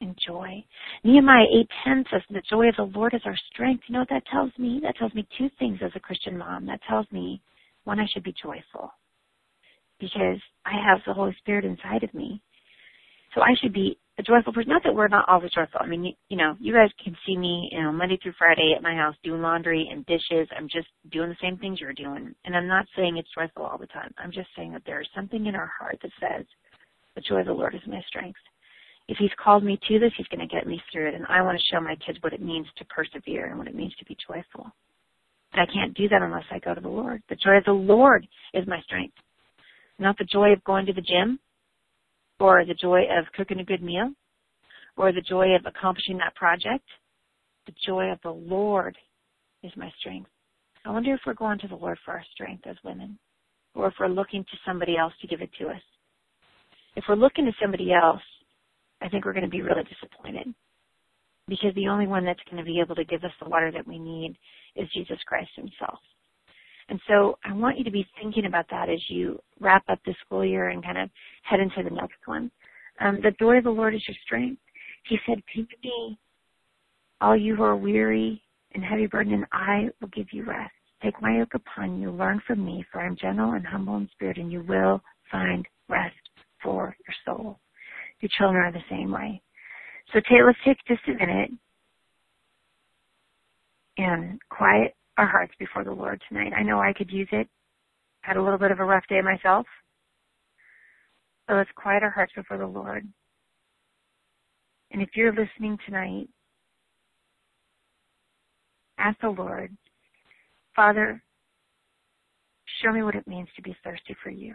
and 0.00 0.18
joy. 0.26 0.64
Nehemiah 1.04 1.46
8:10 1.50 2.04
says, 2.10 2.22
"The 2.28 2.42
joy 2.42 2.68
of 2.68 2.76
the 2.76 2.86
Lord 2.86 3.14
is 3.14 3.24
our 3.24 3.36
strength." 3.36 3.88
You 3.88 3.94
know 3.94 4.00
what 4.00 4.08
that 4.08 4.26
tells 4.26 4.56
me? 4.58 4.80
That 4.80 4.96
tells 4.96 5.14
me 5.14 5.26
two 5.38 5.48
things 5.50 5.80
as 5.82 5.94
a 5.94 6.00
Christian 6.00 6.36
mom. 6.36 6.66
That 6.66 6.82
tells 6.82 7.10
me, 7.12 7.40
one, 7.84 8.00
I 8.00 8.06
should 8.06 8.24
be 8.24 8.32
joyful 8.32 8.92
because 9.98 10.40
I 10.64 10.72
have 10.72 11.04
the 11.04 11.14
Holy 11.14 11.34
Spirit 11.34 11.64
inside 11.64 12.02
of 12.02 12.12
me. 12.14 12.42
So 13.34 13.42
I 13.42 13.54
should 13.54 13.72
be 13.72 13.98
a 14.18 14.22
joyful 14.22 14.52
person. 14.52 14.70
Not 14.70 14.82
that 14.84 14.94
we're 14.94 15.08
not 15.08 15.28
always 15.28 15.50
joyful. 15.52 15.80
I 15.80 15.86
mean, 15.86 16.04
you, 16.04 16.12
you 16.28 16.36
know, 16.36 16.54
you 16.60 16.72
guys 16.72 16.90
can 17.02 17.16
see 17.26 17.36
me, 17.36 17.70
you 17.72 17.82
know, 17.82 17.92
Monday 17.92 18.18
through 18.22 18.34
Friday 18.38 18.74
at 18.76 18.82
my 18.82 18.94
house 18.94 19.14
doing 19.24 19.40
laundry 19.40 19.88
and 19.90 20.04
dishes. 20.06 20.48
I'm 20.56 20.68
just 20.68 20.88
doing 21.10 21.30
the 21.30 21.36
same 21.40 21.56
things 21.56 21.80
you're 21.80 21.94
doing. 21.94 22.34
And 22.44 22.56
I'm 22.56 22.68
not 22.68 22.86
saying 22.94 23.16
it's 23.16 23.34
joyful 23.34 23.64
all 23.64 23.78
the 23.78 23.86
time. 23.86 24.12
I'm 24.18 24.32
just 24.32 24.48
saying 24.56 24.72
that 24.72 24.82
there's 24.84 25.08
something 25.14 25.46
in 25.46 25.54
our 25.54 25.70
heart 25.78 25.98
that 26.02 26.10
says, 26.20 26.44
the 27.14 27.22
joy 27.22 27.40
of 27.40 27.46
the 27.46 27.52
Lord 27.52 27.74
is 27.74 27.80
my 27.86 28.02
strength. 28.08 28.38
If 29.08 29.16
He's 29.18 29.30
called 29.42 29.64
me 29.64 29.78
to 29.88 29.98
this, 29.98 30.12
He's 30.16 30.28
going 30.28 30.46
to 30.46 30.54
get 30.54 30.66
me 30.66 30.80
through 30.92 31.08
it. 31.08 31.14
And 31.14 31.26
I 31.28 31.42
want 31.42 31.58
to 31.58 31.64
show 31.72 31.80
my 31.80 31.96
kids 32.06 32.18
what 32.20 32.32
it 32.32 32.42
means 32.42 32.66
to 32.76 32.84
persevere 32.86 33.46
and 33.46 33.58
what 33.58 33.66
it 33.66 33.74
means 33.74 33.94
to 33.98 34.04
be 34.04 34.16
joyful. 34.26 34.70
But 35.52 35.60
I 35.60 35.66
can't 35.72 35.94
do 35.94 36.08
that 36.08 36.22
unless 36.22 36.44
I 36.50 36.58
go 36.58 36.74
to 36.74 36.80
the 36.80 36.88
Lord. 36.88 37.22
The 37.28 37.36
joy 37.36 37.58
of 37.58 37.64
the 37.64 37.72
Lord 37.72 38.26
is 38.54 38.66
my 38.66 38.80
strength. 38.82 39.14
Not 39.98 40.16
the 40.18 40.24
joy 40.24 40.52
of 40.52 40.64
going 40.64 40.86
to 40.86 40.92
the 40.92 41.02
gym 41.02 41.38
or 42.42 42.64
the 42.64 42.74
joy 42.74 43.02
of 43.16 43.24
cooking 43.36 43.60
a 43.60 43.64
good 43.64 43.82
meal 43.84 44.10
or 44.96 45.12
the 45.12 45.20
joy 45.20 45.54
of 45.54 45.64
accomplishing 45.64 46.18
that 46.18 46.34
project. 46.34 46.84
The 47.66 47.72
joy 47.86 48.06
of 48.10 48.18
the 48.24 48.32
Lord 48.32 48.96
is 49.62 49.70
my 49.76 49.90
strength. 50.00 50.28
I 50.84 50.90
wonder 50.90 51.14
if 51.14 51.20
we're 51.24 51.34
going 51.34 51.60
to 51.60 51.68
the 51.68 51.76
Lord 51.76 51.98
for 52.04 52.10
our 52.10 52.24
strength 52.34 52.66
as 52.66 52.74
women, 52.82 53.16
or 53.76 53.86
if 53.86 53.94
we're 54.00 54.08
looking 54.08 54.42
to 54.42 54.58
somebody 54.66 54.96
else 54.96 55.12
to 55.20 55.28
give 55.28 55.40
it 55.40 55.50
to 55.60 55.68
us. 55.68 55.80
If 56.96 57.04
we're 57.08 57.14
looking 57.14 57.44
to 57.44 57.52
somebody 57.62 57.92
else, 57.92 58.20
I 59.00 59.08
think 59.08 59.24
we're 59.24 59.32
going 59.32 59.44
to 59.44 59.48
be 59.48 59.62
really 59.62 59.84
disappointed. 59.84 60.52
because 61.48 61.74
the 61.74 61.88
only 61.88 62.06
one 62.06 62.24
that's 62.24 62.40
going 62.50 62.62
to 62.62 62.68
be 62.68 62.80
able 62.80 62.94
to 62.96 63.04
give 63.04 63.24
us 63.24 63.30
the 63.40 63.48
water 63.48 63.70
that 63.70 63.86
we 63.86 63.98
need 63.98 64.36
is 64.76 64.88
Jesus 64.94 65.18
Christ 65.26 65.50
himself. 65.54 65.98
And 66.88 67.00
so 67.08 67.38
I 67.44 67.52
want 67.52 67.78
you 67.78 67.84
to 67.84 67.90
be 67.90 68.06
thinking 68.20 68.46
about 68.46 68.66
that 68.70 68.88
as 68.88 69.00
you 69.08 69.40
wrap 69.60 69.84
up 69.88 70.00
the 70.04 70.14
school 70.24 70.44
year 70.44 70.68
and 70.68 70.82
kind 70.82 70.98
of 70.98 71.10
head 71.42 71.60
into 71.60 71.82
the 71.82 71.94
next 71.94 72.18
one. 72.26 72.50
Um, 73.00 73.20
the 73.22 73.32
joy 73.38 73.58
of 73.58 73.64
the 73.64 73.70
Lord 73.70 73.94
is 73.94 74.02
your 74.06 74.16
strength. 74.24 74.60
He 75.08 75.18
said, 75.26 75.42
to 75.54 75.66
me, 75.82 76.18
all 77.20 77.36
you 77.36 77.56
who 77.56 77.62
are 77.62 77.76
weary 77.76 78.42
and 78.74 78.84
heavy 78.84 79.06
burdened, 79.06 79.34
and 79.34 79.46
I 79.52 79.88
will 80.00 80.08
give 80.08 80.26
you 80.32 80.44
rest. 80.44 80.72
Take 81.02 81.20
my 81.20 81.38
yoke 81.38 81.54
upon 81.54 82.00
you, 82.00 82.10
learn 82.10 82.40
from 82.46 82.64
me, 82.64 82.84
for 82.92 83.00
I 83.00 83.06
am 83.06 83.16
gentle 83.16 83.52
and 83.52 83.66
humble 83.66 83.96
in 83.96 84.08
spirit, 84.12 84.38
and 84.38 84.52
you 84.52 84.62
will 84.62 85.02
find 85.30 85.66
rest 85.88 86.14
for 86.62 86.96
your 87.06 87.14
soul. 87.24 87.58
Your 88.20 88.30
children 88.38 88.64
are 88.64 88.72
the 88.72 88.84
same 88.88 89.10
way. 89.10 89.42
So 90.12 90.20
Tay, 90.20 90.42
let's 90.44 90.58
take 90.64 90.76
just 90.86 91.00
a 91.08 91.12
minute 91.12 91.50
and 93.98 94.38
quiet 94.48 94.94
our 95.18 95.26
hearts 95.26 95.52
before 95.58 95.84
the 95.84 95.92
Lord 95.92 96.20
tonight. 96.28 96.52
I 96.56 96.62
know 96.62 96.80
I 96.80 96.92
could 96.92 97.10
use 97.10 97.28
it. 97.32 97.48
Had 98.22 98.36
a 98.36 98.42
little 98.42 98.58
bit 98.58 98.70
of 98.70 98.80
a 98.80 98.84
rough 98.84 99.04
day 99.08 99.20
myself. 99.20 99.66
So 101.48 101.56
let's 101.56 101.70
quiet 101.74 102.02
our 102.02 102.10
hearts 102.10 102.32
before 102.34 102.58
the 102.58 102.66
Lord. 102.66 103.06
And 104.92 105.02
if 105.02 105.10
you're 105.14 105.32
listening 105.32 105.78
tonight, 105.84 106.28
ask 108.98 109.20
the 109.20 109.30
Lord, 109.30 109.76
Father, 110.76 111.22
show 112.82 112.92
me 112.92 113.02
what 113.02 113.14
it 113.14 113.26
means 113.26 113.48
to 113.56 113.62
be 113.62 113.76
thirsty 113.82 114.14
for 114.22 114.30
you. 114.30 114.54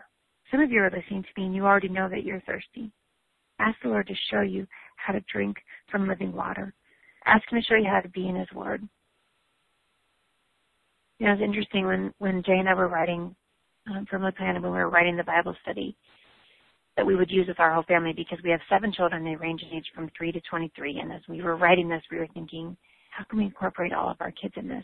Some 0.51 0.61
of 0.61 0.71
you 0.71 0.81
are 0.81 0.91
listening 0.91 1.23
to 1.23 1.29
me 1.41 1.47
and 1.47 1.55
you 1.55 1.65
already 1.65 1.89
know 1.89 2.07
that 2.09 2.23
you're 2.23 2.41
thirsty. 2.41 2.91
Ask 3.59 3.77
the 3.83 3.89
Lord 3.89 4.07
to 4.07 4.13
show 4.31 4.41
you 4.41 4.67
how 4.95 5.13
to 5.13 5.19
drink 5.31 5.57
from 5.91 6.07
living 6.07 6.31
water. 6.31 6.73
Ask 7.25 7.51
Him 7.51 7.59
to 7.59 7.65
show 7.65 7.75
you 7.75 7.89
how 7.89 7.99
to 7.99 8.09
be 8.09 8.29
in 8.29 8.35
His 8.35 8.51
Word. 8.53 8.87
You 11.19 11.27
know, 11.27 11.33
it's 11.33 11.41
interesting 11.41 11.85
when 11.85 12.13
when 12.19 12.43
Jay 12.43 12.57
and 12.57 12.69
I 12.69 12.73
were 12.73 12.87
writing 12.87 13.35
um, 13.89 14.05
from 14.09 14.21
plan 14.33 14.61
when 14.61 14.71
we 14.71 14.77
were 14.77 14.89
writing 14.89 15.17
the 15.17 15.23
Bible 15.23 15.55
study 15.61 15.95
that 16.95 17.05
we 17.05 17.15
would 17.15 17.29
use 17.29 17.47
with 17.47 17.59
our 17.59 17.73
whole 17.73 17.83
family 17.83 18.11
because 18.11 18.39
we 18.43 18.49
have 18.49 18.59
seven 18.69 18.91
children. 18.91 19.23
They 19.23 19.35
range 19.35 19.61
in 19.61 19.77
age 19.77 19.85
from 19.93 20.09
three 20.17 20.31
to 20.31 20.41
23. 20.49 20.99
And 20.99 21.11
as 21.11 21.21
we 21.29 21.43
were 21.43 21.55
writing 21.55 21.87
this, 21.87 22.01
we 22.11 22.17
were 22.17 22.27
thinking, 22.33 22.75
how 23.11 23.23
can 23.25 23.37
we 23.37 23.45
incorporate 23.45 23.93
all 23.93 24.09
of 24.09 24.17
our 24.19 24.31
kids 24.31 24.55
in 24.57 24.67
this? 24.67 24.83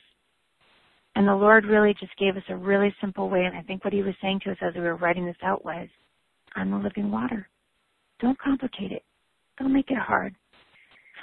And 1.16 1.28
the 1.28 1.36
Lord 1.36 1.66
really 1.66 1.96
just 2.00 2.16
gave 2.18 2.38
us 2.38 2.44
a 2.50 2.56
really 2.56 2.94
simple 3.02 3.30
way. 3.30 3.46
And 3.46 3.58
I 3.58 3.64
think 3.64 3.84
what 3.84 3.94
He 3.94 4.04
was 4.04 4.14
saying 4.22 4.42
to 4.44 4.52
us 4.52 4.58
as 4.62 4.76
we 4.76 4.82
were 4.82 4.96
writing 4.96 5.26
this 5.26 5.36
out 5.44 5.66
was, 5.66 5.88
I'm 6.56 6.72
the 6.72 6.78
living 6.78 7.12
water. 7.12 7.48
Don't 8.20 8.40
complicate 8.40 8.92
it. 8.92 9.04
Don't 9.58 9.74
make 9.74 9.90
it 9.90 9.98
hard. 9.98 10.36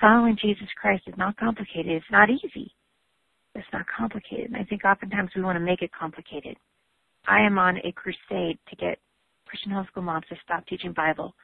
Following 0.01 0.37
Jesus 0.41 0.69
Christ 0.81 1.05
is 1.07 1.15
not 1.17 1.37
complicated. 1.37 1.93
It's 1.93 2.05
not 2.11 2.31
easy. 2.31 2.73
It's 3.55 3.67
not 3.73 3.87
complicated. 3.87 4.47
And 4.47 4.57
I 4.57 4.65
think 4.65 4.85
oftentimes 4.85 5.31
we 5.35 5.43
want 5.43 5.57
to 5.57 5.65
make 5.65 5.83
it 5.83 5.91
complicated. 5.99 6.57
I 7.27 7.41
am 7.41 7.59
on 7.59 7.79
a 7.79 7.93
crusade 7.93 8.59
to 8.69 8.77
get 8.77 8.99
Christian 9.47 9.73
homeschool 9.73 10.05
moms 10.05 10.27
to 10.29 10.37
stop 10.45 10.67
teaching 10.67 10.93
Bible 10.93 11.35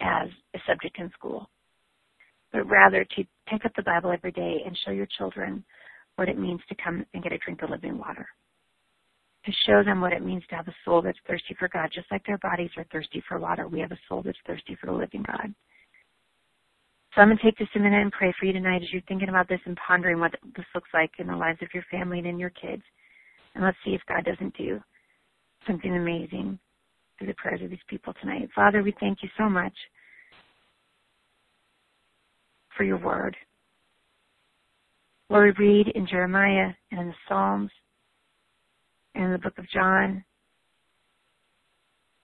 as 0.00 0.28
a 0.54 0.58
subject 0.66 0.98
in 0.98 1.10
school, 1.10 1.48
but 2.52 2.68
rather 2.68 3.04
to 3.04 3.24
pick 3.46 3.64
up 3.64 3.72
the 3.76 3.82
Bible 3.82 4.10
every 4.10 4.32
day 4.32 4.62
and 4.66 4.76
show 4.84 4.90
your 4.90 5.06
children 5.18 5.64
what 6.16 6.28
it 6.28 6.38
means 6.38 6.60
to 6.68 6.74
come 6.82 7.04
and 7.14 7.22
get 7.22 7.32
a 7.32 7.38
drink 7.38 7.62
of 7.62 7.70
living 7.70 7.98
water. 7.98 8.26
To 9.44 9.52
show 9.66 9.82
them 9.84 10.00
what 10.00 10.12
it 10.12 10.24
means 10.24 10.42
to 10.48 10.56
have 10.56 10.68
a 10.68 10.74
soul 10.84 11.02
that's 11.02 11.18
thirsty 11.26 11.54
for 11.58 11.68
God, 11.68 11.90
just 11.92 12.10
like 12.10 12.24
their 12.26 12.38
bodies 12.38 12.70
are 12.76 12.86
thirsty 12.92 13.22
for 13.28 13.38
water. 13.38 13.68
We 13.68 13.80
have 13.80 13.92
a 13.92 13.98
soul 14.08 14.22
that's 14.24 14.38
thirsty 14.46 14.76
for 14.80 14.86
the 14.86 14.92
living 14.92 15.24
God. 15.26 15.52
So 17.14 17.20
I'm 17.20 17.28
going 17.28 17.36
to 17.36 17.42
take 17.42 17.58
just 17.58 17.76
a 17.76 17.78
minute 17.78 18.00
and 18.00 18.10
pray 18.10 18.32
for 18.38 18.46
you 18.46 18.54
tonight 18.54 18.82
as 18.82 18.90
you're 18.90 19.02
thinking 19.02 19.28
about 19.28 19.46
this 19.46 19.60
and 19.66 19.78
pondering 19.86 20.18
what 20.18 20.34
this 20.56 20.64
looks 20.74 20.88
like 20.94 21.10
in 21.18 21.26
the 21.26 21.36
lives 21.36 21.58
of 21.60 21.68
your 21.74 21.84
family 21.90 22.18
and 22.18 22.26
in 22.26 22.38
your 22.38 22.50
kids. 22.50 22.82
And 23.54 23.62
let's 23.62 23.76
see 23.84 23.90
if 23.90 24.00
God 24.08 24.24
doesn't 24.24 24.56
do 24.56 24.80
something 25.66 25.94
amazing 25.94 26.58
through 27.18 27.26
the 27.26 27.34
prayers 27.34 27.60
of 27.62 27.68
these 27.68 27.78
people 27.86 28.14
tonight. 28.20 28.48
Father, 28.54 28.82
we 28.82 28.94
thank 28.98 29.22
you 29.22 29.28
so 29.36 29.46
much 29.46 29.74
for 32.74 32.84
your 32.84 32.96
word. 32.96 33.36
Lord, 35.28 35.54
we 35.58 35.66
read 35.66 35.88
in 35.88 36.06
Jeremiah 36.06 36.72
and 36.90 37.00
in 37.00 37.06
the 37.08 37.14
Psalms 37.28 37.70
and 39.14 39.24
in 39.24 39.32
the 39.32 39.38
book 39.38 39.58
of 39.58 39.68
John, 39.68 40.24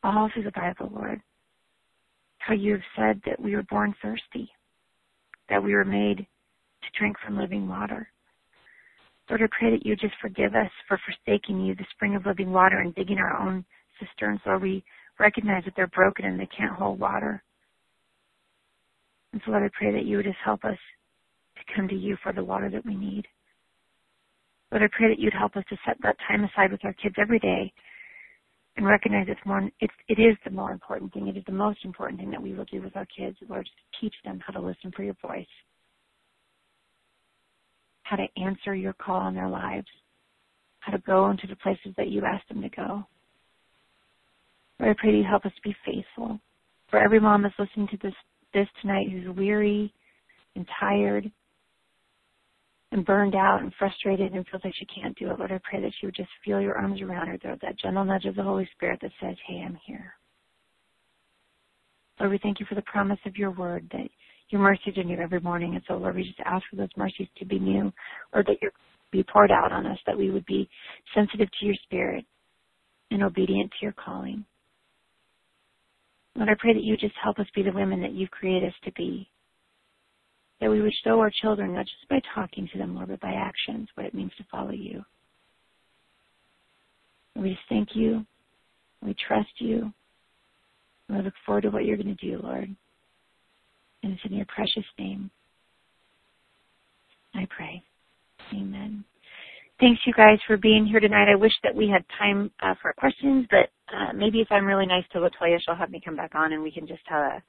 all 0.03 0.30
through 0.32 0.45
the 0.45 0.53
Bible, 0.53 0.91
Lord, 0.95 1.20
how 2.39 2.55
you 2.55 2.72
have 2.72 2.80
said 2.97 3.20
that 3.26 3.39
we 3.39 3.55
were 3.55 3.64
born 3.64 3.95
thirsty 4.01 4.51
that 5.49 5.62
we 5.62 5.74
were 5.74 5.84
made 5.84 6.18
to 6.18 6.99
drink 6.99 7.16
from 7.24 7.38
living 7.38 7.68
water. 7.68 8.09
Lord, 9.28 9.42
I 9.42 9.46
pray 9.59 9.70
that 9.70 9.84
you 9.84 9.94
just 9.96 10.14
forgive 10.22 10.55
us 10.55 10.70
for 10.86 10.99
forsaking 11.05 11.61
you, 11.61 11.74
the 11.74 11.84
spring 11.90 12.16
of 12.16 12.24
living 12.24 12.51
water, 12.51 12.78
and 12.78 12.94
digging 12.94 13.18
our 13.18 13.36
own 13.36 13.64
cisterns. 14.01 14.40
Lord, 14.46 14.62
we 14.62 14.84
recognize 15.18 15.64
that 15.64 15.74
they're 15.76 15.88
broken 15.88 16.24
and 16.24 16.40
they 16.40 16.49
can't 16.57 16.72
hold 16.72 16.99
water. 16.99 17.42
And 19.32 19.42
so, 19.44 19.51
Lord, 19.51 19.64
I 19.64 19.70
pray 19.76 19.92
that 19.92 20.07
you 20.07 20.16
would 20.16 20.26
just 20.26 20.38
help 20.42 20.64
us 20.64 20.78
to 21.57 21.74
come 21.74 21.88
to 21.88 21.94
you 21.94 22.16
for 22.22 22.32
the 22.32 22.44
water 22.44 22.70
that 22.70 22.86
we 22.86 22.96
need. 22.96 23.26
Lord, 24.70 24.82
I 24.82 24.88
pray 24.96 25.09
that 25.09 25.18
you'd 25.18 25.34
help 25.34 25.57
us 25.57 25.64
to 25.68 25.76
set 25.86 25.96
that 26.03 26.16
time 26.26 26.44
aside 26.44 26.72
with 26.72 26.84
our 26.84 26.94
kids 26.94 27.16
every 27.18 27.38
day 27.38 27.72
and 28.79 28.87
recognize 28.87 29.26
it's 29.29 29.41
more 29.45 29.68
it's 29.81 29.93
it 30.09 30.20
is 30.20 30.37
the 30.45 30.53
more 30.53 30.70
important 30.70 31.12
thing. 31.12 31.26
It 31.26 31.37
is 31.37 31.43
the 31.47 31.53
most 31.53 31.85
important 31.85 32.20
thing 32.20 32.31
that 32.31 32.41
we 32.41 32.55
will 32.55 32.64
do 32.64 32.81
with 32.81 32.97
our 32.97 33.07
kids, 33.07 33.37
Lord, 33.49 33.66
to 33.66 34.01
teach 34.01 34.14
them 34.24 34.41
how 34.47 34.53
to 34.53 34.64
listen 34.64 34.93
for 34.95 35.03
your 35.03 35.16
voice, 35.20 35.47
how 38.05 38.16
to 38.16 38.26
answer 38.41 38.76
your 38.76 38.93
call 38.93 39.26
in 39.26 39.35
their 39.35 39.49
lives, 39.49 39.89
how 40.79 40.93
to 40.93 40.99
go 40.99 41.29
into 41.29 41.49
the 41.49 41.57
places 41.57 41.93
that 41.97 42.09
you 42.09 42.24
ask 42.24 42.47
them 42.47 42.62
to 42.62 42.68
go. 42.68 43.05
Lord, 44.79 44.97
I 44.97 45.01
pray 45.01 45.11
that 45.11 45.18
you 45.18 45.24
help 45.29 45.45
us 45.45 45.53
to 45.57 45.68
be 45.68 45.74
faithful. 45.85 46.39
For 46.89 47.01
every 47.01 47.18
mom 47.18 47.43
that's 47.43 47.59
listening 47.59 47.89
to 47.89 47.99
this 48.01 48.14
this 48.55 48.68
tonight 48.81 49.09
who's 49.11 49.37
weary 49.37 49.93
and 50.55 50.64
tired 50.79 51.31
and 52.93 53.05
burned 53.05 53.34
out 53.34 53.61
and 53.61 53.72
frustrated 53.78 54.32
and 54.32 54.47
feels 54.49 54.64
like 54.64 54.74
she 54.74 54.86
can't 54.86 55.16
do 55.18 55.30
it, 55.30 55.39
Lord, 55.39 55.53
I 55.53 55.61
pray 55.62 55.80
that 55.82 55.93
she 56.01 56.07
would 56.07 56.14
just 56.14 56.30
feel 56.45 56.61
your 56.61 56.76
arms 56.76 57.01
around 57.03 57.28
her, 57.28 57.39
though 57.43 57.57
that 57.62 57.78
gentle 57.78 58.05
nudge 58.05 58.24
of 58.24 58.34
the 58.34 58.43
Holy 58.43 58.68
Spirit 58.74 59.01
that 59.03 59.12
says, 59.20 59.36
Hey, 59.47 59.62
I'm 59.64 59.78
here. 59.84 60.14
Lord, 62.18 62.32
we 62.32 62.39
thank 62.43 62.61
you 62.61 62.66
for 62.68 62.74
the 62.74 62.82
promise 62.82 63.18
of 63.26 63.36
your 63.36 63.51
word 63.51 63.89
that 63.93 64.09
your 64.49 64.61
mercies 64.61 64.97
are 64.97 65.05
new 65.05 65.18
every 65.18 65.41
morning. 65.41 65.74
And 65.74 65.84
so, 65.86 65.95
Lord, 65.95 66.16
we 66.16 66.24
just 66.24 66.41
ask 66.45 66.64
for 66.70 66.76
those 66.76 66.89
mercies 66.97 67.28
to 67.39 67.45
be 67.45 67.59
new, 67.59 67.93
or 68.32 68.43
that 68.45 68.57
you 68.62 68.70
be 69.12 69.22
poured 69.22 69.51
out 69.51 69.72
on 69.72 69.86
us, 69.86 69.99
that 70.07 70.18
we 70.18 70.30
would 70.30 70.47
be 70.47 70.68
sensitive 71.14 71.49
to 71.61 71.66
your 71.66 71.74
spirit 71.84 72.24
and 73.11 73.22
obedient 73.22 73.70
to 73.70 73.76
your 73.82 73.93
calling. 73.93 74.45
Lord, 76.34 76.49
I 76.49 76.55
pray 76.59 76.72
that 76.72 76.82
you 76.82 76.97
just 76.97 77.14
help 77.22 77.39
us 77.39 77.47
be 77.55 77.62
the 77.62 77.72
women 77.72 78.01
that 78.01 78.12
you've 78.12 78.30
created 78.30 78.68
us 78.68 78.74
to 78.84 78.93
be 78.93 79.28
that 80.61 80.71
we 80.71 80.81
would 80.81 80.95
show 81.05 81.21
our 81.21 81.31
children, 81.31 81.75
not 81.75 81.87
just 81.87 82.09
by 82.09 82.21
talking 82.35 82.69
to 82.73 82.79
them, 82.79 82.95
Lord, 82.95 83.09
but 83.09 83.21
by 83.21 83.33
actions, 83.33 83.89
what 83.95 84.07
it 84.07 84.15
means 84.15 84.33
to 84.39 84.45
follow 84.51 84.73
you. 84.73 85.05
And 87.35 87.45
we 87.45 87.51
just 87.51 87.63
thank 87.69 87.91
you. 87.95 88.27
We 89.03 89.15
trust 89.27 89.51
you. 89.59 89.93
And 91.09 91.19
we 91.19 91.25
look 91.25 91.35
forward 91.47 91.63
to 91.63 91.71
what 91.71 91.85
you're 91.85 91.97
going 91.97 92.17
to 92.17 92.27
do, 92.27 92.41
Lord. 92.43 92.75
And 94.03 94.13
it's 94.13 94.23
in 94.25 94.35
your 94.35 94.47
precious 94.47 94.85
name. 94.99 95.31
I 97.35 97.47
pray. 97.55 97.83
Amen. 98.53 99.05
Thanks, 99.81 100.01
you 100.07 100.13
guys, 100.13 100.39
for 100.47 100.57
being 100.57 100.87
here 100.87 100.99
tonight. 100.99 101.29
I 101.31 101.37
wish 101.37 101.53
that 101.63 101.75
we 101.75 101.89
had 101.89 102.05
time 102.19 102.51
uh, 102.61 102.75
for 102.83 102.93
questions, 102.95 103.47
but 103.49 103.71
uh, 103.95 104.13
maybe 104.13 104.41
if 104.41 104.49
I'm 104.51 104.67
really 104.67 104.87
nice 104.87 105.05
to 105.13 105.19
Latoya, 105.19 105.59
she'll 105.65 105.77
have 105.77 105.91
me 105.91 106.01
come 106.05 106.17
back 106.17 106.35
on 106.35 106.53
and 106.53 106.63
we 106.63 106.73
can 106.73 106.87
just 106.87 107.03
have 107.07 107.23
a 107.23 107.43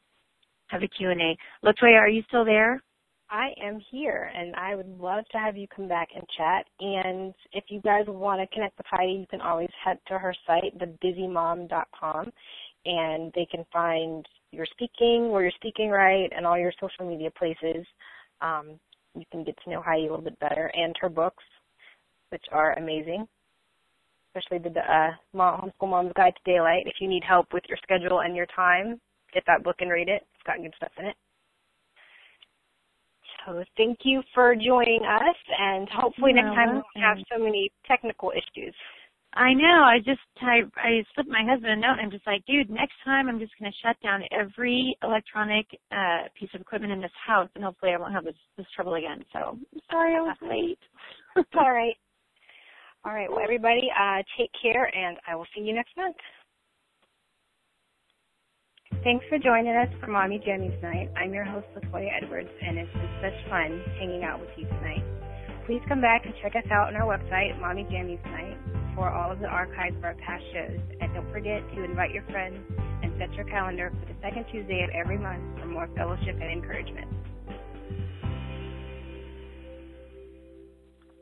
have 0.67 0.83
a 0.83 0.87
Q&A. 0.87 1.35
Latoya, 1.65 1.95
are 1.95 2.07
you 2.07 2.21
still 2.27 2.45
there? 2.45 2.83
I 3.31 3.49
am 3.63 3.79
here 3.91 4.31
and 4.35 4.55
I 4.55 4.75
would 4.75 4.99
love 4.99 5.23
to 5.31 5.37
have 5.37 5.55
you 5.55 5.67
come 5.73 5.87
back 5.87 6.09
and 6.15 6.23
chat. 6.35 6.65
And 6.79 7.33
if 7.53 7.65
you 7.69 7.79
guys 7.81 8.05
want 8.07 8.41
to 8.41 8.53
connect 8.53 8.77
with 8.77 8.87
Heidi, 8.89 9.13
you 9.13 9.27
can 9.29 9.41
always 9.41 9.69
head 9.83 9.99
to 10.07 10.17
her 10.17 10.33
site, 10.47 10.77
thebusymom.com, 10.79 12.31
and 12.85 13.31
they 13.35 13.47
can 13.51 13.65
find 13.71 14.25
your 14.51 14.65
speaking, 14.71 15.29
where 15.29 15.43
you're 15.43 15.51
speaking 15.55 15.89
right, 15.89 16.31
and 16.35 16.45
all 16.45 16.57
your 16.57 16.73
social 16.79 17.07
media 17.07 17.29
places. 17.37 17.85
Um, 18.41 18.79
you 19.15 19.25
can 19.31 19.43
get 19.43 19.55
to 19.63 19.69
know 19.69 19.81
Heidi 19.81 20.07
a 20.07 20.09
little 20.09 20.25
bit 20.25 20.39
better 20.39 20.71
and 20.73 20.95
her 20.99 21.09
books, 21.09 21.43
which 22.29 22.45
are 22.51 22.77
amazing, 22.79 23.27
especially 24.29 24.57
the 24.57 24.79
uh, 24.79 25.11
Homeschool 25.35 25.89
Mom's 25.89 26.13
Guide 26.15 26.33
to 26.35 26.51
Daylight. 26.51 26.83
If 26.87 26.95
you 26.99 27.07
need 27.07 27.23
help 27.27 27.53
with 27.53 27.63
your 27.67 27.77
schedule 27.83 28.21
and 28.21 28.35
your 28.35 28.47
time, 28.55 28.99
get 29.33 29.43
that 29.45 29.63
book 29.63 29.75
and 29.79 29.91
read 29.91 30.09
it. 30.09 30.25
It's 30.33 30.43
got 30.47 30.61
good 30.61 30.73
stuff 30.77 30.91
in 30.97 31.05
it. 31.05 31.15
So 33.49 33.63
thank 33.77 33.99
you 34.03 34.21
for 34.35 34.55
joining 34.55 35.01
us, 35.03 35.35
and 35.57 35.89
hopefully 35.89 36.33
next 36.33 36.53
time 36.55 36.69
we 36.69 36.75
won't 36.75 36.85
have 36.97 37.17
so 37.33 37.43
many 37.43 37.71
technical 37.87 38.31
issues. 38.31 38.75
I 39.33 39.53
know. 39.53 39.83
I 39.85 39.97
just 39.97 40.21
I 40.41 40.61
I 40.75 41.03
slipped 41.13 41.29
my 41.29 41.43
husband 41.43 41.73
a 41.73 41.75
note. 41.75 41.93
and 41.93 42.01
I'm 42.01 42.11
just 42.11 42.27
like, 42.27 42.45
dude, 42.45 42.69
next 42.69 42.93
time 43.03 43.27
I'm 43.27 43.39
just 43.39 43.53
going 43.59 43.71
to 43.71 43.77
shut 43.81 43.95
down 44.03 44.21
every 44.31 44.95
electronic 45.03 45.65
uh 45.91 46.29
piece 46.39 46.49
of 46.53 46.61
equipment 46.61 46.93
in 46.93 47.01
this 47.01 47.11
house, 47.25 47.49
and 47.55 47.63
hopefully 47.63 47.91
I 47.93 47.97
won't 47.97 48.13
have 48.13 48.23
this 48.23 48.37
this 48.57 48.67
trouble 48.75 48.95
again. 48.95 49.23
So 49.33 49.57
sorry 49.89 50.15
I 50.15 50.21
was 50.21 50.37
late. 50.41 50.79
All 51.57 51.71
right. 51.71 51.95
All 53.05 53.13
right. 53.13 53.29
Well, 53.29 53.39
everybody, 53.41 53.89
uh, 53.97 54.21
take 54.37 54.51
care, 54.61 54.93
and 54.95 55.17
I 55.27 55.35
will 55.35 55.47
see 55.55 55.61
you 55.61 55.73
next 55.73 55.95
month. 55.95 56.17
Thanks 58.91 59.23
for 59.29 59.37
joining 59.37 59.77
us 59.77 59.87
for 60.01 60.07
Mommy 60.07 60.43
Jammies 60.45 60.75
Night. 60.81 61.09
I'm 61.15 61.33
your 61.33 61.45
host, 61.45 61.67
Latoya 61.77 62.09
Edwards, 62.21 62.49
and 62.61 62.77
it's 62.77 62.91
been 62.91 63.09
such 63.21 63.49
fun 63.49 63.81
hanging 63.97 64.25
out 64.25 64.41
with 64.41 64.49
you 64.57 64.65
tonight. 64.65 65.05
Please 65.65 65.79
come 65.87 66.01
back 66.01 66.25
and 66.25 66.33
check 66.41 66.55
us 66.57 66.69
out 66.69 66.89
on 66.89 66.97
our 66.97 67.07
website, 67.07 67.57
Mommy 67.61 67.85
Jammies 67.85 68.21
Night 68.25 68.57
for 68.95 69.09
all 69.09 69.31
of 69.31 69.39
the 69.39 69.47
archives 69.47 69.95
of 69.95 70.03
our 70.03 70.15
past 70.15 70.43
shows. 70.51 70.81
And 70.99 71.13
don't 71.13 71.31
forget 71.31 71.63
to 71.75 71.83
invite 71.85 72.11
your 72.11 72.23
friends 72.23 72.59
and 73.01 73.13
set 73.17 73.31
your 73.35 73.45
calendar 73.45 73.93
for 73.93 74.05
the 74.11 74.19
second 74.21 74.45
Tuesday 74.51 74.83
of 74.83 74.89
every 74.89 75.17
month 75.17 75.43
for 75.61 75.67
more 75.67 75.87
fellowship 75.95 76.35
and 76.35 76.51
encouragement. 76.51 77.07